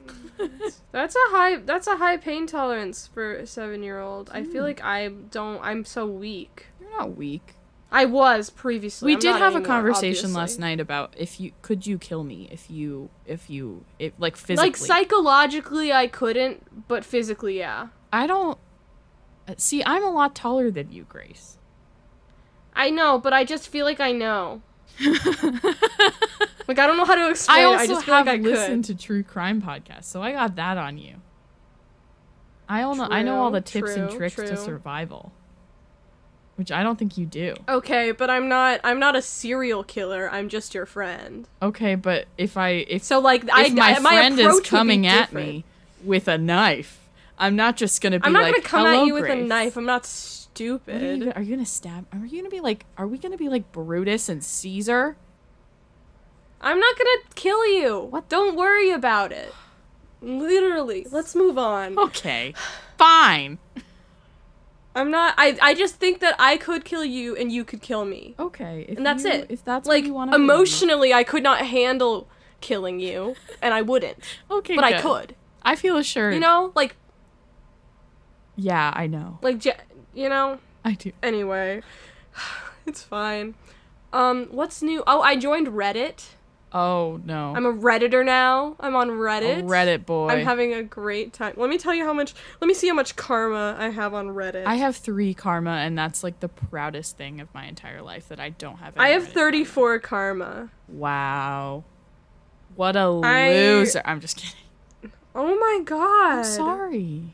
That's 0.91 1.15
a 1.15 1.19
high. 1.31 1.57
That's 1.57 1.87
a 1.87 1.97
high 1.97 2.17
pain 2.17 2.47
tolerance 2.47 3.07
for 3.07 3.35
a 3.35 3.45
seven 3.45 3.83
year 3.83 3.99
old. 3.99 4.29
I 4.33 4.43
feel 4.43 4.63
like 4.63 4.81
I 4.83 5.09
don't. 5.09 5.61
I'm 5.61 5.83
so 5.85 6.05
weak. 6.05 6.67
You're 6.79 6.89
not 6.97 7.15
weak. 7.17 7.55
I 7.91 8.05
was 8.05 8.49
previously. 8.49 9.07
we 9.07 9.13
I'm 9.13 9.19
did 9.19 9.35
have 9.35 9.53
a 9.53 9.57
anymore, 9.57 9.65
conversation 9.65 10.33
last 10.33 10.59
night 10.59 10.79
about 10.79 11.13
if 11.17 11.39
you 11.39 11.51
could 11.61 11.87
you 11.87 11.97
kill 11.97 12.23
me 12.23 12.47
if 12.51 12.69
you 12.69 13.09
if 13.25 13.49
you 13.49 13.83
if 13.97 14.13
like 14.19 14.35
physically 14.35 14.69
Like 14.69 14.77
psychologically, 14.77 15.91
I 15.91 16.07
couldn't, 16.07 16.87
but 16.87 17.03
physically, 17.03 17.57
yeah. 17.57 17.87
i 18.13 18.25
don't 18.27 18.57
uh, 19.47 19.55
see 19.57 19.83
i'm 19.85 20.03
a 20.03 20.09
lot 20.11 20.35
taller 20.35 20.69
than 20.71 20.91
you 20.91 21.03
grace 21.03 21.57
I 22.75 22.91
know, 22.91 23.17
but 23.19 23.33
I 23.33 23.43
just 23.43 23.67
feel 23.67 23.83
like 23.85 23.99
I 23.99 24.13
know. 24.13 24.61
Like 26.69 26.77
I 26.77 26.85
don't 26.85 26.97
know 26.97 27.05
how 27.05 27.15
to 27.15 27.31
explain. 27.31 27.57
i 27.57 27.61
it, 27.61 27.65
also 27.65 27.83
I 27.83 27.87
just 27.87 28.05
feel 28.05 28.13
have 28.13 28.27
like 28.27 28.41
I 28.41 28.43
listened 28.43 28.85
could. 28.85 28.99
to 28.99 29.03
true 29.03 29.23
crime 29.23 29.59
podcasts 29.59 30.03
so 30.03 30.21
i 30.21 30.31
got 30.33 30.55
that 30.57 30.77
on 30.77 30.99
you 30.99 31.15
i 32.69 32.81
don't 32.81 32.97
know 32.97 33.07
i 33.09 33.23
know 33.23 33.41
all 33.41 33.49
the 33.49 33.59
tips 33.59 33.95
and 33.95 34.07
true, 34.07 34.19
tricks 34.19 34.35
to 34.35 34.55
survival 34.55 35.31
which 36.59 36.71
i 36.73 36.83
don't 36.83 36.99
think 36.99 37.17
you 37.17 37.25
do 37.25 37.55
Okay, 37.69 38.11
but 38.11 38.29
I'm 38.29 38.49
not. 38.49 38.81
I'm 38.83 38.99
not 38.99 39.15
a 39.15 39.21
serial 39.21 39.83
killer. 39.83 40.29
I'm 40.29 40.49
just 40.49 40.73
your 40.73 40.85
friend. 40.85 41.47
okay 41.61 41.95
but 41.95 42.27
if 42.37 42.57
i 42.57 42.69
if, 42.69 43.01
So 43.03 43.19
like, 43.19 43.45
if 43.45 43.49
I 43.51 43.69
my 43.69 43.99
my 43.99 44.09
friend 44.11 44.37
is 44.39 44.59
coming 44.61 45.07
at 45.07 45.27
different. 45.29 45.47
me 45.47 45.63
with 46.03 46.27
a 46.27 46.37
knife 46.37 46.99
i'm 47.37 47.55
not 47.55 47.77
just 47.77 48.01
gonna 48.01 48.19
be 48.19 48.25
I'm 48.25 48.33
not 48.33 48.43
like 48.43 48.55
gonna 48.55 48.67
come 48.67 48.85
Hello, 48.85 49.01
at 49.03 49.07
you 49.07 49.13
with 49.13 49.29
a 49.29 49.35
knife. 49.35 49.77
I'm 49.77 49.85
not 49.85 50.05
stupid. 50.05 51.01
are, 51.01 51.15
you, 51.25 51.31
are 51.37 51.41
you 51.41 51.55
gonna 51.55 51.65
stab? 51.65 52.05
Are 52.11 52.25
you 52.25 52.37
gonna 52.41 52.49
be 52.49 52.59
like? 52.59 52.85
Are 52.97 53.07
we 53.07 53.17
gonna 53.17 53.37
be 53.37 53.47
like 53.47 53.71
Brutus 53.71 54.27
and 54.27 54.43
Caesar? 54.43 55.15
I'm 56.59 56.77
not 56.79 56.97
gonna 56.97 57.21
kill 57.35 57.65
you. 57.65 57.99
What? 58.09 58.27
Don't 58.27 58.57
worry 58.57 58.91
about 58.91 59.31
it. 59.31 59.53
Literally. 60.21 61.07
Let's 61.09 61.33
move 61.33 61.57
on. 61.57 61.97
Okay, 61.97 62.53
fine. 62.97 63.57
I'm 64.99 65.11
not. 65.11 65.33
I. 65.37 65.57
I 65.61 65.73
just 65.73 65.95
think 65.95 66.19
that 66.19 66.35
I 66.39 66.57
could 66.57 66.83
kill 66.85 67.03
you 67.05 67.35
and 67.35 67.51
you 67.51 67.63
could 67.63 67.81
kill 67.81 68.05
me, 68.05 68.35
Okay, 68.39 68.85
and 68.95 69.05
that's 69.05 69.23
you- 69.23 69.31
it. 69.31 69.47
If 69.49 69.63
that's 69.63 69.87
like 69.87 70.03
what 70.03 70.07
you 70.07 70.13
want 70.13 70.31
to 70.31 70.35
emotionally, 70.35 71.13
I 71.13 71.23
could 71.23 71.43
not 71.43 71.65
handle 71.65 72.27
killing 72.61 72.99
you, 72.99 73.35
and 73.61 73.73
I 73.73 73.81
wouldn't. 73.81 74.17
okay, 74.51 74.75
but 74.75 74.83
I 74.83 75.01
could. 75.01 75.35
I 75.63 75.75
feel 75.75 75.97
assured. 75.97 76.33
You 76.33 76.39
know, 76.39 76.71
like 76.75 76.95
Yeah, 78.55 78.91
I 78.95 79.07
know. 79.07 79.39
like 79.41 79.63
you 80.13 80.29
know. 80.29 80.59
I 80.83 80.93
do. 80.93 81.11
Anyway, 81.21 81.81
it's 82.85 83.03
fine. 83.03 83.55
Um, 84.11 84.47
what's 84.51 84.81
new? 84.81 85.03
Oh, 85.05 85.21
I 85.21 85.35
joined 85.35 85.67
Reddit. 85.67 86.29
Oh 86.71 87.19
no. 87.25 87.53
I'm 87.55 87.65
a 87.65 87.73
redditor 87.73 88.23
now. 88.23 88.75
I'm 88.79 88.95
on 88.95 89.09
Reddit. 89.09 89.59
A 89.59 89.63
Reddit 89.63 90.05
boy. 90.05 90.27
I'm 90.29 90.45
having 90.45 90.73
a 90.73 90.83
great 90.83 91.33
time. 91.33 91.55
Let 91.57 91.69
me 91.69 91.77
tell 91.79 91.95
you 91.95 92.05
how 92.05 92.13
much. 92.13 92.35
Let 92.61 92.67
me 92.67 92.73
see 92.75 92.87
how 92.87 92.93
much 92.93 93.15
karma 93.15 93.75
I 93.79 93.89
have 93.89 94.13
on 94.13 94.27
Reddit. 94.29 94.65
I 94.65 94.75
have 94.75 94.95
three 94.95 95.33
karma, 95.33 95.71
and 95.71 95.97
that's 95.97 96.23
like 96.23 96.39
the 96.41 96.47
proudest 96.49 97.17
thing 97.17 97.39
of 97.41 97.51
my 97.55 97.65
entire 97.65 98.01
life 98.03 98.29
that 98.29 98.39
I 98.39 98.49
don't 98.49 98.77
have. 98.77 98.95
Any 98.97 99.05
I 99.05 99.09
have 99.09 99.29
Reddit 99.29 99.33
34 99.33 99.99
karma. 99.99 100.45
karma. 100.45 100.69
Wow. 100.87 101.83
What 102.75 102.95
a 102.95 103.19
I- 103.23 103.49
loser! 103.49 104.01
I'm 104.05 104.19
just 104.19 104.37
kidding. 104.37 104.55
Oh 105.33 105.57
my 105.57 105.81
god. 105.83 106.37
I'm 106.39 106.43
sorry. 106.43 107.33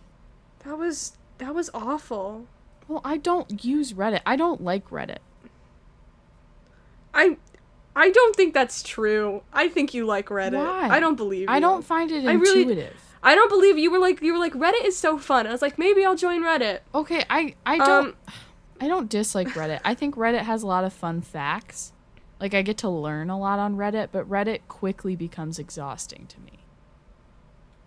That 0.63 0.77
was 0.77 1.17
that 1.39 1.53
was 1.53 1.69
awful. 1.73 2.47
Well, 2.87 3.01
I 3.03 3.17
don't 3.17 3.65
use 3.65 3.93
Reddit. 3.93 4.21
I 4.25 4.35
don't 4.35 4.63
like 4.63 4.89
Reddit. 4.89 5.17
I 7.13 7.37
I 7.95 8.09
don't 8.09 8.35
think 8.35 8.53
that's 8.53 8.83
true. 8.83 9.41
I 9.53 9.69
think 9.69 9.93
you 9.93 10.05
like 10.05 10.27
Reddit. 10.27 10.57
Why? 10.57 10.89
I 10.89 10.99
don't 10.99 11.15
believe 11.15 11.41
you. 11.43 11.45
I 11.49 11.59
don't 11.59 11.83
find 11.83 12.11
it 12.11 12.25
I 12.25 12.33
really- 12.33 12.61
intuitive. 12.63 13.01
I 13.23 13.33
don't 13.33 13.49
believe 13.49 13.77
you 13.77 13.89
were 13.89 13.97
like 13.99 14.21
you 14.21 14.33
were 14.33 14.39
like 14.39 14.53
Reddit 14.53 14.83
is 14.85 14.95
so 14.97 15.17
fun. 15.17 15.47
I 15.47 15.51
was 15.51 15.61
like 15.61 15.79
maybe 15.79 16.05
I'll 16.05 16.15
join 16.15 16.43
Reddit. 16.43 16.79
Okay, 16.93 17.25
I 17.29 17.55
I 17.65 17.77
don't 17.77 18.07
Um 18.09 18.15
I 18.79 18.87
don't 18.87 19.09
dislike 19.09 19.47
Reddit. 19.49 19.79
I 19.83 19.93
think 19.95 20.15
Reddit 20.15 20.41
has 20.41 20.61
a 20.61 20.67
lot 20.67 20.83
of 20.83 20.93
fun 20.93 21.21
facts. 21.21 21.91
Like 22.39 22.53
I 22.53 22.61
get 22.61 22.77
to 22.79 22.89
learn 22.89 23.29
a 23.31 23.39
lot 23.39 23.57
on 23.57 23.77
Reddit, 23.77 24.09
but 24.11 24.29
Reddit 24.29 24.59
quickly 24.67 25.15
becomes 25.15 25.57
exhausting 25.57 26.27
to 26.27 26.39
me. 26.41 26.59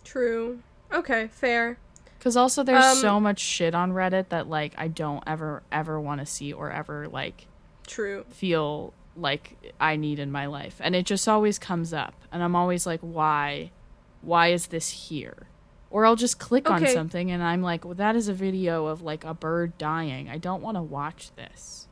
true. 0.04 0.60
Okay, 0.92 1.28
fair. 1.28 1.78
Cuz 2.20 2.36
also 2.36 2.62
there's 2.64 2.84
Um, 2.84 2.96
so 2.96 3.20
much 3.20 3.38
shit 3.40 3.74
on 3.74 3.92
Reddit 3.92 4.30
that 4.30 4.48
like 4.48 4.72
I 4.76 4.88
don't 4.88 5.22
ever 5.26 5.62
ever 5.70 6.00
want 6.00 6.20
to 6.20 6.26
see 6.26 6.52
or 6.52 6.70
ever 6.70 7.06
like 7.08 7.46
True. 7.86 8.24
feel 8.30 8.92
like 9.18 9.74
I 9.80 9.96
need 9.96 10.18
in 10.18 10.30
my 10.30 10.46
life. 10.46 10.76
And 10.80 10.94
it 10.94 11.06
just 11.06 11.28
always 11.28 11.58
comes 11.58 11.92
up 11.92 12.14
and 12.32 12.42
I'm 12.42 12.56
always 12.56 12.86
like 12.86 13.00
why 13.00 13.70
why 14.22 14.48
is 14.48 14.68
this 14.68 15.08
here? 15.08 15.48
Or 15.90 16.04
I'll 16.04 16.16
just 16.16 16.38
click 16.38 16.70
on 16.70 16.86
something 16.86 17.30
and 17.30 17.42
I'm 17.42 17.62
like, 17.62 17.84
well, 17.84 17.94
that 17.94 18.14
is 18.14 18.28
a 18.28 18.34
video 18.34 18.86
of 18.86 19.00
like 19.00 19.24
a 19.24 19.32
bird 19.32 19.78
dying. 19.78 20.28
I 20.28 20.36
don't 20.36 20.60
want 20.60 20.76
to 20.76 20.82
watch 20.82 21.30
this. 21.34 21.88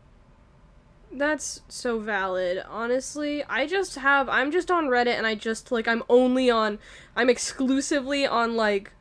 That's 1.11 1.63
so 1.69 1.99
valid. 1.99 2.63
Honestly, 2.69 3.43
I 3.45 3.67
just 3.67 3.95
have 3.95 4.29
I'm 4.29 4.51
just 4.51 4.71
on 4.71 4.87
Reddit 4.87 5.17
and 5.17 5.27
I 5.27 5.35
just 5.35 5.73
like 5.73 5.89
I'm 5.89 6.03
only 6.09 6.51
on 6.51 6.79
I'm 7.15 7.31
exclusively 7.31 8.27
on 8.27 8.57
like 8.57 8.93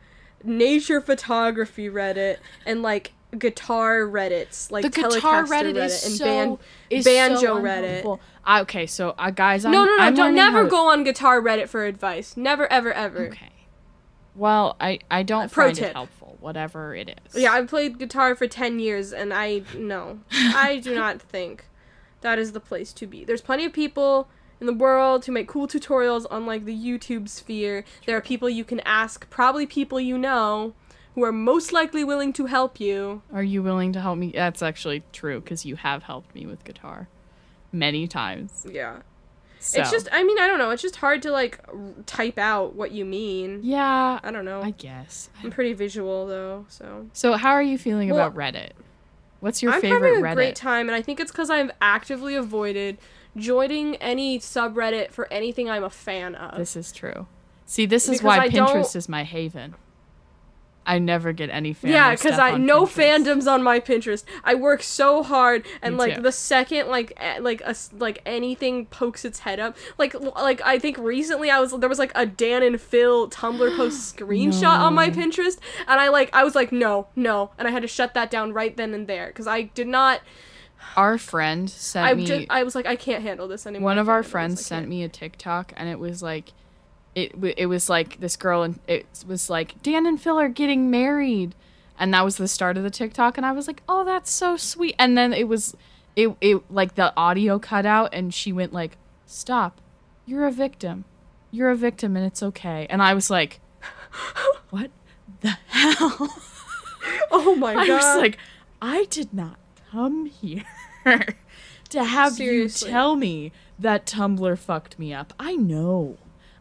nature 0.44 1.02
photography 1.02 1.90
Reddit 1.90 2.38
and 2.66 2.82
like 2.82 3.12
guitar 3.36 4.02
Reddits, 4.02 4.72
like 4.72 4.84
the 4.84 4.90
guitar 4.90 5.44
Reddit, 5.44 5.74
Reddit 5.74 5.86
is 5.86 6.06
and 6.06 6.16
so 6.16 6.26
ban- 6.26 6.58
is 6.90 7.06
banjo 7.06 7.40
so 7.40 7.56
Reddit. 7.62 8.20
I- 8.44 8.62
okay, 8.62 8.86
so 8.86 9.16
uh, 9.18 9.32
guys, 9.32 9.66
I'm, 9.66 9.72
No, 9.72 9.86
no, 9.86 9.96
no, 9.96 10.04
I'm 10.04 10.16
don't 10.16 10.36
never 10.36 10.66
go 10.66 10.90
on 10.92 11.04
guitar 11.04 11.42
Reddit 11.42 11.68
for 11.70 11.86
advice. 11.86 12.36
Never 12.38 12.72
ever 12.72 12.92
ever. 12.94 13.28
Okay. 13.28 13.52
Well, 14.36 14.76
I 14.80 15.00
I 15.10 15.24
don't 15.24 15.52
Pro 15.52 15.66
find 15.66 15.76
tip. 15.78 15.90
it 15.90 15.94
helpful. 15.94 16.38
Whatever 16.40 16.94
it 16.96 17.20
is. 17.26 17.42
Yeah, 17.42 17.54
I've 17.54 17.68
played 17.68 17.98
guitar 17.98 18.36
for 18.36 18.48
10 18.48 18.80
years 18.80 19.14
and 19.14 19.34
I 19.34 19.64
no. 19.78 20.20
I 20.32 20.80
do 20.84 20.94
not 20.94 21.22
think 21.22 21.66
that 22.22 22.38
is 22.38 22.52
the 22.52 22.60
place 22.60 22.92
to 22.94 23.08
be. 23.08 23.24
There's 23.24 23.42
plenty 23.42 23.66
of 23.66 23.74
people 23.74 24.28
in 24.60 24.68
the 24.68 24.74
world 24.74 25.26
who 25.26 25.32
make 25.32 25.48
cool 25.48 25.68
tutorials 25.68 26.26
on 26.30 26.46
like 26.46 26.66
the 26.66 26.76
YouTube 26.76 27.30
sphere. 27.30 27.84
There 28.06 28.16
are 28.18 28.22
people 28.22 28.50
you 28.50 28.64
can 28.64 28.80
ask, 28.82 29.28
probably 29.30 29.66
people 29.66 30.00
you 30.00 30.18
know 30.18 30.74
who 31.16 31.24
are 31.24 31.32
most 31.32 31.74
likely 31.74 32.04
willing 32.04 32.32
to 32.34 32.46
help 32.46 32.80
you. 32.80 33.22
Are 33.34 33.44
you 33.44 33.64
willing 33.64 33.92
to 33.94 34.02
help 34.02 34.18
me? 34.18 34.32
That's 34.36 34.62
actually 34.62 35.04
true 35.12 35.40
because 35.42 35.66
you 35.66 35.76
have 35.78 36.04
helped 36.04 36.36
me 36.36 36.46
with 36.46 36.64
guitar 36.64 37.08
many 37.72 38.08
times. 38.08 38.66
Yeah. 38.70 38.98
So. 39.60 39.82
It's 39.82 39.90
just 39.90 40.08
I 40.12 40.24
mean, 40.24 40.38
I 40.40 40.46
don't 40.48 40.60
know. 40.60 40.70
It's 40.70 40.82
just 40.84 40.98
hard 40.98 41.24
to 41.24 41.32
like 41.32 41.60
r- 41.68 41.80
type 42.06 42.38
out 42.38 42.76
what 42.76 42.92
you 42.92 43.04
mean. 43.06 43.62
yeah. 43.64 44.20
I 44.24 44.30
don't 44.32 44.46
know. 44.46 44.62
I 44.62 44.72
guess. 44.72 45.30
I'm 45.44 45.50
pretty 45.50 45.74
visual 45.74 46.28
though, 46.28 46.66
so 46.70 47.08
So, 47.14 47.34
how 47.36 47.52
are 47.52 47.64
you 47.64 47.78
feeling 47.80 48.10
Well, 48.10 48.28
about 48.28 48.36
Reddit? 48.38 48.72
What's 49.40 49.64
your 49.64 49.74
I'm 49.74 49.82
favorite 49.82 50.08
having 50.16 50.24
a 50.24 50.28
Reddit? 50.28 50.34
great 50.36 50.56
time, 50.56 50.88
and 50.88 50.96
I 50.96 51.02
think 51.02 51.20
it's 51.20 51.32
because 51.32 51.50
I've 51.50 51.72
actively 51.82 52.36
avoided 52.36 52.98
joining 53.38 53.96
any 53.98 54.40
subreddit 54.40 55.12
for 55.12 55.32
anything 55.32 55.70
I'm 55.70 55.84
a 55.84 55.90
fan 55.90 56.36
of. 56.36 56.58
This 56.58 56.76
is 56.76 56.92
true. 56.92 57.26
See, 57.66 57.86
this 57.88 58.04
is 58.06 58.20
Because 58.20 58.24
why 58.24 58.38
I 58.40 58.50
Pinterest 58.50 58.74
don't- 58.74 58.96
is 58.96 59.10
my 59.10 59.24
haven. 59.24 59.74
I 60.86 61.00
never 61.00 61.34
get 61.34 61.50
any 61.50 61.74
fandom 61.74 61.90
yeah, 61.92 62.12
because 62.12 62.38
I 62.38 62.58
no 62.58 62.86
Pinterest. 62.86 63.26
fandoms 63.26 63.52
on 63.52 63.64
my 63.64 63.80
Pinterest. 63.80 64.24
I 64.44 64.56
work 64.56 64.84
so 64.84 65.24
hard, 65.24 65.66
and 65.82 65.96
Me 65.96 66.00
like 66.00 66.16
too. 66.16 66.22
the 66.22 66.32
second 66.32 66.88
like 66.90 67.18
like 67.40 67.62
a 67.62 67.76
like 67.98 68.22
anything 68.26 68.86
pokes 68.88 69.26
its 69.26 69.40
head 69.40 69.60
up, 69.60 69.76
like 69.98 70.14
like 70.14 70.62
I 70.62 70.78
think 70.80 70.98
recently 70.98 71.50
I 71.50 71.60
was 71.60 71.72
there 71.72 71.90
was 71.90 72.00
like 72.00 72.12
a 72.16 72.26
Dan 72.26 72.62
and 72.64 72.80
Phil 72.80 73.30
Tumblr 73.30 73.76
post 73.76 74.16
screenshot 74.18 74.80
on 74.80 74.94
my 74.94 75.10
Pinterest, 75.10 75.58
and 75.88 76.00
I 76.00 76.10
like 76.10 76.30
I 76.34 76.44
was 76.44 76.56
like 76.56 76.72
no 76.72 77.08
no, 77.16 77.52
and 77.58 77.68
I 77.68 77.72
had 77.72 77.82
to 77.82 77.88
shut 77.88 78.14
that 78.14 78.30
down 78.30 78.54
right 78.54 78.76
then 78.78 78.94
and 78.94 79.08
there 79.08 79.28
because 79.28 79.48
I 79.48 79.64
did 79.64 79.88
not. 79.88 80.22
Our 80.96 81.18
friend 81.18 81.70
sent 81.70 82.08
I 82.08 82.14
me. 82.14 82.26
just 82.26 82.46
I 82.50 82.64
was 82.64 82.76
like 82.76 82.86
I 82.86 82.96
can't 82.96 83.24
handle 83.24 83.48
this 83.48 83.66
anymore. 83.66 83.86
one 83.86 83.98
of 83.98 84.08
our 84.08 84.24
friends 84.24 84.64
sent 84.66 84.88
me 84.88 85.04
a 85.04 85.10
TikTok, 85.10 85.74
and 85.76 85.90
it 85.90 86.00
was 86.00 86.22
like, 86.22 86.54
it 87.16 87.34
it 87.58 87.66
was 87.68 87.90
like 87.90 88.20
this 88.20 88.36
girl, 88.36 88.62
and 88.62 88.80
it 88.88 89.08
was 89.26 89.50
like 89.50 89.82
Dan 89.82 90.06
and 90.06 90.22
Phil 90.22 90.40
are 90.40 90.50
getting 90.50 90.92
married, 90.92 91.56
and 91.98 92.14
that 92.14 92.26
was 92.26 92.36
the 92.38 92.48
start 92.48 92.78
of 92.78 92.84
the 92.84 92.90
TikTok, 92.90 93.38
and 93.38 93.46
I 93.46 93.52
was 93.54 93.68
like, 93.68 93.82
oh, 93.88 94.04
that's 94.04 94.30
so 94.30 94.58
sweet, 94.58 94.96
and 95.00 95.18
then 95.18 95.34
it 95.34 95.48
was, 95.48 95.76
it 96.16 96.36
it 96.42 96.70
like 96.72 96.96
the 96.96 97.14
audio 97.18 97.58
cut 97.58 97.86
out, 97.86 98.10
and 98.14 98.34
she 98.34 98.52
went 98.52 98.74
like, 98.74 98.98
stop, 99.26 99.80
you're 100.26 100.46
a 100.46 100.52
victim, 100.52 101.06
you're 101.52 101.70
a 101.70 101.76
victim, 101.76 102.16
and 102.18 102.26
it's 102.26 102.44
okay, 102.44 102.86
and 102.90 103.02
I 103.02 103.14
was 103.14 103.30
like, 103.30 103.62
what 104.70 104.92
the 105.42 105.58
hell? 105.68 106.30
Oh 107.32 107.56
my 107.56 107.74
I 107.78 107.90
was 107.90 108.18
like, 108.18 108.38
I 108.82 109.06
did 109.06 109.34
not 109.34 109.58
come 109.92 110.26
here 110.26 110.66
to 111.90 112.04
have 112.04 112.34
Seriously. 112.34 112.90
you 112.90 112.94
tell 112.94 113.16
me 113.16 113.52
that 113.80 114.06
Tumblr 114.06 114.58
fucked 114.58 115.00
me 115.00 115.14
up. 115.14 115.34
I 115.40 115.56
know. 115.56 116.18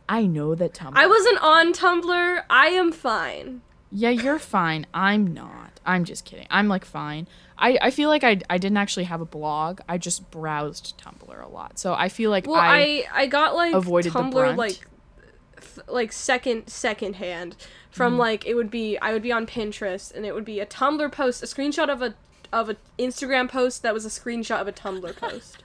I 0.08 0.26
know 0.26 0.54
that 0.54 0.74
Tumblr. 0.74 0.92
I 0.96 1.06
wasn't 1.06 1.38
on 1.42 1.72
Tumblr. 1.72 2.42
I 2.50 2.66
am 2.68 2.92
fine. 2.92 3.62
Yeah, 3.90 4.10
you're 4.10 4.38
fine. 4.38 4.86
I'm 4.92 5.32
not. 5.32 5.80
I'm 5.86 6.04
just 6.04 6.24
kidding. 6.24 6.46
I'm 6.50 6.68
like 6.68 6.84
fine. 6.84 7.28
I, 7.56 7.78
I 7.80 7.90
feel 7.90 8.08
like 8.08 8.24
I, 8.24 8.40
I 8.50 8.58
didn't 8.58 8.76
actually 8.78 9.04
have 9.04 9.20
a 9.20 9.24
blog. 9.26 9.80
I 9.88 9.98
just 9.98 10.30
browsed 10.30 11.00
Tumblr 11.02 11.42
a 11.44 11.48
lot. 11.48 11.78
So 11.78 11.94
I 11.94 12.08
feel 12.08 12.30
like 12.30 12.46
Well, 12.46 12.56
I, 12.60 13.04
I 13.12 13.22
I 13.22 13.26
got 13.26 13.54
like 13.54 13.72
avoided 13.74 14.12
the 14.12 14.18
Tumblr 14.18 14.32
brunt. 14.32 14.58
like 14.58 14.86
like 15.88 16.12
second 16.12 16.68
second 16.68 17.16
hand 17.16 17.56
from 17.90 18.14
Mm. 18.14 18.18
like 18.18 18.46
it 18.46 18.54
would 18.54 18.70
be 18.70 18.98
I 18.98 19.12
would 19.12 19.22
be 19.22 19.32
on 19.32 19.46
Pinterest 19.46 20.12
and 20.14 20.26
it 20.26 20.34
would 20.34 20.44
be 20.44 20.60
a 20.60 20.66
Tumblr 20.66 21.10
post, 21.12 21.42
a 21.42 21.46
screenshot 21.46 21.88
of 21.88 22.02
a 22.02 22.14
of 22.52 22.68
an 22.68 22.76
Instagram 22.98 23.48
post 23.48 23.82
that 23.82 23.94
was 23.94 24.04
a 24.04 24.08
screenshot 24.08 24.60
of 24.60 24.68
a 24.68 24.72
Tumblr 24.72 25.16
post. 25.16 25.62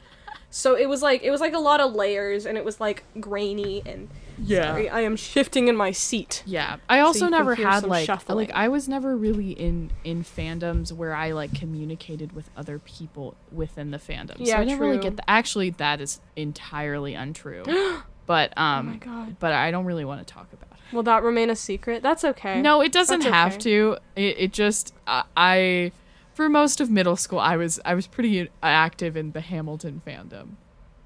So 0.50 0.76
it 0.76 0.88
was 0.89 1.02
like 1.02 1.24
it 1.24 1.32
was 1.32 1.41
like 1.41 1.54
a 1.54 1.60
lot 1.60 1.80
of 1.80 1.93
layers 1.93 2.45
and 2.45 2.58
it 2.58 2.66
was 2.66 2.80
like 2.80 3.04
grainy 3.20 3.82
and 3.86 4.10
yeah. 4.41 4.72
Sorry, 4.72 4.89
I 4.89 5.02
am 5.02 5.16
shifting 5.18 5.68
in 5.68 5.76
my 5.76 5.91
seat. 5.91 6.43
Yeah. 6.45 6.78
I 6.88 7.02
also 7.02 7.26
can 7.26 7.32
never 7.32 7.56
had 7.56 7.84
like 7.84 8.06
shuffling. 8.06 8.38
like 8.38 8.52
I 8.52 8.70
was 8.70 8.88
never 8.88 9.18
really 9.18 9.52
in 9.52 9.91
in 10.04 10.24
fandoms 10.24 10.91
where 10.93 11.14
I 11.14 11.32
like 11.34 11.54
communicated 11.54 12.32
with 12.32 12.50
other 12.56 12.80
people 12.80 13.36
within 13.52 13.91
the 13.91 13.97
fandom. 13.97 14.38
so 14.38 14.43
Yeah, 14.45 14.60
I 14.60 14.64
didn't 14.64 14.80
really 14.80 14.95
true. 14.97 15.04
get 15.04 15.18
the 15.18 15.30
actually 15.30 15.72
that 15.72 16.00
is 16.00 16.22
entirely 16.38 17.16
untrue. 17.16 17.64
but 18.26 18.58
um 18.58 18.88
Oh 18.88 18.91
my 18.91 18.97
god. 18.97 19.36
but 19.39 19.52
I 19.54 19.72
don't 19.72 19.86
really 19.86 20.06
want 20.06 20.26
to 20.26 20.34
talk 20.34 20.47
about 20.54 20.64
it. 20.72 20.95
Will 20.95 21.04
that 21.04 21.22
remain 21.22 21.50
a 21.50 21.56
secret? 21.56 22.02
That's 22.02 22.24
okay. 22.24 22.62
No, 22.62 22.82
it 22.82 22.91
doesn't 22.91 23.20
That's 23.20 23.32
have 23.34 23.54
okay. 23.54 23.62
to. 23.62 23.97
It, 24.16 24.36
it 24.39 24.54
just 24.54 24.93
I, 25.06 25.24
I 25.36 25.91
for 26.40 26.48
most 26.48 26.80
of 26.80 26.90
middle 26.90 27.18
school 27.18 27.38
I 27.38 27.58
was 27.58 27.82
I 27.84 27.94
was 27.96 28.08
pretty 28.08 28.50
active 28.64 29.18
in 29.18 29.34
the 29.34 29.42
Hamilton 29.42 30.02
fandom. 30.08 30.52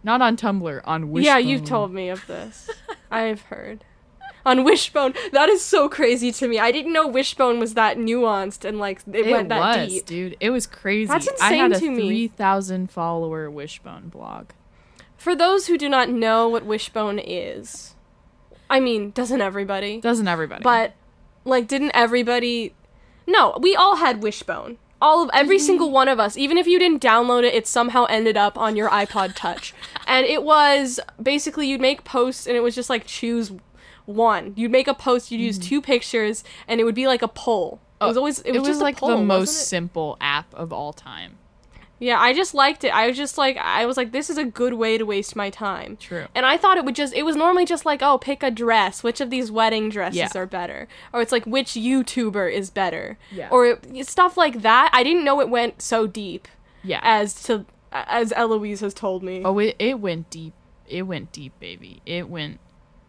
Not 0.04 0.22
on 0.22 0.38
Tumblr, 0.38 0.82
on 0.86 1.10
Wishbone. 1.10 1.26
Yeah, 1.26 1.40
you've 1.40 1.66
told 1.66 1.92
me 1.92 2.10
of 2.10 2.28
this. 2.28 2.70
I've 3.12 3.42
heard. 3.42 3.84
On 4.46 4.64
Wishbone, 4.64 5.16
that 5.32 5.50
is 5.50 5.66
so 5.66 5.90
crazy 5.90 6.32
to 6.34 6.48
me. 6.48 6.60
I 6.60 6.72
didn't 6.72 6.94
know 6.94 7.08
Wishbone 7.08 7.60
was 7.60 7.74
that 7.74 7.98
nuanced 7.98 8.64
and 8.64 8.78
like 8.78 9.02
it, 9.12 9.26
It 9.26 9.32
went 9.32 9.50
that 9.50 9.80
was, 9.80 9.92
deep. 9.92 10.06
dude. 10.06 10.38
It 10.40 10.52
was 10.52 10.68
crazy. 10.68 11.08
That's 11.08 11.26
insane 11.26 11.52
I 11.52 11.56
had 11.56 11.72
a 11.72 11.76
insane 11.78 11.96
to 11.96 12.04
me. 12.04 12.28
3,000 12.28 12.92
follower 12.92 13.50
Wishbone 13.50 14.10
blog. 14.10 14.50
For 15.18 15.36
those 15.36 15.66
who 15.66 15.80
do 15.80 15.90
not 15.90 16.10
know 16.12 16.48
what 16.48 16.64
Wishbone 16.64 17.18
is, 17.18 17.96
I 18.70 18.80
mean, 18.80 19.10
doesn't 19.10 19.42
everybody? 19.42 20.00
Doesn't 20.00 20.28
everybody? 20.28 20.62
But 20.62 20.94
like, 21.44 21.68
didn't 21.68 21.94
everybody? 21.96 22.76
No, 23.26 23.58
we 23.60 23.76
all 23.76 23.96
had 23.96 24.22
Wishbone. 24.22 24.78
All 25.04 25.22
of 25.22 25.30
every 25.34 25.58
mm-hmm. 25.58 25.66
single 25.66 25.92
one 25.92 26.08
of 26.08 26.18
us, 26.18 26.38
even 26.38 26.58
if 26.58 26.66
you 26.66 26.80
didn't 26.80 27.04
download 27.04 27.44
it, 27.44 27.54
it 27.54 27.68
somehow 27.68 28.06
ended 28.06 28.38
up 28.38 28.58
on 28.58 28.78
your 28.78 28.90
iPod 28.90 29.36
Touch, 29.36 29.74
and 30.08 30.26
it 30.26 30.44
was 30.44 31.02
basically 31.22 31.68
you'd 31.68 31.82
make 31.82 32.06
posts, 32.06 32.48
and 32.48 32.56
it 32.56 32.62
was 32.62 32.74
just 32.74 32.90
like 32.90 33.06
choose 33.06 33.52
one. 34.06 34.54
You'd 34.56 34.72
make 34.72 34.88
a 34.88 34.94
post, 34.94 35.30
you'd 35.30 35.42
use 35.42 35.60
mm-hmm. 35.60 35.68
two 35.68 35.82
pictures, 35.82 36.46
and 36.70 36.80
it 36.80 36.86
would 36.86 36.96
be 36.96 37.06
like 37.06 37.22
a 37.22 37.28
poll. 37.28 37.82
It 38.00 38.06
oh, 38.06 38.08
was 38.08 38.18
always 38.18 38.40
it 38.40 38.52
was, 38.52 38.56
it 38.56 38.60
was 38.60 38.68
just 38.70 38.82
like 38.82 38.98
poll, 38.98 39.10
the 39.10 39.18
most 39.18 39.68
simple 39.68 40.18
app 40.22 40.54
of 40.54 40.72
all 40.72 40.94
time. 40.94 41.38
Yeah, 42.04 42.20
I 42.20 42.34
just 42.34 42.54
liked 42.54 42.84
it. 42.84 42.90
I 42.90 43.08
was 43.08 43.16
just 43.16 43.38
like, 43.38 43.56
I 43.56 43.86
was 43.86 43.96
like, 43.96 44.12
this 44.12 44.30
is 44.30 44.38
a 44.38 44.44
good 44.44 44.74
way 44.74 44.98
to 44.98 45.06
waste 45.06 45.38
my 45.38 45.50
time. 45.50 45.96
True. 45.96 46.26
And 46.36 46.46
I 46.46 46.58
thought 46.58 46.78
it 46.78 46.84
would 46.84 46.96
just, 46.96 47.14
it 47.14 47.24
was 47.24 47.38
normally 47.38 47.64
just 47.64 47.86
like, 47.86 48.02
oh, 48.02 48.18
pick 48.18 48.44
a 48.44 48.52
dress. 48.52 49.04
Which 49.04 49.22
of 49.22 49.30
these 49.30 49.50
wedding 49.50 49.88
dresses 49.88 50.18
Yeah. 50.18 50.30
are 50.36 50.46
better? 50.46 50.90
Or 51.14 51.22
it's 51.22 51.32
like, 51.32 51.46
which 51.46 51.70
YouTuber 51.76 52.52
is 52.52 52.70
better? 52.70 53.18
Yeah. 53.32 53.48
Or 53.52 53.66
it, 53.68 54.06
stuff 54.06 54.36
like 54.36 54.64
that. 54.64 54.90
I 54.92 55.02
didn't 55.02 55.24
know 55.24 55.40
it 55.40 55.48
went 55.48 55.82
so 55.82 56.06
deep 56.06 56.50
Yeah. 56.84 57.00
as 57.04 57.42
to, 57.44 57.66
as 57.94 58.34
Eloise 58.34 58.82
has 58.82 58.94
told 58.94 59.24
me. 59.24 59.42
oh, 59.46 59.58
it, 59.60 59.78
it 59.80 60.02
went 60.02 60.30
deep. 60.30 60.54
It 60.90 61.04
went 61.04 61.32
deep, 61.32 61.58
baby. 61.62 62.02
It 62.06 62.28
went. 62.28 62.60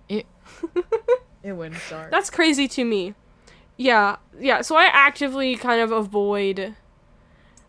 It. 0.09 0.27
it 1.43 1.55
went 1.55 1.75
dark. 1.91 2.13
That's 2.13 2.31
crazy 2.31 2.69
to 2.69 2.85
me. 2.85 3.15
Yeah, 3.77 4.17
yeah. 4.39 4.61
So 4.61 4.77
I 4.77 4.85
actively 4.85 5.57
kind 5.57 5.81
of 5.81 5.91
avoid. 5.91 6.77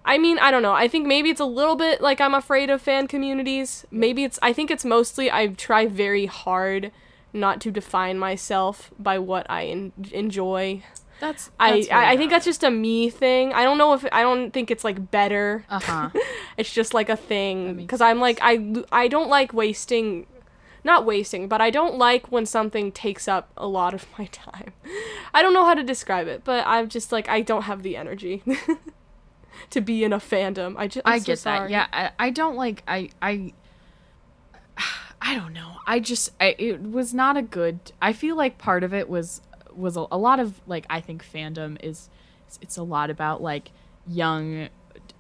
I 0.06 0.20
mean, 0.20 0.38
I 0.38 0.52
don't 0.52 0.62
know. 0.62 0.74
I 0.74 0.88
think 0.88 1.08
maybe 1.08 1.30
it's 1.32 1.42
a 1.42 1.46
little 1.46 1.76
bit 1.76 2.00
like 2.00 2.22
I'm 2.22 2.36
afraid 2.36 2.70
of 2.70 2.82
fan 2.82 3.08
communities. 3.08 3.86
Maybe 3.90 4.24
it's. 4.24 4.38
I 4.42 4.54
think 4.54 4.70
it's 4.70 4.86
mostly 4.86 5.32
I 5.32 5.48
try 5.48 5.88
very 5.88 6.28
hard 6.28 6.92
not 7.34 7.60
to 7.62 7.72
define 7.72 8.20
myself 8.20 8.92
by 9.00 9.18
what 9.18 9.50
I 9.50 9.66
en- 9.66 9.92
enjoy. 10.12 10.84
That's. 11.20 11.50
I, 11.60 11.88
I 11.92 12.12
I 12.12 12.18
think 12.18 12.30
that's 12.30 12.46
just 12.46 12.64
a 12.64 12.70
me 12.70 13.10
thing. 13.10 13.52
I 13.52 13.64
don't 13.64 13.80
know 13.80 13.94
if 13.94 14.06
I 14.12 14.22
don't 14.22 14.52
think 14.52 14.70
it's 14.70 14.84
like 14.84 15.12
better. 15.12 15.66
Uh 15.70 15.80
huh. 15.80 16.10
It's 16.58 16.72
just 16.72 16.94
like 16.94 17.10
a 17.10 17.18
thing 17.18 17.76
because 17.76 18.00
I'm 18.00 18.22
like 18.22 18.40
I 18.42 18.84
I 18.90 19.10
don't 19.10 19.28
like 19.28 19.54
wasting 19.54 20.26
not 20.86 21.04
wasting, 21.04 21.48
but 21.50 21.60
I 21.62 21.72
don't 21.72 21.98
like 21.98 22.32
when 22.32 22.46
something 22.46 22.92
takes 22.92 23.28
up 23.28 23.50
a 23.58 23.68
lot 23.68 23.94
of 23.94 24.06
my 24.20 24.28
time. 24.28 24.72
I 25.34 25.42
don't 25.42 25.54
know 25.54 25.66
how 25.66 25.74
to 25.74 25.84
describe 25.84 26.28
it, 26.28 26.44
but 26.46 26.66
I'm 26.66 26.88
just 26.90 27.12
like 27.12 27.28
I 27.28 27.42
don't 27.42 27.64
have 27.64 27.82
the 27.84 27.98
energy 27.98 28.44
to 29.72 29.82
be 29.82 30.04
in 30.04 30.14
a 30.14 30.20
fandom. 30.20 30.76
I 30.78 30.88
just 30.88 31.08
I 31.08 31.20
get 31.20 31.40
that. 31.40 31.70
Yeah, 31.70 31.88
I, 31.92 32.12
I 32.20 32.30
don't 32.30 32.56
like 32.56 32.84
I 32.88 33.10
I 33.22 33.54
I 35.22 35.36
don't 35.36 35.54
know. 35.54 35.78
I 35.88 36.00
just 36.00 36.32
I, 36.40 36.56
it 36.58 36.82
was 36.82 37.14
not 37.14 37.38
a 37.38 37.42
good. 37.42 37.92
I 38.02 38.14
feel 38.14 38.36
like 38.36 38.58
part 38.58 38.84
of 38.84 38.94
it 38.94 39.10
was 39.10 39.42
was 39.74 39.98
a, 39.98 40.06
a 40.12 40.18
lot 40.18 40.40
of 40.40 40.62
like 40.68 40.86
I 40.90 41.02
think 41.02 41.24
fandom 41.24 41.78
is 41.84 42.10
it's, 42.48 42.60
it's 42.62 42.78
a 42.78 42.84
lot 42.84 43.10
about 43.10 43.42
like 43.42 43.72
young 44.08 44.70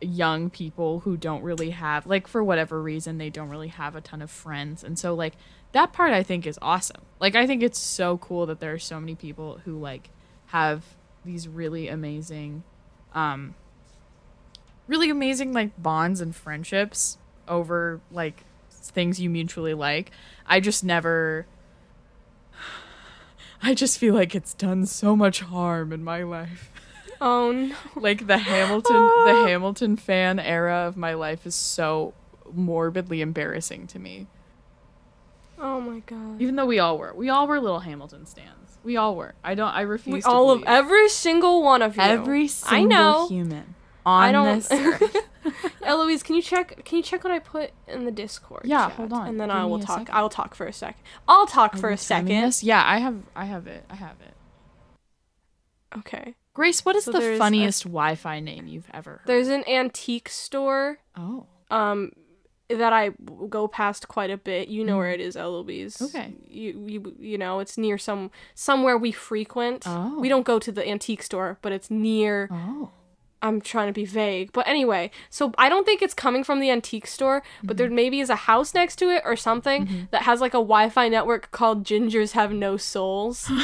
young 0.01 0.49
people 0.49 1.01
who 1.01 1.17
don't 1.17 1.43
really 1.43 1.71
have 1.71 2.05
like 2.05 2.27
for 2.27 2.43
whatever 2.43 2.81
reason 2.81 3.17
they 3.17 3.29
don't 3.29 3.49
really 3.49 3.69
have 3.69 3.95
a 3.95 4.01
ton 4.01 4.21
of 4.21 4.29
friends 4.29 4.83
and 4.83 4.99
so 4.99 5.13
like 5.13 5.33
that 5.75 5.91
part 5.91 6.11
I 6.13 6.23
think 6.23 6.47
is 6.47 6.57
awesome. 6.61 7.01
Like 7.19 7.35
I 7.35 7.45
think 7.45 7.61
it's 7.61 7.79
so 7.79 8.17
cool 8.17 8.45
that 8.45 8.61
there 8.61 8.71
are 8.71 8.79
so 8.79 8.97
many 8.99 9.13
people 9.13 9.59
who 9.65 9.77
like 9.77 10.09
have 10.47 10.83
these 11.25 11.47
really 11.49 11.89
amazing 11.89 12.63
um 13.13 13.55
really 14.87 15.09
amazing 15.09 15.53
like 15.53 15.81
bonds 15.81 16.21
and 16.21 16.35
friendships 16.35 17.17
over 17.47 18.01
like 18.11 18.43
things 18.71 19.19
you 19.19 19.29
mutually 19.29 19.73
like. 19.73 20.11
I 20.45 20.59
just 20.59 20.83
never 20.83 21.45
I 23.61 23.73
just 23.73 23.97
feel 23.97 24.13
like 24.13 24.35
it's 24.35 24.53
done 24.53 24.85
so 24.85 25.15
much 25.15 25.41
harm 25.41 25.91
in 25.91 26.03
my 26.03 26.23
life. 26.23 26.71
Oh 27.21 27.51
no. 27.51 27.75
Like 27.95 28.27
the 28.27 28.37
Hamilton 28.37 28.95
the 29.25 29.43
Hamilton 29.47 29.95
fan 29.97 30.39
era 30.39 30.87
of 30.87 30.97
my 30.97 31.13
life 31.13 31.45
is 31.45 31.55
so 31.55 32.13
morbidly 32.53 33.21
embarrassing 33.21 33.87
to 33.87 33.99
me. 33.99 34.27
Oh 35.57 35.79
my 35.79 35.99
god. 35.99 36.41
Even 36.41 36.55
though 36.57 36.65
we 36.65 36.79
all 36.79 36.97
were. 36.97 37.13
We 37.15 37.29
all 37.29 37.47
were 37.47 37.59
little 37.59 37.79
Hamilton 37.79 38.25
stands. 38.25 38.77
We 38.83 38.97
all 38.97 39.15
were. 39.15 39.33
I 39.43 39.55
don't 39.55 39.73
I 39.73 39.81
refuse 39.81 40.13
We, 40.13 40.21
to 40.21 40.27
all 40.27 40.51
of 40.51 40.63
every 40.67 41.07
single 41.09 41.63
one 41.63 41.81
of 41.81 41.95
you. 41.95 42.03
every 42.03 42.47
single 42.47 42.77
I 42.77 42.83
know. 42.83 43.27
human 43.29 43.74
on 44.05 44.23
I 44.23 44.31
don't. 44.31 44.63
this. 44.69 45.23
Eloise, 45.83 46.23
can 46.23 46.35
you 46.35 46.41
check? 46.41 46.83
Can 46.85 46.97
you 46.97 47.03
check 47.03 47.23
what 47.23 47.31
I 47.31 47.39
put 47.39 47.71
in 47.87 48.05
the 48.05 48.11
Discord? 48.11 48.61
Yeah, 48.65 48.87
chat? 48.87 48.95
hold 48.97 49.13
on. 49.13 49.27
and 49.27 49.39
then 49.39 49.49
Give 49.49 49.57
I 49.57 49.65
will 49.65 49.79
talk. 49.79 49.99
second. 49.99 50.15
I 50.15 50.21
will 50.21 50.29
talk 50.29 50.55
for 50.55 50.65
a 50.65 50.73
sec. 50.73 50.97
I'll 51.27 51.45
talk 51.47 51.77
for 51.77 51.89
a 51.89 51.97
second. 51.97 52.27
this? 52.27 52.63
Yeah, 52.63 52.83
I 52.85 52.97
have 52.99 53.17
I 53.35 53.45
have 53.45 53.67
it. 53.67 53.83
I 53.89 53.95
have 53.95 54.15
it. 54.21 54.33
Okay. 55.99 56.35
Grace, 56.53 56.85
what 56.85 56.95
is 56.95 57.03
So 57.05 57.11
the 57.11 57.19
there's 57.19 57.35
a- 57.37 57.39
funniest 57.39 57.83
Wi-Fi 57.83 58.39
name 58.39 58.67
you've 58.67 58.89
ever 58.93 59.11
heard? 59.11 59.21
There's 59.25 59.47
an 59.49 59.63
antique 59.67 60.29
store 60.29 60.99
oh, 61.17 61.45
um 61.69 62.11
that 62.69 62.93
I 62.93 63.11
go 63.49 63.67
past 63.67 64.07
quite 64.07 64.31
a 64.31 64.37
bit. 64.37 64.69
You 64.69 64.83
know 64.83 64.97
where 64.97 65.11
it 65.11 65.21
is, 65.21 65.35
Eloise. 65.37 65.97
Mm. 65.97 66.05
Okay. 66.15 66.33
You 66.49 66.85
you 66.87 67.15
you 67.19 67.37
know 67.37 67.59
it's 67.59 67.77
near 67.77 67.97
some 67.97 68.31
somewhere 68.55 68.97
we 68.97 69.11
frequent. 69.11 69.83
Oh. 69.85 70.17
We 70.19 70.29
don't 70.29 70.45
go 70.45 70.57
to 70.59 70.71
the 70.71 70.87
antique 70.87 71.21
store, 71.23 71.59
but 71.61 71.71
it's 71.71 71.91
near. 71.91 72.49
oh, 72.51 72.89
I'm 73.45 73.61
trying 73.61 73.87
to 73.87 73.93
be 73.93 74.05
vague, 74.05 74.51
but 74.53 74.67
anyway. 74.67 75.11
So 75.29 75.53
I 75.57 75.69
don't 75.69 75.85
think 75.85 76.01
it's 76.01 76.13
coming 76.13 76.43
from 76.43 76.59
the 76.59 76.69
antique 76.71 77.07
store, 77.07 77.43
but 77.63 77.77
there 77.77 77.85
Mm-hmm. 77.87 77.95
maybe 77.95 78.19
is 78.19 78.29
a 78.29 78.35
house 78.35 78.73
next 78.73 78.95
to 78.97 79.09
it 79.09 79.21
or 79.25 79.35
something 79.35 80.07
that 80.11 80.23
has 80.23 80.41
like 80.41 80.53
a 80.53 80.57
Wi-Fi 80.57 81.07
network 81.09 81.51
called 81.51 81.83
Gingers 81.83 82.31
Have 82.31 82.51
No 82.51 82.77
Souls. 82.77 83.47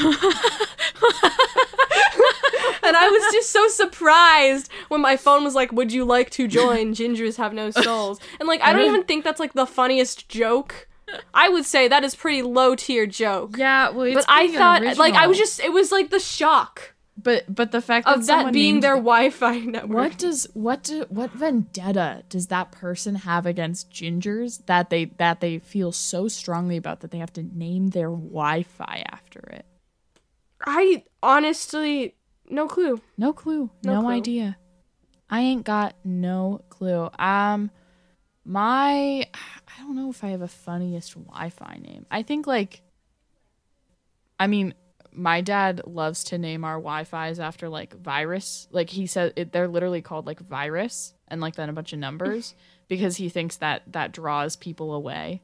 and 2.83 2.95
I 2.97 3.09
was 3.09 3.33
just 3.33 3.49
so 3.51 3.67
surprised 3.67 4.69
when 4.89 5.01
my 5.01 5.17
phone 5.17 5.43
was 5.43 5.55
like, 5.55 5.71
"Would 5.71 5.91
you 5.91 6.05
like 6.05 6.29
to 6.31 6.47
join 6.47 6.93
Gingers 6.93 7.37
Have 7.37 7.53
No 7.53 7.71
Souls?" 7.71 8.19
And 8.39 8.47
like, 8.47 8.61
I 8.61 8.73
don't 8.73 8.85
even 8.85 9.03
think 9.03 9.23
that's 9.23 9.39
like 9.39 9.53
the 9.53 9.65
funniest 9.65 10.29
joke. 10.29 10.87
I 11.33 11.49
would 11.49 11.65
say 11.65 11.87
that 11.89 12.03
is 12.05 12.15
pretty 12.15 12.41
low 12.41 12.75
tier 12.75 13.05
joke. 13.05 13.57
yeah. 13.57 13.89
Well, 13.89 14.13
But 14.13 14.25
I 14.29 14.47
thought, 14.55 14.81
like, 14.97 15.13
I 15.13 15.27
was 15.27 15.37
just, 15.37 15.59
it 15.59 15.73
was 15.73 15.91
like 15.91 16.09
the 16.09 16.19
shock 16.21 16.93
but 17.23 17.53
but 17.53 17.71
the 17.71 17.81
fact 17.81 18.05
that 18.05 18.17
of 18.19 18.25
that 18.27 18.53
being 18.53 18.79
their 18.79 18.95
the- 18.95 19.01
Wi-Fi 19.01 19.59
network. 19.59 19.97
What 20.11 20.17
does 20.17 20.47
what 20.53 20.83
do, 20.83 21.05
what 21.09 21.31
vendetta 21.31 22.23
does 22.29 22.47
that 22.47 22.71
person 22.71 23.15
have 23.15 23.45
against 23.45 23.91
gingers 23.91 24.65
that 24.65 24.89
they 24.89 25.05
that 25.17 25.39
they 25.41 25.59
feel 25.59 25.91
so 25.91 26.27
strongly 26.27 26.77
about 26.77 27.01
that 27.01 27.11
they 27.11 27.17
have 27.19 27.33
to 27.33 27.43
name 27.43 27.89
their 27.89 28.09
Wi-Fi 28.09 29.03
after 29.11 29.39
it? 29.51 29.65
I 30.65 31.03
honestly 31.23 32.15
No 32.49 32.67
clue. 32.67 33.01
No 33.17 33.33
clue. 33.33 33.69
No 33.83 33.93
No, 33.95 34.01
clue. 34.01 34.09
idea. 34.11 34.57
I 35.29 35.41
ain't 35.41 35.63
got 35.65 35.95
no 36.03 36.61
clue. 36.69 37.09
Um 37.19 37.71
my 38.43 39.25
I 39.33 39.81
don't 39.81 39.95
know 39.95 40.09
if 40.09 40.23
I 40.23 40.29
have 40.29 40.41
a 40.41 40.47
funniest 40.47 41.13
Wi-Fi 41.13 41.79
name. 41.81 42.05
I 42.11 42.23
think 42.23 42.47
like 42.47 42.81
I 44.39 44.47
mean, 44.47 44.73
my 45.13 45.41
dad 45.41 45.81
loves 45.85 46.23
to 46.25 46.37
name 46.37 46.63
our 46.63 46.75
Wi-Fi's 46.75 47.39
after 47.39 47.69
like 47.69 47.93
virus. 47.97 48.67
Like 48.71 48.89
he 48.89 49.05
said 49.07 49.33
it, 49.35 49.51
they're 49.51 49.67
literally 49.67 50.01
called 50.01 50.25
like 50.25 50.39
virus 50.39 51.13
and 51.27 51.41
like 51.41 51.55
then 51.55 51.69
a 51.69 51.73
bunch 51.73 51.93
of 51.93 51.99
numbers 51.99 52.55
because 52.87 53.17
he 53.17 53.29
thinks 53.29 53.57
that 53.57 53.83
that 53.87 54.11
draws 54.11 54.55
people 54.55 54.93
away. 54.93 55.41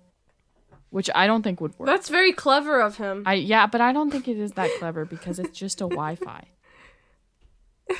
Which 0.89 1.09
I 1.13 1.27
don't 1.27 1.43
think 1.43 1.59
would 1.59 1.77
work. 1.77 1.87
That's 1.87 2.07
very 2.07 2.31
clever 2.31 2.79
of 2.79 2.95
him. 2.95 3.23
I 3.25 3.33
yeah, 3.33 3.67
but 3.67 3.81
I 3.81 3.91
don't 3.91 4.09
think 4.09 4.27
it 4.27 4.37
is 4.37 4.53
that 4.53 4.71
clever 4.79 5.03
because 5.03 5.37
it's 5.37 5.57
just 5.57 5.81
a 5.81 5.87
Wi-Fi. 5.87 6.45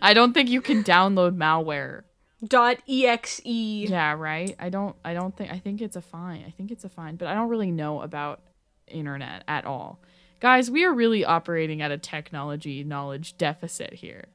I 0.00 0.14
don't 0.14 0.32
think 0.32 0.48
you 0.48 0.60
can 0.60 0.84
download 0.84 1.36
malware. 1.36 2.02
Dot 2.46 2.78
exe. 2.88 3.40
Yeah, 3.44 4.12
right. 4.12 4.54
I 4.58 4.68
don't. 4.68 4.94
I 5.04 5.14
don't 5.14 5.36
think. 5.36 5.50
I 5.50 5.58
think 5.58 5.80
it's 5.80 5.96
a 5.96 6.02
fine. 6.02 6.44
I 6.46 6.50
think 6.50 6.70
it's 6.70 6.84
a 6.84 6.88
fine, 6.88 7.16
but 7.16 7.26
I 7.26 7.34
don't 7.34 7.48
really 7.48 7.70
know 7.70 8.02
about 8.02 8.40
internet 8.86 9.44
at 9.48 9.64
all. 9.64 10.00
Guys, 10.40 10.70
we 10.70 10.84
are 10.84 10.92
really 10.92 11.24
operating 11.24 11.80
at 11.82 11.90
a 11.90 11.98
technology 11.98 12.84
knowledge 12.84 13.36
deficit 13.38 13.94
here. 13.94 14.26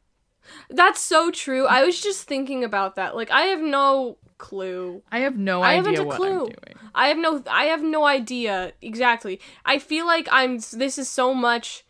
That's 0.70 1.00
so 1.02 1.32
true. 1.32 1.66
I 1.68 1.84
was 1.84 2.02
just 2.02 2.24
thinking 2.28 2.64
about 2.64 2.96
that. 2.96 3.16
Like 3.16 3.30
I 3.32 3.42
have 3.44 3.60
no 3.62 4.18
clue. 4.38 5.04
I 5.12 5.20
have 5.20 5.38
no 5.38 5.62
I 5.62 5.74
haven't 5.74 5.92
idea 5.94 6.02
a 6.02 6.08
what 6.08 6.16
clue. 6.18 6.32
I'm 6.32 6.46
doing. 6.46 6.92
I 6.96 7.08
have 7.08 7.18
no 7.18 7.44
I 7.50 7.66
have 7.66 7.84
no 7.84 8.06
idea 8.06 8.74
exactly. 8.82 9.40
I 9.66 9.80
feel 9.80 10.06
like 10.06 10.28
I'm 10.32 10.58
this 10.74 10.98
is 10.98 11.10
so 11.10 11.34
much 11.34 11.86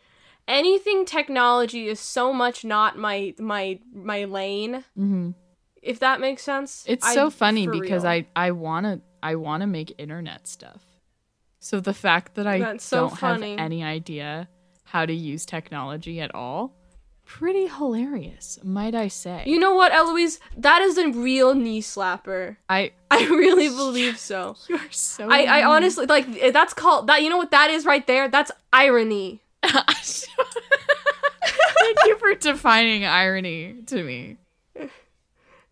anything 0.46 1.04
technology 1.04 1.86
is 1.86 2.00
so 2.00 2.32
much 2.32 2.64
not 2.64 2.98
my 2.98 3.34
my 3.38 3.78
my 3.94 4.24
lane. 4.24 4.84
hmm 4.94 5.30
If 5.80 6.00
that 6.00 6.20
makes 6.20 6.42
sense. 6.42 6.84
It's 6.86 7.06
I- 7.06 7.14
so 7.14 7.30
funny 7.30 7.66
because 7.66 8.04
real. 8.04 8.10
I 8.10 8.26
I 8.36 8.50
wanna 8.50 9.00
I 9.22 9.36
wanna 9.36 9.66
make 9.66 9.94
internet 9.98 10.46
stuff. 10.46 10.84
So 11.60 11.78
the 11.78 11.94
fact 11.94 12.34
that 12.34 12.46
I 12.46 12.58
That's 12.58 12.84
so 12.84 13.08
don't 13.08 13.16
funny. 13.18 13.50
have 13.52 13.60
any 13.60 13.84
idea 13.84 14.48
how 14.84 15.06
to 15.06 15.12
use 15.12 15.44
technology 15.46 16.20
at 16.20 16.34
all, 16.34 16.74
pretty 17.26 17.66
hilarious, 17.68 18.58
might 18.64 18.94
I 18.94 19.06
say. 19.08 19.44
You 19.46 19.58
know 19.60 19.74
what, 19.74 19.92
Eloise? 19.92 20.40
That 20.56 20.80
is 20.82 20.96
a 20.98 21.10
real 21.10 21.54
knee 21.54 21.80
slapper. 21.82 22.56
I 22.68 22.92
I 23.10 23.24
really 23.26 23.68
believe 23.68 24.18
so. 24.18 24.56
you 24.68 24.76
are 24.76 24.90
so 24.90 25.28
I, 25.30 25.44
I 25.44 25.64
honestly 25.64 26.06
like 26.06 26.52
that's 26.52 26.74
called 26.74 27.06
that 27.08 27.22
you 27.22 27.28
know 27.28 27.36
what 27.36 27.50
that 27.52 27.70
is 27.70 27.84
right 27.84 28.06
there? 28.06 28.28
That's 28.28 28.50
irony. 28.72 29.40
Thank 29.62 29.84
you 32.06 32.16
for 32.18 32.34
defining 32.34 33.04
irony 33.04 33.76
to 33.86 34.02
me. 34.02 34.36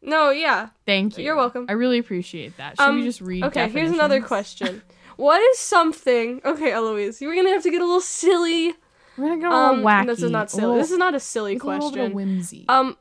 No, 0.01 0.31
yeah. 0.31 0.69
Thank 0.87 1.19
you. 1.19 1.25
You're 1.25 1.37
welcome. 1.37 1.67
I 1.69 1.73
really 1.73 1.99
appreciate 1.99 2.57
that. 2.57 2.77
Should 2.79 2.89
Um, 2.89 2.97
we 2.97 3.03
just 3.05 3.21
read 3.21 3.43
Okay, 3.45 3.69
here's 3.69 3.91
another 3.91 4.21
question. 4.23 4.81
What 5.19 5.41
is 5.51 5.59
something? 5.59 6.41
Okay, 6.45 6.71
Eloise, 6.73 7.21
you're 7.21 7.35
gonna 7.35 7.49
have 7.51 7.65
to 7.65 7.71
get 7.73 7.81
a 7.83 7.85
little 7.85 8.01
silly. 8.01 8.73
We're 9.17 9.29
gonna 9.31 9.41
go 9.41 9.51
a 9.51 9.53
Um, 9.53 9.77
little 9.83 9.85
wacky. 9.91 10.07
this 10.07 10.23
is 10.23 10.31
not 10.31 10.47
a 10.47 10.49
silly. 10.49 10.63
little- 10.63 10.77
this 10.77 10.91
is 10.93 10.99
not 10.99 11.15
a 11.15 11.21
silly 11.21 11.55
with 11.55 11.63
a 11.65 11.67
little 11.67 11.91
question. 11.91 12.13
whimsy. 12.15 12.65
Um, 12.69 12.97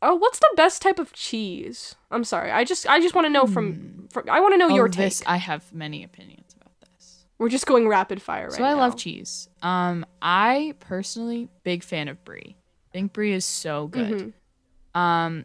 oh, 0.00 0.14
what's 0.14 0.38
the 0.38 0.48
best 0.56 0.80
type 0.80 0.98
of 0.98 1.12
cheese? 1.12 1.96
I'm 2.10 2.24
sorry. 2.24 2.50
I 2.50 2.64
just, 2.64 2.88
I 2.88 2.98
just 2.98 3.14
want 3.14 3.26
to 3.26 3.30
know 3.30 3.46
from, 3.46 4.08
from. 4.10 4.24
I 4.30 4.40
want 4.40 4.54
to 4.54 4.58
know 4.58 4.68
Hmm. 4.68 4.72
Oh, 4.72 4.76
your 4.76 4.88
take. 4.88 5.04
this 5.04 5.22
I 5.26 5.36
have 5.36 5.70
many 5.74 6.02
opinions 6.02 6.54
about 6.58 6.72
this. 6.80 7.26
We're 7.38 7.50
just 7.50 7.66
going 7.66 7.86
rapid 7.88 8.22
fire 8.22 8.44
right 8.48 8.52
so 8.54 8.64
I 8.64 8.70
now. 8.70 8.78
love 8.78 8.96
cheese. 8.96 9.50
Um, 9.62 10.06
I 10.22 10.74
personally 10.80 11.48
big 11.62 11.82
fan 11.84 12.08
of 12.08 12.24
brie. 12.24 12.56
think 12.90 13.12
brie 13.12 13.32
is 13.34 13.44
so 13.44 13.86
good. 13.88 14.10
Mm-hmm. 14.94 14.98
Um, 14.98 15.44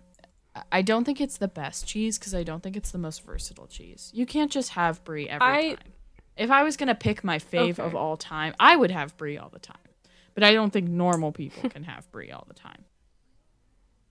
I 0.72 0.82
don't 0.82 1.04
think 1.04 1.20
it's 1.20 1.38
the 1.38 1.47
best 1.47 1.88
cheese 1.88 2.20
because 2.20 2.36
I 2.36 2.43
don't 2.43 2.62
think 2.62 2.76
it's 2.76 2.91
the 2.91 2.97
most 2.97 3.24
versatile 3.26 3.68
cheese. 3.68 4.12
You 4.14 4.26
can't 4.26 4.51
just 4.51 4.70
have 4.72 5.04
brie 5.04 5.28
every 5.28 5.47
I- 5.47 5.70
time. 5.76 5.93
If 6.36 6.49
I 6.49 6.64
was 6.64 6.78
gonna 6.78 6.95
pick 6.95 7.24
my 7.24 7.38
fave 7.38 7.78
of 7.78 7.93
all 7.93 8.18
time, 8.18 8.56
I 8.60 8.76
would 8.76 8.89
have 8.89 9.16
brie 9.18 9.38
all 9.38 9.49
the 9.49 9.60
time. 9.60 9.78
But 10.34 10.43
I 10.43 10.54
don't 10.54 10.72
think 10.74 10.89
normal 10.89 11.32
people 11.32 11.70
can 11.70 11.84
have 11.84 12.12
brie 12.12 12.32
all 12.32 12.45
the 12.47 12.56
time. 12.56 12.86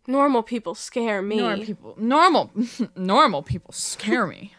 Normal 0.06 0.42
people 0.42 0.74
scare 0.74 1.20
me. 1.22 1.36
Normal 1.36 1.64
people, 1.64 1.94
normal, 1.98 2.50
normal 2.96 3.42
people 3.42 3.72
scare 3.72 4.26
me. 4.26 4.52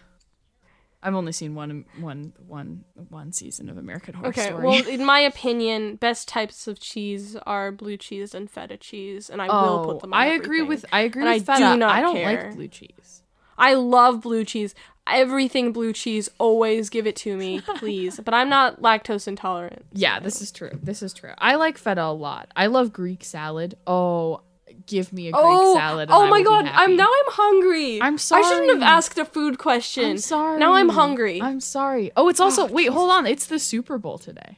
I've 1.03 1.13
only 1.15 1.33
seen 1.33 1.53
one, 1.53 1.83
one, 1.99 2.31
one, 2.47 2.85
one 3.09 3.33
season 3.33 3.69
of 3.69 3.77
American 3.77 4.13
Horror 4.13 4.29
Okay, 4.29 4.45
Story. 4.47 4.65
well, 4.65 4.87
in 4.87 5.05
my 5.05 5.19
opinion, 5.19 5.97
best 5.97 6.27
types 6.29 6.65
of 6.67 6.79
cheese 6.79 7.35
are 7.45 7.71
blue 7.71 7.97
cheese 7.97 8.33
and 8.33 8.49
feta 8.49 8.77
cheese, 8.77 9.29
and 9.29 9.41
I 9.41 9.47
will 9.47 9.85
put 9.85 9.95
oh, 9.95 9.99
them. 9.99 10.13
On 10.13 10.19
Oh, 10.19 10.23
I 10.23 10.27
agree 10.27 10.61
everything. 10.61 10.67
with 10.69 10.85
I 10.93 11.01
agree 11.01 11.21
And 11.23 11.29
I 11.29 11.33
with 11.35 11.45
do 11.45 11.53
feta. 11.53 11.75
not 11.77 11.91
I 11.91 12.01
don't 12.01 12.15
care. 12.15 12.43
like 12.47 12.55
blue 12.55 12.67
cheese. 12.69 13.23
I 13.57 13.73
love 13.75 14.21
blue 14.21 14.45
cheese. 14.45 14.73
Everything 15.05 15.73
blue 15.73 15.91
cheese, 15.91 16.29
always 16.39 16.89
give 16.89 17.05
it 17.05 17.17
to 17.17 17.35
me, 17.35 17.59
please. 17.75 18.21
but 18.23 18.33
I'm 18.33 18.47
not 18.47 18.81
lactose 18.81 19.27
intolerant. 19.27 19.85
Yeah, 19.91 20.21
this 20.21 20.41
is 20.41 20.49
true. 20.51 20.71
This 20.81 21.03
is 21.03 21.13
true. 21.13 21.33
I 21.37 21.55
like 21.55 21.77
feta 21.77 22.03
a 22.05 22.13
lot. 22.13 22.49
I 22.55 22.67
love 22.67 22.93
Greek 22.93 23.25
salad. 23.25 23.75
Oh, 23.85 24.39
give 24.87 25.11
me 25.13 25.27
a 25.27 25.31
Greek 25.31 25.41
Oh, 25.43 25.75
salad. 25.75 26.09
and 26.09 26.11
oh 26.11 26.27
my 26.29 26.41
god! 26.43 26.65
I'm 26.71 26.95
now 26.95 27.07
I'm 27.07 27.31
hungry. 27.33 28.01
I'm 28.01 28.17
sorry. 28.17 28.43
I 28.43 28.49
shouldn't 28.49 28.69
have 28.73 28.81
asked 28.81 29.17
a 29.17 29.25
food 29.25 29.57
question. 29.57 30.11
I'm 30.11 30.17
sorry. 30.17 30.59
Now 30.59 30.73
I'm 30.73 30.89
hungry. 30.89 31.41
I'm 31.41 31.59
sorry. 31.59 32.11
Oh, 32.15 32.29
it's 32.29 32.39
also 32.39 32.67
wait. 32.67 32.89
Hold 32.89 33.11
on. 33.11 33.25
It's 33.25 33.47
the 33.47 33.59
Super 33.59 33.97
Bowl 33.97 34.17
today. 34.17 34.57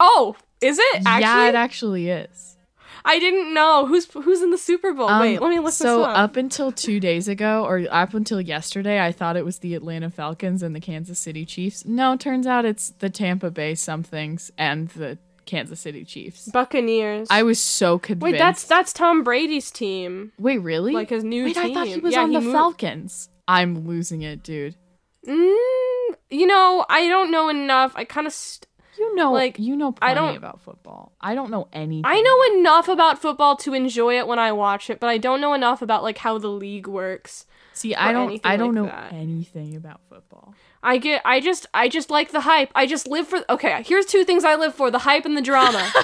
oh, 0.00 0.36
is 0.60 0.78
it 0.78 1.02
actually? 1.06 1.20
yeah, 1.22 1.48
it 1.48 1.54
actually 1.54 2.08
is. 2.10 2.50
I 3.06 3.18
didn't 3.18 3.52
know 3.52 3.84
who's 3.86 4.06
who's 4.10 4.40
in 4.40 4.50
the 4.50 4.56
Super 4.56 4.94
Bowl. 4.94 5.08
Wait, 5.20 5.36
Um, 5.36 5.42
let 5.42 5.50
me 5.50 5.60
look 5.60 5.74
so 5.74 6.04
up 6.04 6.36
until 6.36 6.72
two 6.72 7.00
days 7.00 7.28
ago, 7.28 7.64
or 7.66 7.86
up 7.90 8.14
until 8.14 8.40
yesterday, 8.40 8.98
I 9.04 9.12
thought 9.12 9.36
it 9.36 9.44
was 9.44 9.58
the 9.58 9.74
Atlanta 9.74 10.08
Falcons 10.08 10.62
and 10.62 10.74
the 10.74 10.80
Kansas 10.80 11.18
City 11.18 11.44
Chiefs. 11.44 11.84
No, 11.84 12.16
turns 12.16 12.46
out 12.46 12.64
it's 12.64 12.90
the 13.00 13.10
Tampa 13.10 13.50
Bay 13.50 13.74
somethings 13.74 14.50
and 14.56 14.88
the 14.90 15.18
Kansas 15.46 15.80
City 15.80 16.04
Chiefs. 16.04 16.48
Buccaneers. 16.48 17.28
I 17.30 17.42
was 17.42 17.58
so 17.60 17.98
convinced. 17.98 18.32
Wait, 18.32 18.38
that's 18.38 18.64
that's 18.64 18.92
Tom 18.92 19.22
Brady's 19.24 19.70
team. 19.70 20.32
wait, 20.38 20.58
really? 20.58 20.92
like 20.92 21.10
his 21.10 21.24
new 21.24 21.44
Wait, 21.44 21.56
I 21.56 21.72
thought 21.74 21.86
he 21.86 21.98
was 21.98 22.12
Yeah, 22.14 22.22
on 22.22 22.30
he 22.30 22.36
the 22.36 22.40
moved- 22.42 22.54
Falcons. 22.54 23.28
I'm 23.46 23.86
losing 23.86 24.22
it, 24.22 24.42
dude. 24.42 24.74
Mm, 25.26 26.14
you 26.30 26.46
know, 26.46 26.84
I 26.88 27.08
don't 27.08 27.30
know 27.30 27.48
enough. 27.48 27.92
I 27.96 28.04
kind 28.04 28.26
of. 28.26 28.32
St- 28.32 28.66
You 28.96 29.14
know, 29.16 29.32
Like, 29.32 29.58
you 29.58 29.74
know 29.76 29.92
I 30.00 30.14
don't- 30.14 30.36
about 30.36 30.60
football. 30.62 31.12
I 31.20 31.34
don't 31.34 31.50
know 31.50 31.66
anything. 31.72 32.04
I 32.04 32.20
know 32.20 32.58
enough 32.60 32.86
about 32.88 33.20
football 33.20 33.56
to 33.56 33.74
enjoy 33.74 34.16
it 34.18 34.26
when 34.28 34.38
I 34.38 34.52
watch 34.52 34.88
it, 34.88 35.00
but 35.00 35.08
I 35.10 35.18
don't 35.18 35.40
know 35.40 35.52
enough 35.52 35.82
about 35.82 36.02
like 36.04 36.18
how 36.18 36.38
the 36.38 36.48
league 36.48 36.86
works. 36.86 37.44
See, 37.72 37.92
I 37.94 38.12
don't. 38.12 38.40
I 38.44 38.56
don't 38.56 38.68
like 38.68 38.74
know 38.76 38.86
that. 38.86 39.12
anything 39.12 39.74
about 39.74 40.00
football. 40.08 40.54
I 40.84 40.98
get 40.98 41.22
I 41.24 41.40
just 41.40 41.66
I 41.74 41.88
just 41.88 42.10
like 42.10 42.30
the 42.30 42.42
hype. 42.42 42.70
I 42.74 42.86
just 42.86 43.08
live 43.08 43.26
for 43.26 43.40
Okay, 43.48 43.82
here's 43.84 44.06
two 44.06 44.22
things 44.22 44.44
I 44.44 44.54
live 44.54 44.74
for, 44.74 44.90
the 44.90 45.00
hype 45.00 45.24
and 45.24 45.36
the 45.36 45.42
drama. 45.42 45.90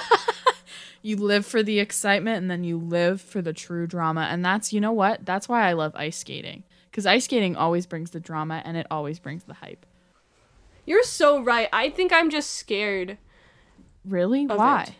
You 1.03 1.15
live 1.15 1.45
for 1.45 1.63
the 1.63 1.79
excitement, 1.79 2.37
and 2.37 2.51
then 2.51 2.63
you 2.63 2.77
live 2.77 3.21
for 3.21 3.41
the 3.41 3.53
true 3.53 3.87
drama, 3.87 4.27
and 4.29 4.45
that's 4.45 4.71
you 4.71 4.79
know 4.79 4.91
what? 4.91 5.25
That's 5.25 5.49
why 5.49 5.67
I 5.67 5.73
love 5.73 5.93
ice 5.95 6.17
skating 6.17 6.63
because 6.89 7.05
ice 7.05 7.25
skating 7.25 7.55
always 7.55 7.85
brings 7.87 8.11
the 8.11 8.19
drama, 8.19 8.61
and 8.65 8.77
it 8.77 8.85
always 8.91 9.17
brings 9.17 9.43
the 9.45 9.55
hype. 9.55 9.85
You're 10.85 11.03
so 11.03 11.41
right. 11.41 11.69
I 11.73 11.89
think 11.89 12.13
I'm 12.13 12.29
just 12.29 12.51
scared. 12.51 13.17
Really? 14.05 14.45
Why? 14.45 14.83
it. 14.83 14.93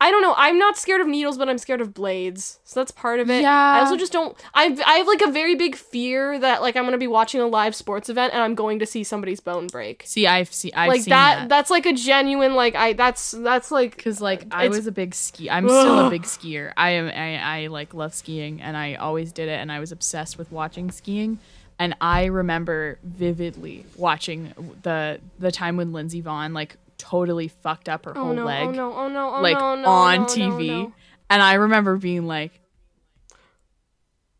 I 0.00 0.12
don't 0.12 0.22
know. 0.22 0.34
I'm 0.36 0.58
not 0.58 0.76
scared 0.76 1.00
of 1.00 1.08
needles, 1.08 1.36
but 1.36 1.48
I'm 1.48 1.58
scared 1.58 1.80
of 1.80 1.92
blades. 1.92 2.60
So 2.62 2.78
that's 2.78 2.92
part 2.92 3.18
of 3.18 3.28
it. 3.30 3.42
Yeah. 3.42 3.52
I 3.52 3.80
also 3.80 3.96
just 3.96 4.12
don't. 4.12 4.36
I 4.54 4.78
I 4.86 4.98
have 4.98 5.08
like 5.08 5.22
a 5.22 5.30
very 5.30 5.56
big 5.56 5.74
fear 5.74 6.38
that 6.38 6.62
like 6.62 6.76
I'm 6.76 6.84
gonna 6.84 6.98
be 6.98 7.08
watching 7.08 7.40
a 7.40 7.46
live 7.48 7.74
sports 7.74 8.08
event 8.08 8.32
and 8.32 8.40
I'm 8.40 8.54
going 8.54 8.78
to 8.78 8.86
see 8.86 9.02
somebody's 9.02 9.40
bone 9.40 9.66
break. 9.66 10.04
See, 10.06 10.28
I've 10.28 10.52
seen. 10.52 10.70
I've 10.76 10.88
like 10.88 11.00
seen 11.02 11.10
that, 11.10 11.34
that. 11.40 11.48
That's 11.48 11.70
like 11.70 11.84
a 11.84 11.92
genuine 11.92 12.54
like 12.54 12.76
I. 12.76 12.92
That's 12.92 13.32
that's 13.32 13.72
like. 13.72 13.96
Because 13.96 14.20
like 14.20 14.46
I 14.52 14.68
was 14.68 14.86
a 14.86 14.92
big 14.92 15.16
ski. 15.16 15.50
I'm 15.50 15.66
still 15.66 16.06
a 16.06 16.10
big 16.10 16.22
skier. 16.22 16.72
I 16.76 16.90
am. 16.90 17.08
I, 17.08 17.64
I 17.64 17.66
like 17.66 17.92
love 17.92 18.14
skiing, 18.14 18.62
and 18.62 18.76
I 18.76 18.94
always 18.94 19.32
did 19.32 19.48
it. 19.48 19.58
And 19.58 19.72
I 19.72 19.80
was 19.80 19.90
obsessed 19.90 20.38
with 20.38 20.52
watching 20.52 20.92
skiing. 20.92 21.40
And 21.80 21.94
I 22.00 22.26
remember 22.26 22.98
vividly 23.02 23.84
watching 23.96 24.52
the 24.82 25.20
the 25.40 25.50
time 25.50 25.76
when 25.76 25.92
Lindsey 25.92 26.22
Vonn 26.22 26.52
like 26.52 26.76
totally 27.08 27.48
fucked 27.48 27.88
up 27.88 28.04
her 28.04 28.16
Oh 28.16 28.24
whole 28.24 28.34
no! 28.34 28.42
Oh, 28.42 28.46
leg, 28.46 28.68
Oh 28.68 28.72
no! 28.72 28.92
Oh 28.94 29.08
no! 29.08 29.34
Oh 29.36 29.42
like 29.42 29.58
no! 29.58 29.74
No! 29.76 29.88
on 29.88 30.24
TV. 30.24 30.92
And 31.30 31.42
I 31.42 31.54
remember 31.54 31.96
being 31.96 32.26
like, 32.26 32.60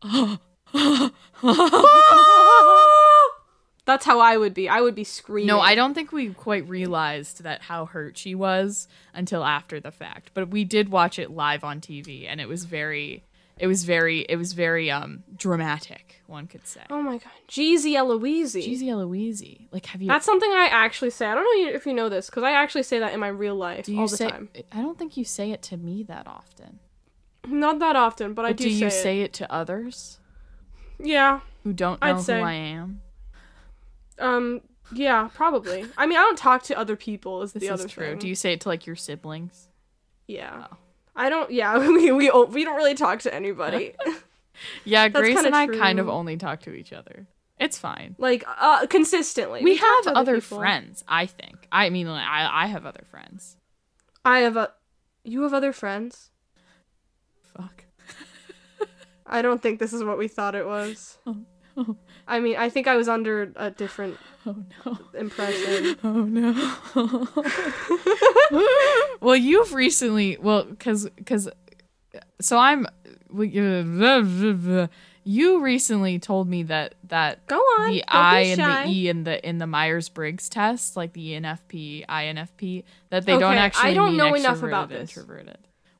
That's 3.85 4.05
how 4.05 4.19
I 4.19 4.37
would 4.37 4.53
be. 4.53 4.69
I 4.69 4.81
would 4.81 4.93
be 4.93 5.03
screaming. 5.03 5.47
no, 5.47 5.59
I 5.59 5.73
don't 5.73 5.95
think 5.95 6.11
we 6.11 6.29
quite 6.29 6.67
realized 6.69 7.41
that 7.43 7.63
how 7.63 7.85
hurt 7.85 8.17
she 8.17 8.35
was 8.35 8.87
until 9.15 9.43
after 9.43 9.79
the 9.79 9.91
fact. 9.91 10.29
But 10.35 10.49
we 10.49 10.63
did 10.63 10.89
watch 10.89 11.17
it 11.17 11.31
live 11.31 11.63
on 11.63 11.81
TV, 11.81 12.27
and 12.27 12.39
it 12.39 12.47
was 12.47 12.65
very, 12.65 13.23
It 13.59 13.67
was 13.67 13.83
very 13.83 14.21
it 14.21 14.37
was 14.37 14.53
very 14.53 14.89
um 14.89 15.23
dramatic, 15.35 16.21
one 16.27 16.47
could 16.47 16.65
say. 16.65 16.81
Oh 16.89 17.01
my 17.01 17.17
god. 17.17 17.31
Jeezy 17.49 17.95
Eloise. 17.95 18.55
Jeezy 18.55 18.87
Eloise. 18.89 19.67
Like 19.71 19.85
have 19.87 20.01
you 20.01 20.07
That's 20.07 20.25
something 20.25 20.49
I 20.51 20.69
actually 20.71 21.09
say. 21.09 21.27
I 21.27 21.35
don't 21.35 21.43
know 21.43 21.73
if 21.75 21.85
you 21.85 21.93
know 21.93 22.07
this, 22.09 22.27
because 22.29 22.43
I 22.43 22.51
actually 22.51 22.83
say 22.83 22.99
that 22.99 23.13
in 23.13 23.19
my 23.19 23.27
real 23.27 23.55
life 23.55 23.85
do 23.85 23.93
you 23.93 23.99
all 23.99 24.07
the 24.07 24.15
say 24.17 24.29
time. 24.29 24.49
I 24.71 24.81
don't 24.81 24.97
think 24.97 25.17
you 25.17 25.25
say 25.25 25.51
it 25.51 25.61
to 25.63 25.77
me 25.77 26.03
that 26.03 26.25
often. 26.27 26.79
Not 27.47 27.79
that 27.79 27.95
often, 27.95 28.33
but 28.33 28.45
I 28.45 28.49
But 28.49 28.57
do, 28.57 28.63
do 28.65 28.69
you 28.69 28.89
say, 28.89 29.03
say 29.03 29.21
it 29.21 29.33
to 29.33 29.51
others. 29.51 30.19
Yeah. 31.01 31.39
who 31.63 31.73
don't 31.73 31.97
I'd 32.01 32.15
know 32.17 32.21
say. 32.21 32.39
who 32.39 32.45
I 32.45 32.53
am? 32.53 33.01
Um. 34.19 34.61
Yeah. 34.93 35.29
Probably. 35.33 35.85
I 35.97 36.05
mean, 36.07 36.17
I 36.17 36.21
don't 36.21 36.37
talk 36.37 36.63
to 36.63 36.77
other 36.77 36.95
people. 36.95 37.41
Is 37.41 37.53
This 37.53 37.61
the 37.61 37.67
is 37.73 37.79
other 37.79 37.87
true. 37.89 38.05
thing. 38.11 38.19
Do 38.19 38.27
you 38.27 38.35
say 38.35 38.53
it 38.53 38.61
to 38.61 38.69
like 38.69 38.85
your 38.85 38.95
siblings? 38.95 39.67
Yeah. 40.27 40.65
Oh. 40.71 40.77
I 41.19 41.29
don't. 41.29 41.51
Yeah. 41.51 41.77
We 41.87 42.11
we 42.11 42.31
we 42.31 42.63
don't 42.63 42.77
really 42.77 42.95
talk 42.95 43.19
to 43.21 43.33
anybody. 43.33 43.93
Yeah, 44.83 45.07
That's 45.07 45.21
Grace 45.21 45.45
and 45.45 45.55
I 45.55 45.67
kind 45.67 45.99
of 45.99 46.09
only 46.09 46.35
talk 46.35 46.59
to 46.63 46.73
each 46.73 46.91
other. 46.91 47.27
It's 47.57 47.77
fine. 47.77 48.15
like 48.17 48.43
uh 48.45 48.87
consistently. 48.87 49.63
We, 49.63 49.77
talk 49.77 49.87
have 50.05 50.13
to 50.13 50.19
other 50.19 50.41
friends, 50.41 51.01
I 51.07 51.27
think. 51.27 51.65
I 51.71 51.89
mean, 51.89 52.07
like, 52.09 52.27
I 52.27 52.65
I 52.65 52.67
have 52.67 52.85
other 52.85 53.05
friends. 53.09 53.55
I 54.25 54.39
have 54.39 54.57
a. 54.57 54.73
You 55.23 55.43
have 55.43 55.53
other 55.53 55.71
friends. 55.71 56.29
Fuck. 57.55 57.85
I 59.25 59.41
don't 59.41 59.61
think 59.61 59.79
this 59.79 59.93
is 59.93 60.03
what 60.03 60.17
we 60.17 60.27
thought 60.27 60.55
it 60.55 60.65
was. 60.65 61.17
Oh, 61.25 61.37
I 62.27 62.39
mean, 62.39 62.57
I 62.57 62.69
think 62.69 62.87
I 62.87 62.95
was 62.95 63.07
under 63.07 63.51
a 63.55 63.71
different 63.71 64.17
oh 64.45 64.55
no. 64.85 64.97
impression. 65.17 65.95
Oh 66.03 66.23
no. 66.23 67.27
well, 69.21 69.35
you've 69.35 69.73
recently, 69.73 70.37
well, 70.39 70.65
cuz 70.79 71.07
cuz 71.25 71.49
so 72.41 72.57
I'm 72.57 72.85
uh, 72.85 74.87
you 75.23 75.61
recently 75.61 76.17
told 76.17 76.47
me 76.47 76.63
that 76.63 76.95
that 77.07 77.45
Go 77.47 77.57
on. 77.57 77.91
the 77.91 78.03
I 78.07 78.39
and 78.41 78.59
the 78.59 78.91
E 78.91 79.09
in 79.09 79.23
the 79.23 79.47
in 79.47 79.59
the 79.59 79.67
Myers 79.67 80.09
Briggs 80.09 80.49
test, 80.49 80.97
like 80.97 81.13
the 81.13 81.33
ENFP, 81.33 82.05
INFP, 82.07 82.83
that 83.09 83.25
they 83.25 83.37
don't 83.37 83.57
Okay, 83.57 83.71
I 83.75 83.93
don't 83.93 84.17
know 84.17 84.33
enough 84.33 84.63
about 84.63 84.89
this. 84.89 85.15
introverted. 85.15 85.57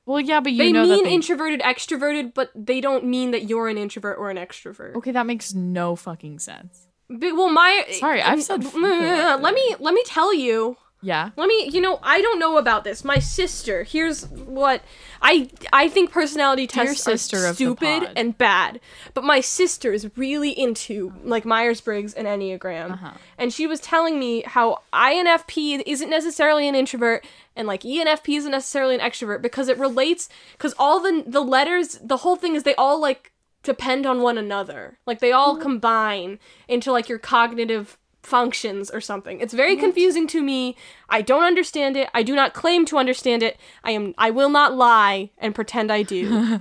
Well, 0.10 0.20
yeah, 0.20 0.40
but 0.40 0.54
you 0.54 0.58
they 0.58 0.72
know 0.72 0.86
mean 0.86 1.04
that 1.04 1.04
they, 1.04 1.14
introverted, 1.14 1.62
extroverted, 1.62 2.34
but 2.34 2.50
they 2.56 2.82
don't 2.82 3.06
mean 3.06 3.30
that 3.30 3.48
you're 3.48 3.68
an 3.68 3.78
introvert 3.78 4.18
or 4.18 4.32
an 4.32 4.38
extrovert. 4.38 4.96
Okay, 4.96 5.12
that 5.12 5.28
makes 5.28 5.54
no 5.54 5.96
fucking 5.96 6.40
sense. 6.40 6.88
But, 7.08 7.36
well, 7.36 7.50
my 7.50 7.86
Sorry, 7.92 8.20
I've 8.20 8.42
said 8.42 8.64
let 8.64 9.54
me 9.54 9.76
let 9.80 9.94
me 9.94 10.02
tell 10.08 10.34
you. 10.34 10.78
Yeah. 11.02 11.30
Let 11.38 11.48
me, 11.48 11.70
you 11.72 11.80
know, 11.80 12.00
I 12.04 12.22
don't 12.22 12.40
know 12.40 12.58
about 12.58 12.84
this. 12.84 13.06
My 13.06 13.20
sister, 13.20 13.84
here's 13.84 14.28
what 14.28 14.82
I 15.22 15.50
I 15.72 15.88
think 15.88 16.12
personality 16.12 16.68
Dear 16.68 16.88
tests 16.88 17.04
sister 17.04 17.46
are 17.46 17.54
stupid 17.54 18.10
and 18.18 18.38
bad. 18.38 18.82
But 19.14 19.24
my 19.24 19.40
sister 19.40 19.94
is 19.94 20.10
really 20.18 20.52
into 20.52 21.14
like 21.24 21.46
Myers 21.46 21.80
Briggs 21.80 22.14
and 22.14 22.28
Enneagram, 22.28 22.92
Uh-huh. 22.92 23.12
and 23.38 23.54
she 23.54 23.66
was 23.66 23.80
telling 23.80 24.20
me 24.20 24.44
how 24.46 24.80
INFP 24.92 25.84
isn't 25.86 26.10
necessarily 26.10 26.68
an 26.68 26.76
introvert 26.76 27.26
and 27.56 27.66
like 27.68 27.84
ENFP 27.84 28.38
isn't 28.38 28.52
necessarily 28.52 28.96
an 28.96 29.02
extrovert 29.02 29.42
because 29.42 29.70
it 29.70 29.78
relates 29.78 30.28
because 30.54 30.74
all 30.78 31.00
the 31.00 31.24
the 31.26 31.42
letters, 31.42 31.98
the 32.04 32.18
whole 32.18 32.36
thing 32.36 32.56
is 32.56 32.64
they 32.64 32.76
all 32.76 33.00
like 33.00 33.32
depend 33.64 34.06
on 34.06 34.22
one 34.22 34.38
another. 34.38 34.98
Like 35.06 35.20
they 35.20 35.32
all 35.32 35.56
combine 35.58 36.40
into 36.68 36.92
like 36.92 37.08
your 37.08 37.20
cognitive 37.20 37.98
functions 38.22 38.90
or 38.90 39.02
something. 39.02 39.40
It's 39.40 39.54
very 39.54 39.76
confusing 39.76 40.28
to 40.28 40.42
me. 40.42 40.76
I 41.10 41.22
don't 41.22 41.44
understand 41.44 41.98
it. 41.98 42.10
I 42.14 42.24
do 42.24 42.36
not 42.36 42.54
claim 42.54 42.86
to 42.88 42.98
understand 42.98 43.44
it. 43.44 43.58
I 43.84 43.92
am 43.92 44.14
I 44.18 44.32
will 44.32 44.50
not 44.50 44.76
lie 44.76 45.32
and 45.38 45.56
pretend 45.56 45.92
I 45.92 46.04
do. 46.04 46.60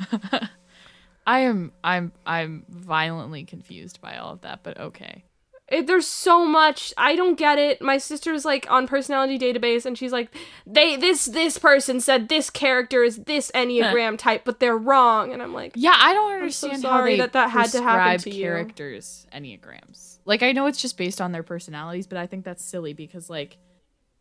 I 1.27 1.41
am 1.41 1.73
I'm 1.85 2.13
I'm 2.25 2.65
violently 2.69 3.45
confused 3.45 4.01
by 4.01 4.17
all 4.17 4.33
of 4.33 4.41
that, 4.43 4.61
but 4.63 4.79
okay. 4.79 5.25
It, 5.71 5.87
there's 5.87 6.07
so 6.07 6.47
much 6.47 6.93
I 6.97 7.15
don't 7.17 7.37
get 7.37 7.59
it. 7.59 7.83
My 7.83 7.99
sister's 7.99 8.45
like 8.45 8.67
on 8.71 8.87
personality 8.87 9.39
database 9.39 9.85
and 9.85 9.97
she's 9.99 10.13
like 10.13 10.35
they 10.67 10.97
this 10.97 11.27
this 11.27 11.59
person 11.59 12.01
said 12.01 12.29
this 12.29 12.51
character 12.51 13.03
is 13.05 13.17
this 13.25 13.51
enneagram 13.55 14.17
type 14.27 14.43
but 14.45 14.61
they're 14.61 14.77
wrong 14.79 15.33
and 15.33 15.43
I'm 15.43 15.53
like 15.53 15.73
Yeah, 15.77 15.95
I 15.97 16.13
don't 16.15 16.31
so 16.53 16.69
understand 16.69 16.83
how 16.85 16.99
sorry 16.99 17.13
they 17.13 17.19
that 17.19 17.33
that 17.35 17.51
had 17.51 17.71
to 17.73 17.83
happen 17.83 18.19
to 18.21 18.31
you. 18.35 18.45
characters 18.45 19.27
enneagrams. 19.35 20.19
Like 20.25 20.43
I 20.43 20.53
know 20.53 20.67
it's 20.67 20.81
just 20.81 20.97
based 20.97 21.21
on 21.21 21.33
their 21.33 21.43
personalities, 21.43 22.07
but 22.07 22.19
I 22.19 22.27
think 22.27 22.45
that's 22.45 22.65
silly 22.65 22.93
because 22.93 23.29
like 23.29 23.59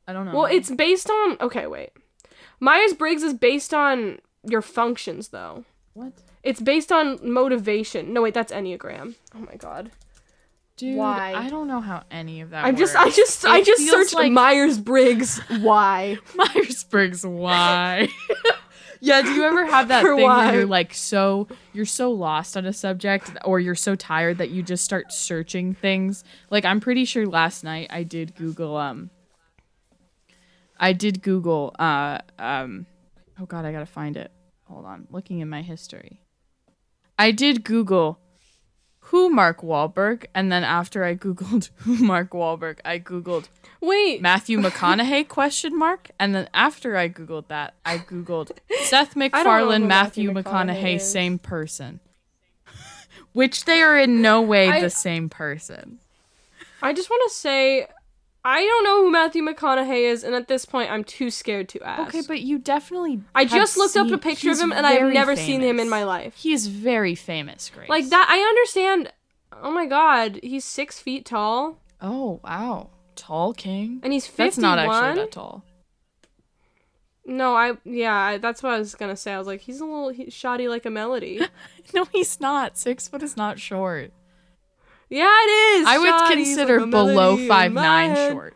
I 0.07 0.13
don't 0.13 0.25
know. 0.25 0.33
Well, 0.33 0.45
it's 0.45 0.71
based 0.71 1.09
on 1.09 1.37
okay, 1.41 1.67
wait. 1.67 1.91
Myers-Briggs 2.59 3.23
is 3.23 3.33
based 3.33 3.73
on 3.73 4.19
your 4.43 4.61
functions 4.61 5.29
though. 5.29 5.65
what? 5.93 6.13
It's 6.43 6.61
based 6.61 6.91
on 6.91 7.19
motivation. 7.29 8.13
No, 8.13 8.21
wait, 8.21 8.33
that's 8.33 8.53
Enneagram. 8.53 9.15
Oh 9.35 9.39
my 9.39 9.55
god. 9.55 9.91
Dude, 10.77 10.95
Why? 10.97 11.33
I 11.35 11.49
don't 11.49 11.67
know 11.67 11.81
how 11.81 12.03
any 12.11 12.41
of 12.41 12.51
that 12.51 12.63
I 12.63 12.71
just 12.71 12.95
I 12.95 13.05
works. 13.05 13.15
just 13.15 13.45
I 13.45 13.57
It 13.59 13.65
just 13.65 13.89
searched 13.89 14.13
like- 14.13 14.31
Myers 14.31 14.77
Briggs 14.77 15.39
why. 15.59 16.19
Myers 16.35 16.83
Briggs 16.83 17.25
why? 17.25 18.09
yeah, 19.01 19.23
do 19.23 19.31
you 19.33 19.43
ever 19.43 19.65
have 19.65 19.87
that 19.87 20.03
thing 20.03 20.21
why? 20.21 20.45
where 20.45 20.55
you're 20.55 20.65
like 20.67 20.93
so 20.93 21.47
you're 21.73 21.85
so 21.85 22.11
lost 22.11 22.55
on 22.55 22.65
a 22.67 22.73
subject 22.73 23.31
or 23.43 23.59
you're 23.59 23.73
so 23.73 23.95
tired 23.95 24.37
that 24.37 24.51
you 24.51 24.61
just 24.61 24.83
start 24.85 25.11
searching 25.11 25.73
things? 25.73 26.23
Like 26.51 26.63
I'm 26.63 26.79
pretty 26.79 27.05
sure 27.05 27.25
last 27.25 27.63
night 27.63 27.87
I 27.89 28.03
did 28.03 28.35
Google 28.35 28.77
um 28.77 29.09
I 30.79 30.93
did 30.93 31.23
Google 31.23 31.75
uh 31.79 32.19
um 32.37 32.85
oh 33.41 33.45
god, 33.47 33.65
I 33.65 33.71
got 33.71 33.79
to 33.79 33.85
find 33.87 34.15
it. 34.15 34.31
Hold 34.65 34.85
on. 34.85 35.07
Looking 35.09 35.39
in 35.39 35.49
my 35.49 35.63
history. 35.63 36.19
I 37.17 37.31
did 37.31 37.63
Google 37.63 38.19
who 39.09 39.29
Mark 39.29 39.61
Wahlberg? 39.61 40.25
And 40.35 40.51
then 40.51 40.63
after 40.63 41.03
I 41.03 41.15
googled 41.15 41.69
who 41.77 41.95
Mark 41.95 42.31
Wahlberg, 42.31 42.79
I 42.83 42.99
googled 42.99 43.47
Wait. 43.79 44.21
Matthew 44.21 44.57
McConaughey 44.61 45.27
question 45.27 45.77
mark. 45.77 46.11
And 46.19 46.35
then 46.35 46.49
after 46.53 46.97
I 46.97 47.07
googled 47.09 47.47
that 47.47 47.73
I 47.85 47.99
googled 47.99 48.51
Seth 48.83 49.15
MacFarlane 49.15 49.87
Matthew 49.87 50.31
Matthew 50.31 50.51
McConaughey, 50.51 50.95
McConaughey 50.95 51.01
same 51.01 51.39
person. 51.39 51.99
Which 53.33 53.65
they 53.65 53.81
are 53.81 53.97
in 53.97 54.21
no 54.21 54.41
way 54.41 54.69
I- 54.69 54.81
the 54.81 54.89
same 54.89 55.29
person. 55.29 55.99
I 56.81 56.93
just 56.93 57.09
want 57.09 57.23
to 57.27 57.35
say 57.35 57.87
I 58.49 58.61
don't 58.61 58.83
know 58.85 59.03
who 59.03 59.11
Matthew 59.11 59.43
McConaughey 59.43 60.09
is 60.09 60.23
and 60.23 60.33
at 60.33 60.47
this 60.47 60.63
point 60.63 60.89
I'm 60.89 61.03
too 61.03 61.29
scared 61.29 61.67
to 61.69 61.81
ask. 61.83 62.07
okay 62.15 62.23
but 62.25 62.39
you 62.41 62.57
definitely 62.59 63.21
I 63.35 63.43
just 63.43 63.75
looked 63.77 63.97
up 63.97 64.09
a 64.09 64.17
picture 64.17 64.51
of 64.51 64.59
him 64.59 64.71
and 64.71 64.85
I've 64.85 65.11
never 65.11 65.35
seen 65.35 65.59
him 65.61 65.79
in 65.79 65.89
my 65.89 66.03
life. 66.03 66.35
he 66.35 66.53
is 66.53 66.67
very 66.67 67.13
famous 67.13 67.69
Grace 67.73 67.89
Like 67.89 68.09
that 68.09 68.27
I 68.29 68.39
understand 68.39 69.11
Oh 69.61 69.71
my 69.71 69.85
god, 69.85 70.39
he's 70.43 70.63
6 70.63 70.99
feet 70.99 71.25
tall 71.25 71.79
oh 72.01 72.39
wow 72.43 72.89
tall 73.15 73.53
king 73.53 73.99
and 74.01 74.13
he's 74.13 74.27
51. 74.27 74.45
that's 74.47 74.57
not 74.57 74.79
actually 74.79 75.21
that 75.23 75.31
tall 75.31 75.63
No, 77.25 77.53
I 77.55 77.73
yeah, 77.83 78.15
I, 78.15 78.37
that's 78.37 78.63
what 78.63 78.73
I 78.73 78.79
was 78.79 78.95
gonna 78.95 79.17
say. 79.17 79.33
I 79.33 79.37
was 79.37 79.47
like, 79.47 79.59
he's 79.61 79.81
a 79.81 79.85
little 79.85 80.09
he, 80.09 80.29
shoddy 80.29 80.69
like 80.69 80.85
a 80.85 80.89
melody. 80.89 81.41
no 81.93 82.05
he's 82.05 82.39
not 82.39 82.77
six 82.77 83.09
foot 83.09 83.21
is 83.21 83.35
not 83.35 83.59
short 83.59 84.13
yeah, 85.09 85.25
it 85.25 85.49
is. 85.79 85.87
I 85.87 85.97
would 85.99 86.07
shoddy 86.07 86.35
consider 86.45 86.81
like 86.81 86.91
below 86.91 87.37
five 87.47 87.71
nine 87.73 88.09
head. 88.11 88.31
short 88.33 88.55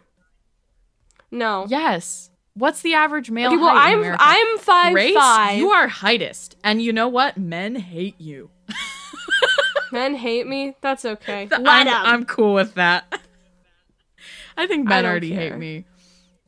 No. 1.31 1.65
yes 1.69 2.29
what's 2.53 2.81
the 2.81 2.93
average 2.93 3.31
male 3.31 3.47
Okay, 3.53 3.57
well, 3.57 3.75
height 3.75 3.87
in 3.93 3.93
I'm 3.93 3.99
America? 3.99 4.23
I'm 4.23 4.57
five 4.59 4.93
Grace, 4.93 5.15
five. 5.15 5.57
you 5.57 5.69
are 5.71 5.87
heightest, 5.87 6.57
and 6.63 6.81
you 6.81 6.91
know 6.91 7.07
what? 7.07 7.37
Men 7.37 7.75
hate 7.75 8.19
you. 8.19 8.49
Men 9.93 10.15
hate 10.15 10.47
me. 10.47 10.75
That's 10.81 11.05
okay. 11.05 11.47
I'm, 11.51 11.63
Let 11.63 11.87
'em. 11.87 11.93
I'm 11.93 12.25
cool 12.25 12.53
with 12.53 12.73
that. 12.75 13.05
I 14.57 14.67
think 14.67 14.87
I 14.87 14.89
men 14.89 15.03
don't 15.03 15.11
already 15.11 15.33
hate 15.33 15.57
me. 15.57 15.85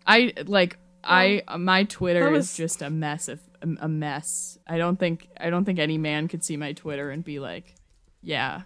I 0.06 0.34
like 0.46 0.78
I 1.04 1.44
my 1.58 1.86
Twitter 1.86 2.22
that 2.26 2.34
is 2.34 2.38
was- 2.50 2.58
just 2.58 2.82
a 2.82 2.90
mess 2.90 3.28
of 3.30 3.40
a, 3.62 3.68
a 3.86 3.88
mess. 3.88 4.58
I 4.68 4.78
don't 4.78 4.98
think 5.00 5.30
I 5.40 5.50
don't 5.50 5.64
think 5.66 5.80
any 5.80 5.98
man 5.98 6.28
could 6.28 6.44
see 6.44 6.58
my 6.58 6.74
Twitter 6.74 7.10
and 7.12 7.24
be 7.24 7.40
like, 7.40 7.74
yeah, 8.22 8.62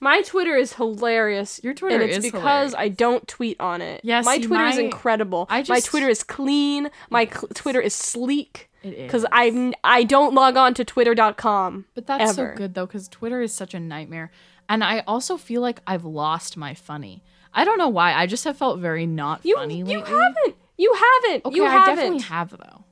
My 0.00 0.22
Twitter 0.22 0.54
is 0.54 0.74
hilarious. 0.74 1.60
Your 1.64 1.74
Twitter 1.74 1.96
and 2.00 2.04
it's 2.04 2.18
is 2.18 2.24
because 2.24 2.42
hilarious. 2.42 2.74
I 2.76 2.88
don't 2.88 3.26
tweet 3.26 3.58
on 3.60 3.82
it. 3.82 4.00
Yeah, 4.04 4.20
my 4.22 4.36
see, 4.36 4.44
Twitter 4.44 4.66
is 4.66 4.78
incredible. 4.78 5.46
I 5.50 5.60
just, 5.62 5.70
my 5.70 5.80
Twitter 5.80 6.08
is 6.08 6.22
clean. 6.22 6.88
My 7.10 7.26
cl- 7.26 7.48
Twitter 7.54 7.80
is 7.80 7.94
sleek. 7.94 8.70
it 8.82 8.92
is. 8.94 9.02
Because 9.06 9.26
I 9.32 9.72
I 9.82 10.04
don't 10.04 10.34
log 10.34 10.56
on 10.56 10.74
to 10.74 10.84
Twitter.com. 10.84 11.86
But 11.94 12.06
that's 12.06 12.38
ever. 12.38 12.52
so 12.52 12.56
good 12.56 12.74
though, 12.74 12.86
because 12.86 13.08
Twitter 13.08 13.40
is 13.42 13.52
such 13.52 13.74
a 13.74 13.80
nightmare. 13.80 14.30
And 14.68 14.84
I 14.84 15.00
also 15.06 15.36
feel 15.36 15.62
like 15.62 15.80
I've 15.86 16.04
lost 16.04 16.56
my 16.56 16.74
funny. 16.74 17.22
I 17.54 17.64
don't 17.64 17.78
know 17.78 17.88
why. 17.88 18.12
I 18.12 18.26
just 18.26 18.44
have 18.44 18.56
felt 18.56 18.78
very 18.78 19.06
not 19.06 19.40
You 19.44 19.56
funny 19.56 19.78
you 19.78 19.84
lately. 19.84 20.02
haven't. 20.10 20.56
You 20.76 20.92
haven't. 20.94 21.44
Okay, 21.46 21.56
you 21.56 21.64
I 21.64 21.70
haven't. 21.70 21.96
definitely 21.96 22.22
have 22.22 22.50
though. 22.50 22.84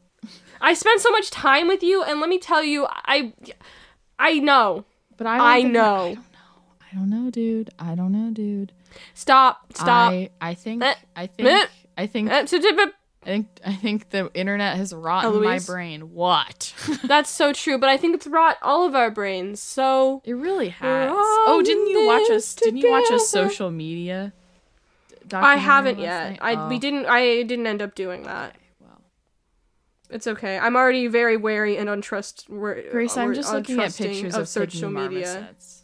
I 0.60 0.74
spent 0.74 1.00
so 1.02 1.10
much 1.10 1.30
time 1.30 1.68
with 1.68 1.82
you, 1.84 2.02
and 2.02 2.18
let 2.18 2.28
me 2.30 2.38
tell 2.38 2.64
you, 2.64 2.86
I 2.90 3.32
I 4.18 4.38
know. 4.40 4.84
But 5.18 5.26
I 5.28 5.58
I 5.58 5.62
know. 5.62 5.80
I 5.84 6.14
don't 6.14 6.16
know. 6.16 6.22
I 6.96 6.98
don't 6.98 7.10
know, 7.10 7.30
dude. 7.30 7.68
I 7.78 7.94
don't 7.94 8.12
know, 8.12 8.30
dude. 8.32 8.72
Stop. 9.12 9.72
Stop. 9.74 10.12
I 10.12 10.30
I 10.40 10.54
think 10.54 10.82
I 10.82 11.26
think 11.26 11.68
I 11.98 12.06
think 12.06 12.30
I 12.30 12.46
think 12.46 13.48
I 13.66 13.74
think 13.74 14.10
the 14.10 14.30
internet 14.32 14.78
has 14.78 14.94
rotten 14.94 15.42
my 15.44 15.58
brain. 15.58 16.14
What? 16.14 16.72
That's 17.04 17.28
so 17.28 17.52
true, 17.52 17.76
but 17.76 17.90
I 17.90 17.98
think 17.98 18.14
it's 18.14 18.26
rot 18.26 18.56
all 18.62 18.86
of 18.86 18.94
our 18.94 19.10
brains. 19.10 19.60
So 19.60 20.22
it 20.24 20.32
really 20.32 20.70
has. 20.70 21.10
Oh, 21.12 21.62
didn't 21.62 21.88
you 21.88 22.06
watch 22.06 22.30
us? 22.30 22.54
Didn't 22.54 22.78
you 22.78 22.90
watch 22.90 23.04
together. 23.04 23.18
social 23.18 23.70
media? 23.70 24.32
I 25.32 25.56
haven't 25.56 25.98
yet. 25.98 26.30
night? 26.30 26.38
I 26.40 26.68
we 26.68 26.76
Oh, 26.76 26.78
didn't. 26.78 27.06
I 27.06 27.42
didn't 27.42 27.66
end 27.66 27.82
up 27.82 27.94
doing 27.94 28.22
that. 28.22 28.56
Well, 28.80 29.02
It's 30.08 30.26
okay. 30.26 30.56
I'm 30.58 30.76
already 30.76 31.08
very 31.08 31.36
wary 31.36 31.76
and 31.76 31.90
untrust. 31.90 32.48
Grace, 32.48 33.18
I'm 33.18 33.34
just 33.34 33.52
looking 33.52 33.80
at 33.80 33.94
pictures 33.94 34.34
of, 34.34 34.48
social 34.48 34.88
media. 34.88 35.26
marmosets. 35.26 35.75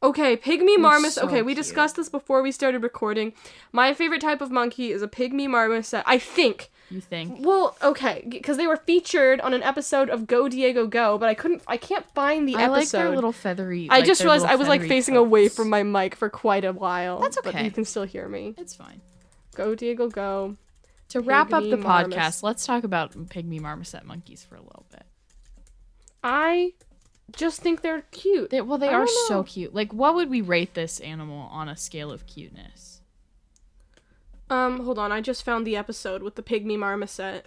Okay, 0.00 0.36
pygmy 0.36 0.78
marmoset. 0.78 1.14
so 1.14 1.26
okay, 1.26 1.42
we 1.42 1.54
cute. 1.54 1.64
discussed 1.64 1.96
this 1.96 2.08
before 2.08 2.40
we 2.42 2.52
started 2.52 2.82
recording. 2.84 3.32
My 3.72 3.92
favorite 3.94 4.20
type 4.20 4.40
of 4.40 4.50
monkey 4.50 4.92
is 4.92 5.02
a 5.02 5.08
pygmy 5.08 5.48
marmoset. 5.48 6.04
I 6.06 6.18
think. 6.18 6.70
You 6.90 7.00
think? 7.00 7.44
Well, 7.44 7.76
okay, 7.82 8.24
because 8.28 8.56
they 8.56 8.66
were 8.66 8.76
featured 8.76 9.40
on 9.42 9.52
an 9.52 9.62
episode 9.62 10.08
of 10.08 10.26
Go 10.26 10.48
Diego 10.48 10.86
Go, 10.86 11.18
but 11.18 11.28
I 11.28 11.34
couldn't. 11.34 11.62
I 11.66 11.76
can't 11.76 12.08
find 12.14 12.48
the 12.48 12.54
I 12.56 12.68
like 12.68 12.82
episode. 12.82 12.98
their 12.98 13.14
little 13.14 13.32
feathery. 13.32 13.88
I 13.90 13.96
like 13.98 14.06
just 14.06 14.22
realized 14.22 14.46
I 14.46 14.54
was 14.54 14.68
like 14.68 14.82
facing 14.82 15.16
away 15.16 15.48
from 15.48 15.68
my 15.68 15.82
mic 15.82 16.14
for 16.14 16.30
quite 16.30 16.64
a 16.64 16.72
while. 16.72 17.20
That's 17.20 17.36
But 17.42 17.54
okay. 17.56 17.64
you 17.64 17.70
can 17.72 17.84
still 17.84 18.04
hear 18.04 18.28
me. 18.28 18.54
It's 18.56 18.74
fine. 18.74 19.00
Go 19.56 19.74
Diego 19.74 20.08
Go. 20.08 20.56
To 21.10 21.20
wrap 21.20 21.52
up 21.52 21.62
Pygmy 21.64 21.70
the 21.70 21.76
marmos- 21.78 22.14
podcast, 22.14 22.42
let's 22.42 22.64
talk 22.66 22.84
about 22.84 23.12
pygmy 23.12 23.60
marmoset 23.60 24.04
monkeys 24.04 24.44
for 24.44 24.54
a 24.56 24.60
little 24.60 24.84
bit. 24.90 25.04
I 26.22 26.72
just 27.36 27.60
think 27.60 27.82
they're 27.82 28.02
cute. 28.10 28.50
They, 28.50 28.60
well, 28.60 28.78
they 28.78 28.88
I 28.88 28.94
are 28.94 29.06
so 29.26 29.42
cute. 29.42 29.74
Like, 29.74 29.92
what 29.92 30.14
would 30.14 30.30
we 30.30 30.40
rate 30.40 30.74
this 30.74 31.00
animal 31.00 31.48
on 31.50 31.68
a 31.68 31.76
scale 31.76 32.10
of 32.10 32.26
cuteness? 32.26 33.00
Um, 34.50 34.84
hold 34.84 34.98
on. 34.98 35.12
I 35.12 35.20
just 35.20 35.44
found 35.44 35.66
the 35.66 35.76
episode 35.76 36.22
with 36.22 36.34
the 36.36 36.42
pygmy 36.42 36.78
marmoset 36.78 37.46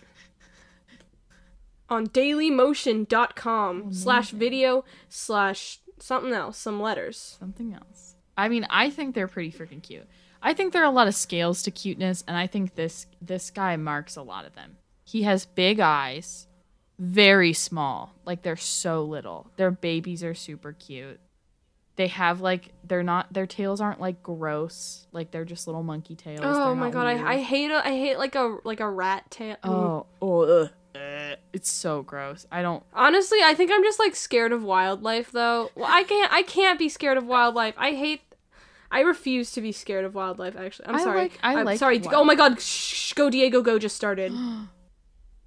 on 1.89 2.07
dailymotion.com 2.07 3.93
slash 3.93 4.31
video 4.31 4.85
slash 5.09 5.79
something 5.99 6.31
else, 6.33 6.57
some 6.57 6.81
letters. 6.81 7.37
Something 7.39 7.73
else. 7.73 8.15
I 8.37 8.47
mean, 8.49 8.65
I 8.69 8.89
think 8.89 9.13
they're 9.13 9.27
pretty 9.27 9.51
freaking 9.51 9.83
cute. 9.83 10.07
I 10.41 10.53
think 10.53 10.73
there 10.73 10.81
are 10.81 10.85
a 10.85 10.91
lot 10.91 11.07
of 11.07 11.13
scales 11.13 11.61
to 11.63 11.71
cuteness, 11.71 12.23
and 12.27 12.35
I 12.35 12.47
think 12.47 12.75
this 12.75 13.05
this 13.21 13.51
guy 13.51 13.75
marks 13.75 14.15
a 14.15 14.23
lot 14.23 14.45
of 14.45 14.55
them. 14.55 14.77
He 15.03 15.23
has 15.23 15.45
big 15.45 15.79
eyes, 15.79 16.47
very 17.01 17.51
small, 17.51 18.13
like 18.25 18.43
they're 18.43 18.55
so 18.55 19.03
little. 19.03 19.49
Their 19.57 19.71
babies 19.71 20.23
are 20.23 20.35
super 20.35 20.73
cute. 20.73 21.19
They 21.95 22.07
have 22.07 22.41
like 22.41 22.73
they're 22.83 23.01
not 23.01 23.33
their 23.33 23.47
tails 23.47 23.81
aren't 23.81 23.99
like 23.99 24.21
gross, 24.21 25.07
like 25.11 25.31
they're 25.31 25.43
just 25.43 25.65
little 25.65 25.81
monkey 25.81 26.15
tails. 26.15 26.41
Oh 26.43 26.75
my 26.75 26.91
god, 26.91 27.05
weird. 27.05 27.27
I, 27.27 27.33
I 27.33 27.37
hate 27.39 27.71
a, 27.71 27.85
I 27.85 27.89
hate 27.89 28.19
like 28.19 28.35
a 28.35 28.57
like 28.63 28.79
a 28.79 28.87
rat 28.87 29.31
tail. 29.31 29.57
Oh, 29.63 30.05
oh, 30.21 30.41
ugh. 30.41 30.69
Uh, 30.93 31.35
it's 31.53 31.71
so 31.71 32.03
gross. 32.03 32.45
I 32.51 32.61
don't. 32.61 32.83
Honestly, 32.93 33.39
I 33.43 33.55
think 33.55 33.71
I'm 33.73 33.81
just 33.81 33.97
like 33.97 34.15
scared 34.15 34.51
of 34.51 34.63
wildlife 34.63 35.31
though. 35.31 35.71
Well, 35.73 35.87
I 35.89 36.03
can't 36.03 36.31
I 36.31 36.43
can't 36.43 36.77
be 36.77 36.87
scared 36.87 37.17
of 37.17 37.25
wildlife. 37.25 37.73
I 37.77 37.93
hate 37.93 38.21
I 38.91 38.99
refuse 38.99 39.51
to 39.53 39.61
be 39.61 39.71
scared 39.71 40.05
of 40.05 40.13
wildlife 40.13 40.55
actually. 40.55 40.87
I'm 40.87 40.95
I 40.95 41.03
sorry. 41.03 41.19
like- 41.19 41.39
I 41.41 41.53
am 41.59 41.65
like 41.65 41.79
sorry. 41.79 41.99
Oh 42.11 42.23
my 42.23 42.35
god, 42.35 42.61
shh, 42.61 43.13
go 43.13 43.31
Diego 43.31 43.63
go 43.63 43.79
just 43.79 43.95
started. 43.95 44.31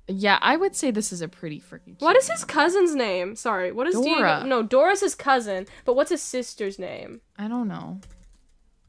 Yeah, 0.07 0.39
I 0.43 0.57
would 0.57 0.77
say 0.77 0.91
this 0.91 1.13
is 1.13 1.23
a 1.23 1.29
pretty 1.29 1.61
freaking. 1.61 1.99
What 2.01 2.17
is 2.17 2.29
his 2.29 2.45
cousin's 2.45 2.95
name? 2.95 3.37
Sorry, 3.37 3.73
what 3.73 3.87
is 3.87 3.95
Dora. 3.95 4.05
Diego? 4.41 4.47
No, 4.47 4.63
Dora's 4.63 5.01
his 5.01 5.15
cousin, 5.15 5.67
but 5.87 5.97
what's 5.97 6.11
his 6.11 6.21
sister's 6.21 6.79
name? 6.79 7.23
I 7.39 7.49
don't 7.49 7.69
know. 7.69 8.01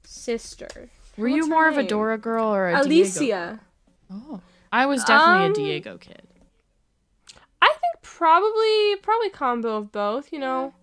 Sister. 0.03 0.67
Were 1.17 1.29
What's 1.29 1.35
you 1.45 1.49
more 1.49 1.69
of 1.69 1.77
a? 1.77 1.83
Dora 1.83 2.17
girl 2.17 2.53
or 2.53 2.67
a 2.69 2.83
Diego? 2.83 2.87
Alicia. 2.87 3.59
Oh, 4.11 4.41
I 4.71 4.85
was 4.85 5.03
definitely 5.05 5.45
Um, 5.45 5.51
a 5.51 5.55
Diego 5.55 5.97
kid. 5.97 6.21
I 7.61 7.67
think 7.67 8.01
probably 8.03 8.97
probably 9.01 9.29
combo 9.29 9.77
of 9.77 9.91
both, 9.93 10.33
you 10.33 10.39
know. 10.39 10.73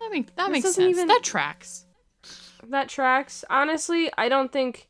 That 0.00 0.10
makes 0.10 0.30
that 0.36 0.46
This 0.48 0.52
makes 0.64 0.74
sense. 0.74 0.78
even- 0.78 1.08
That 1.08 1.22
tracks. 1.22 1.84
That 2.66 2.88
tracks. 2.88 3.44
Honestly, 3.50 4.10
I 4.16 4.28
don't 4.30 4.50
think 4.50 4.88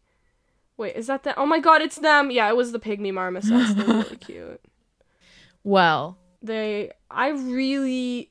Wait, 0.76 0.96
is 0.96 1.06
that 1.08 1.22
the 1.24 1.36
Oh 1.38 1.46
my 1.46 1.58
god, 1.60 1.82
it's 1.82 1.96
them. 1.96 2.30
Yeah, 2.30 2.48
it 2.48 2.56
was 2.56 2.72
the 2.72 2.80
pygmy 2.80 3.12
marmosets. 3.12 3.74
They're 3.74 3.86
really 3.86 4.16
cute. 4.20 4.60
Well, 5.64 6.18
They 6.42 6.92
I 7.10 7.30
really 7.30 8.30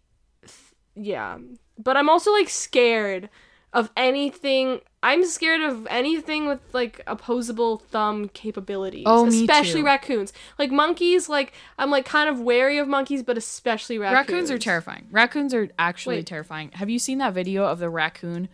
yeah. 0.96 1.38
But 1.78 1.98
I'm 1.98 2.08
also 2.10 2.32
like 2.32 2.50
scared 2.50 3.30
of 3.74 3.90
anything 3.98 4.80
I'm 5.02 5.26
scared 5.26 5.60
of 5.62 5.86
anything 5.90 6.48
with 6.48 6.60
like 6.74 7.02
opposable 7.08 7.80
thumb 7.80 8.30
capabilities. 8.30 9.04
Oh, 9.06 9.26
me 9.26 9.42
especially 9.42 9.82
raccoons. 9.84 10.32
Like 10.58 10.72
monkeys, 10.72 11.28
like 11.28 11.54
I'm 11.78 11.90
like 11.90 12.06
kind 12.06 12.30
of 12.30 12.40
wary 12.40 12.78
of 12.78 12.88
monkeys, 12.88 13.24
but 13.24 13.38
especially 13.38 13.98
raccoons. 13.98 14.30
raccoons 14.30 14.52
are 14.52 14.58
terrifying. 14.60 15.08
Raccoons 15.12 15.54
are 15.54 15.68
actually 15.78 16.18
Wait. 16.18 16.28
terrifying. 16.28 16.72
Have 16.76 16.90
you 16.90 17.00
seen 17.00 17.18
that 17.18 17.34
video 17.34 17.66
of 17.66 17.80
the 17.80 17.90
raccoon 17.90 18.48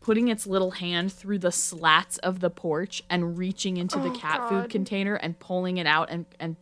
putting 0.00 0.28
its 0.28 0.46
little 0.46 0.72
hand 0.72 1.12
through 1.12 1.38
the 1.38 1.52
slats 1.52 2.18
of 2.18 2.40
the 2.40 2.50
porch 2.50 3.02
and 3.08 3.38
reaching 3.38 3.76
into 3.76 3.98
the 3.98 4.10
Oh, 4.10 4.14
cat 4.14 4.38
God. 4.38 4.48
food 4.48 4.70
container 4.70 5.14
and 5.14 5.38
pulling 5.38 5.76
it 5.76 5.86
out 5.86 6.08
and 6.10 6.26
and 6.40 6.56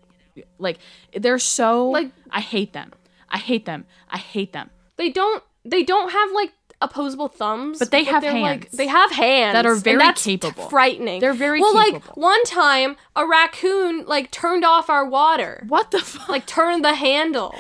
like 0.59 0.79
they're 1.15 1.39
so 1.39 1.89
Like- 1.91 2.11
I 2.31 2.41
hate 2.41 2.73
them. 2.73 2.93
I 3.29 3.39
hate 3.39 3.65
them. 3.65 3.87
I 4.11 4.19
hate 4.19 4.53
them. 4.53 4.71
They 4.97 5.11
don't 5.11 5.43
they 5.65 5.83
don't 5.85 6.11
have 6.11 6.33
like 6.33 6.53
opposable 6.81 7.29
thumbs, 7.29 7.79
But 7.79 7.91
they 7.93 8.05
have 8.05 8.23
they're, 8.23 8.33
Like, 8.33 8.65
hands 8.65 8.77
they 8.77 8.89
have 8.89 9.13
hands 9.13 9.55
that 9.55 9.65
are 9.67 9.77
very 9.77 9.99
that's 9.99 10.25
capable. 10.25 10.69
Frightening. 10.69 11.21
They're 11.21 11.33
very 11.33 11.61
well. 11.61 11.75
Like 11.75 12.05
one 12.17 12.43
time, 12.45 12.97
a 13.15 13.27
raccoon 13.27 14.05
like 14.07 14.31
turned 14.31 14.65
off 14.65 14.91
our 14.91 15.07
water, 15.07 15.65
What 15.69 15.91
the 15.93 16.01
fuck? 16.01 16.29
like 16.29 16.45
turned 16.47 16.85
the 16.85 16.95
handle, 16.95 17.55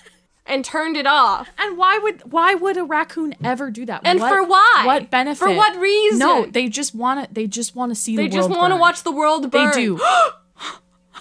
and 0.46 0.64
turned 0.64 0.96
it 0.96 1.06
off. 1.06 1.48
And 1.58 1.76
why 1.76 1.98
would 1.98 2.30
why 2.32 2.54
would 2.54 2.76
a 2.76 2.84
raccoon 2.84 3.34
ever 3.42 3.70
do 3.70 3.84
that? 3.86 4.02
And 4.04 4.20
What- 4.20 4.32
for 4.32 4.44
why? 4.44 4.82
What 4.86 5.10
benefit? 5.10 5.38
For 5.38 5.52
what 5.52 5.76
reason? 5.76 6.20
No, 6.20 6.46
they 6.46 6.68
just 6.68 6.94
want 6.94 7.26
to. 7.28 7.34
They 7.34 7.48
just 7.48 7.74
want 7.74 7.90
to 7.90 7.96
see 7.96 8.14
the 8.14 8.22
world. 8.22 8.30
They 8.30 8.36
the 8.36 8.42
just 8.42 8.50
want 8.50 8.72
to 8.72 8.76
watch 8.78 9.02
the 9.02 9.12
world 9.12 9.50
burn. 9.50 9.72
They 9.74 9.82
do. 9.82 9.98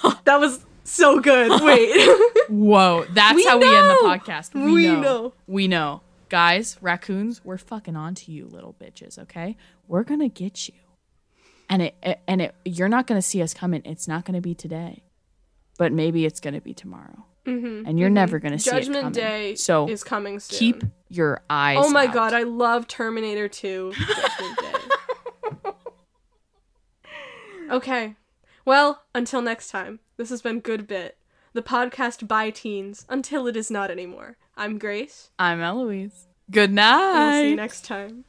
that 0.25 0.39
was 0.39 0.63
so 0.87 1.19
good. 1.19 1.61
Wait. 1.61 1.91
Whoa, 2.49 3.05
that's 3.11 3.35
We 3.35 3.45
how 3.45 3.57
we 3.57 3.65
end 3.75 3.89
the 3.89 3.99
podcast. 4.03 4.53
We, 4.53 4.71
We 4.71 4.87
know. 4.87 5.01
know. 5.01 5.33
We 5.47 5.67
know. 5.67 6.01
Guys, 6.29 6.77
raccoons, 6.81 7.43
we're 7.45 7.57
fucking 7.57 7.95
on 7.95 8.13
to 8.15 8.31
you, 8.31 8.47
little 8.47 8.75
bitches. 8.81 9.17
Okay, 9.17 9.55
we're 9.87 10.03
gonna 10.03 10.27
get 10.29 10.67
you. 10.67 10.75
And 11.69 11.81
it, 11.81 11.95
it 12.03 12.19
and 12.27 12.41
it. 12.41 12.55
You're 12.65 12.89
not 12.89 13.07
gonna 13.07 13.21
see 13.21 13.41
us 13.41 13.53
coming. 13.53 13.81
It's 13.85 14.07
not 14.07 14.25
gonna 14.25 14.41
be 14.41 14.53
today, 14.55 15.03
but 15.77 15.91
maybe 15.93 16.25
it's 16.25 16.39
gonna 16.39 16.61
be 16.61 16.73
tomorrow. 16.73 17.25
Mm-hmm, 17.45 17.87
and 17.87 17.97
you're 17.97 18.09
never 18.09 18.39
gonna 18.39 18.59
see 18.59 18.69
it 18.69 18.73
Judgment 18.73 18.99
coming. 19.03 19.13
Day 19.13 19.55
So 19.55 19.87
is 19.87 20.03
coming 20.03 20.39
soon. 20.41 20.59
keep 20.59 20.83
your 21.07 21.41
eyes. 21.49 21.77
Oh 21.79 21.89
my 21.89 22.07
out. 22.07 22.13
god, 22.13 22.33
I 22.33 22.43
love 22.43 22.87
Terminator 22.89 23.47
2 23.47 23.93
Judgment 23.97 24.59
Day. 25.63 25.71
okay. 27.71 28.15
Well, 28.67 29.03
until 29.15 29.41
next 29.41 29.69
time. 29.69 30.01
This 30.17 30.29
has 30.29 30.41
been 30.41 30.59
Good 30.59 30.87
Bit, 30.87 31.17
the 31.53 31.61
podcast 31.61 32.27
by 32.27 32.49
teens 32.49 33.05
until 33.07 33.47
it 33.47 33.55
is 33.55 33.71
not 33.71 33.89
anymore. 33.89 34.35
I'm 34.57 34.77
Grace. 34.77 35.29
I'm 35.39 35.61
Eloise. 35.61 36.27
Good 36.51 36.71
and 36.71 36.75
We'll 36.77 37.31
see 37.31 37.43
night. 37.43 37.49
you 37.51 37.55
next 37.55 37.85
time. 37.85 38.25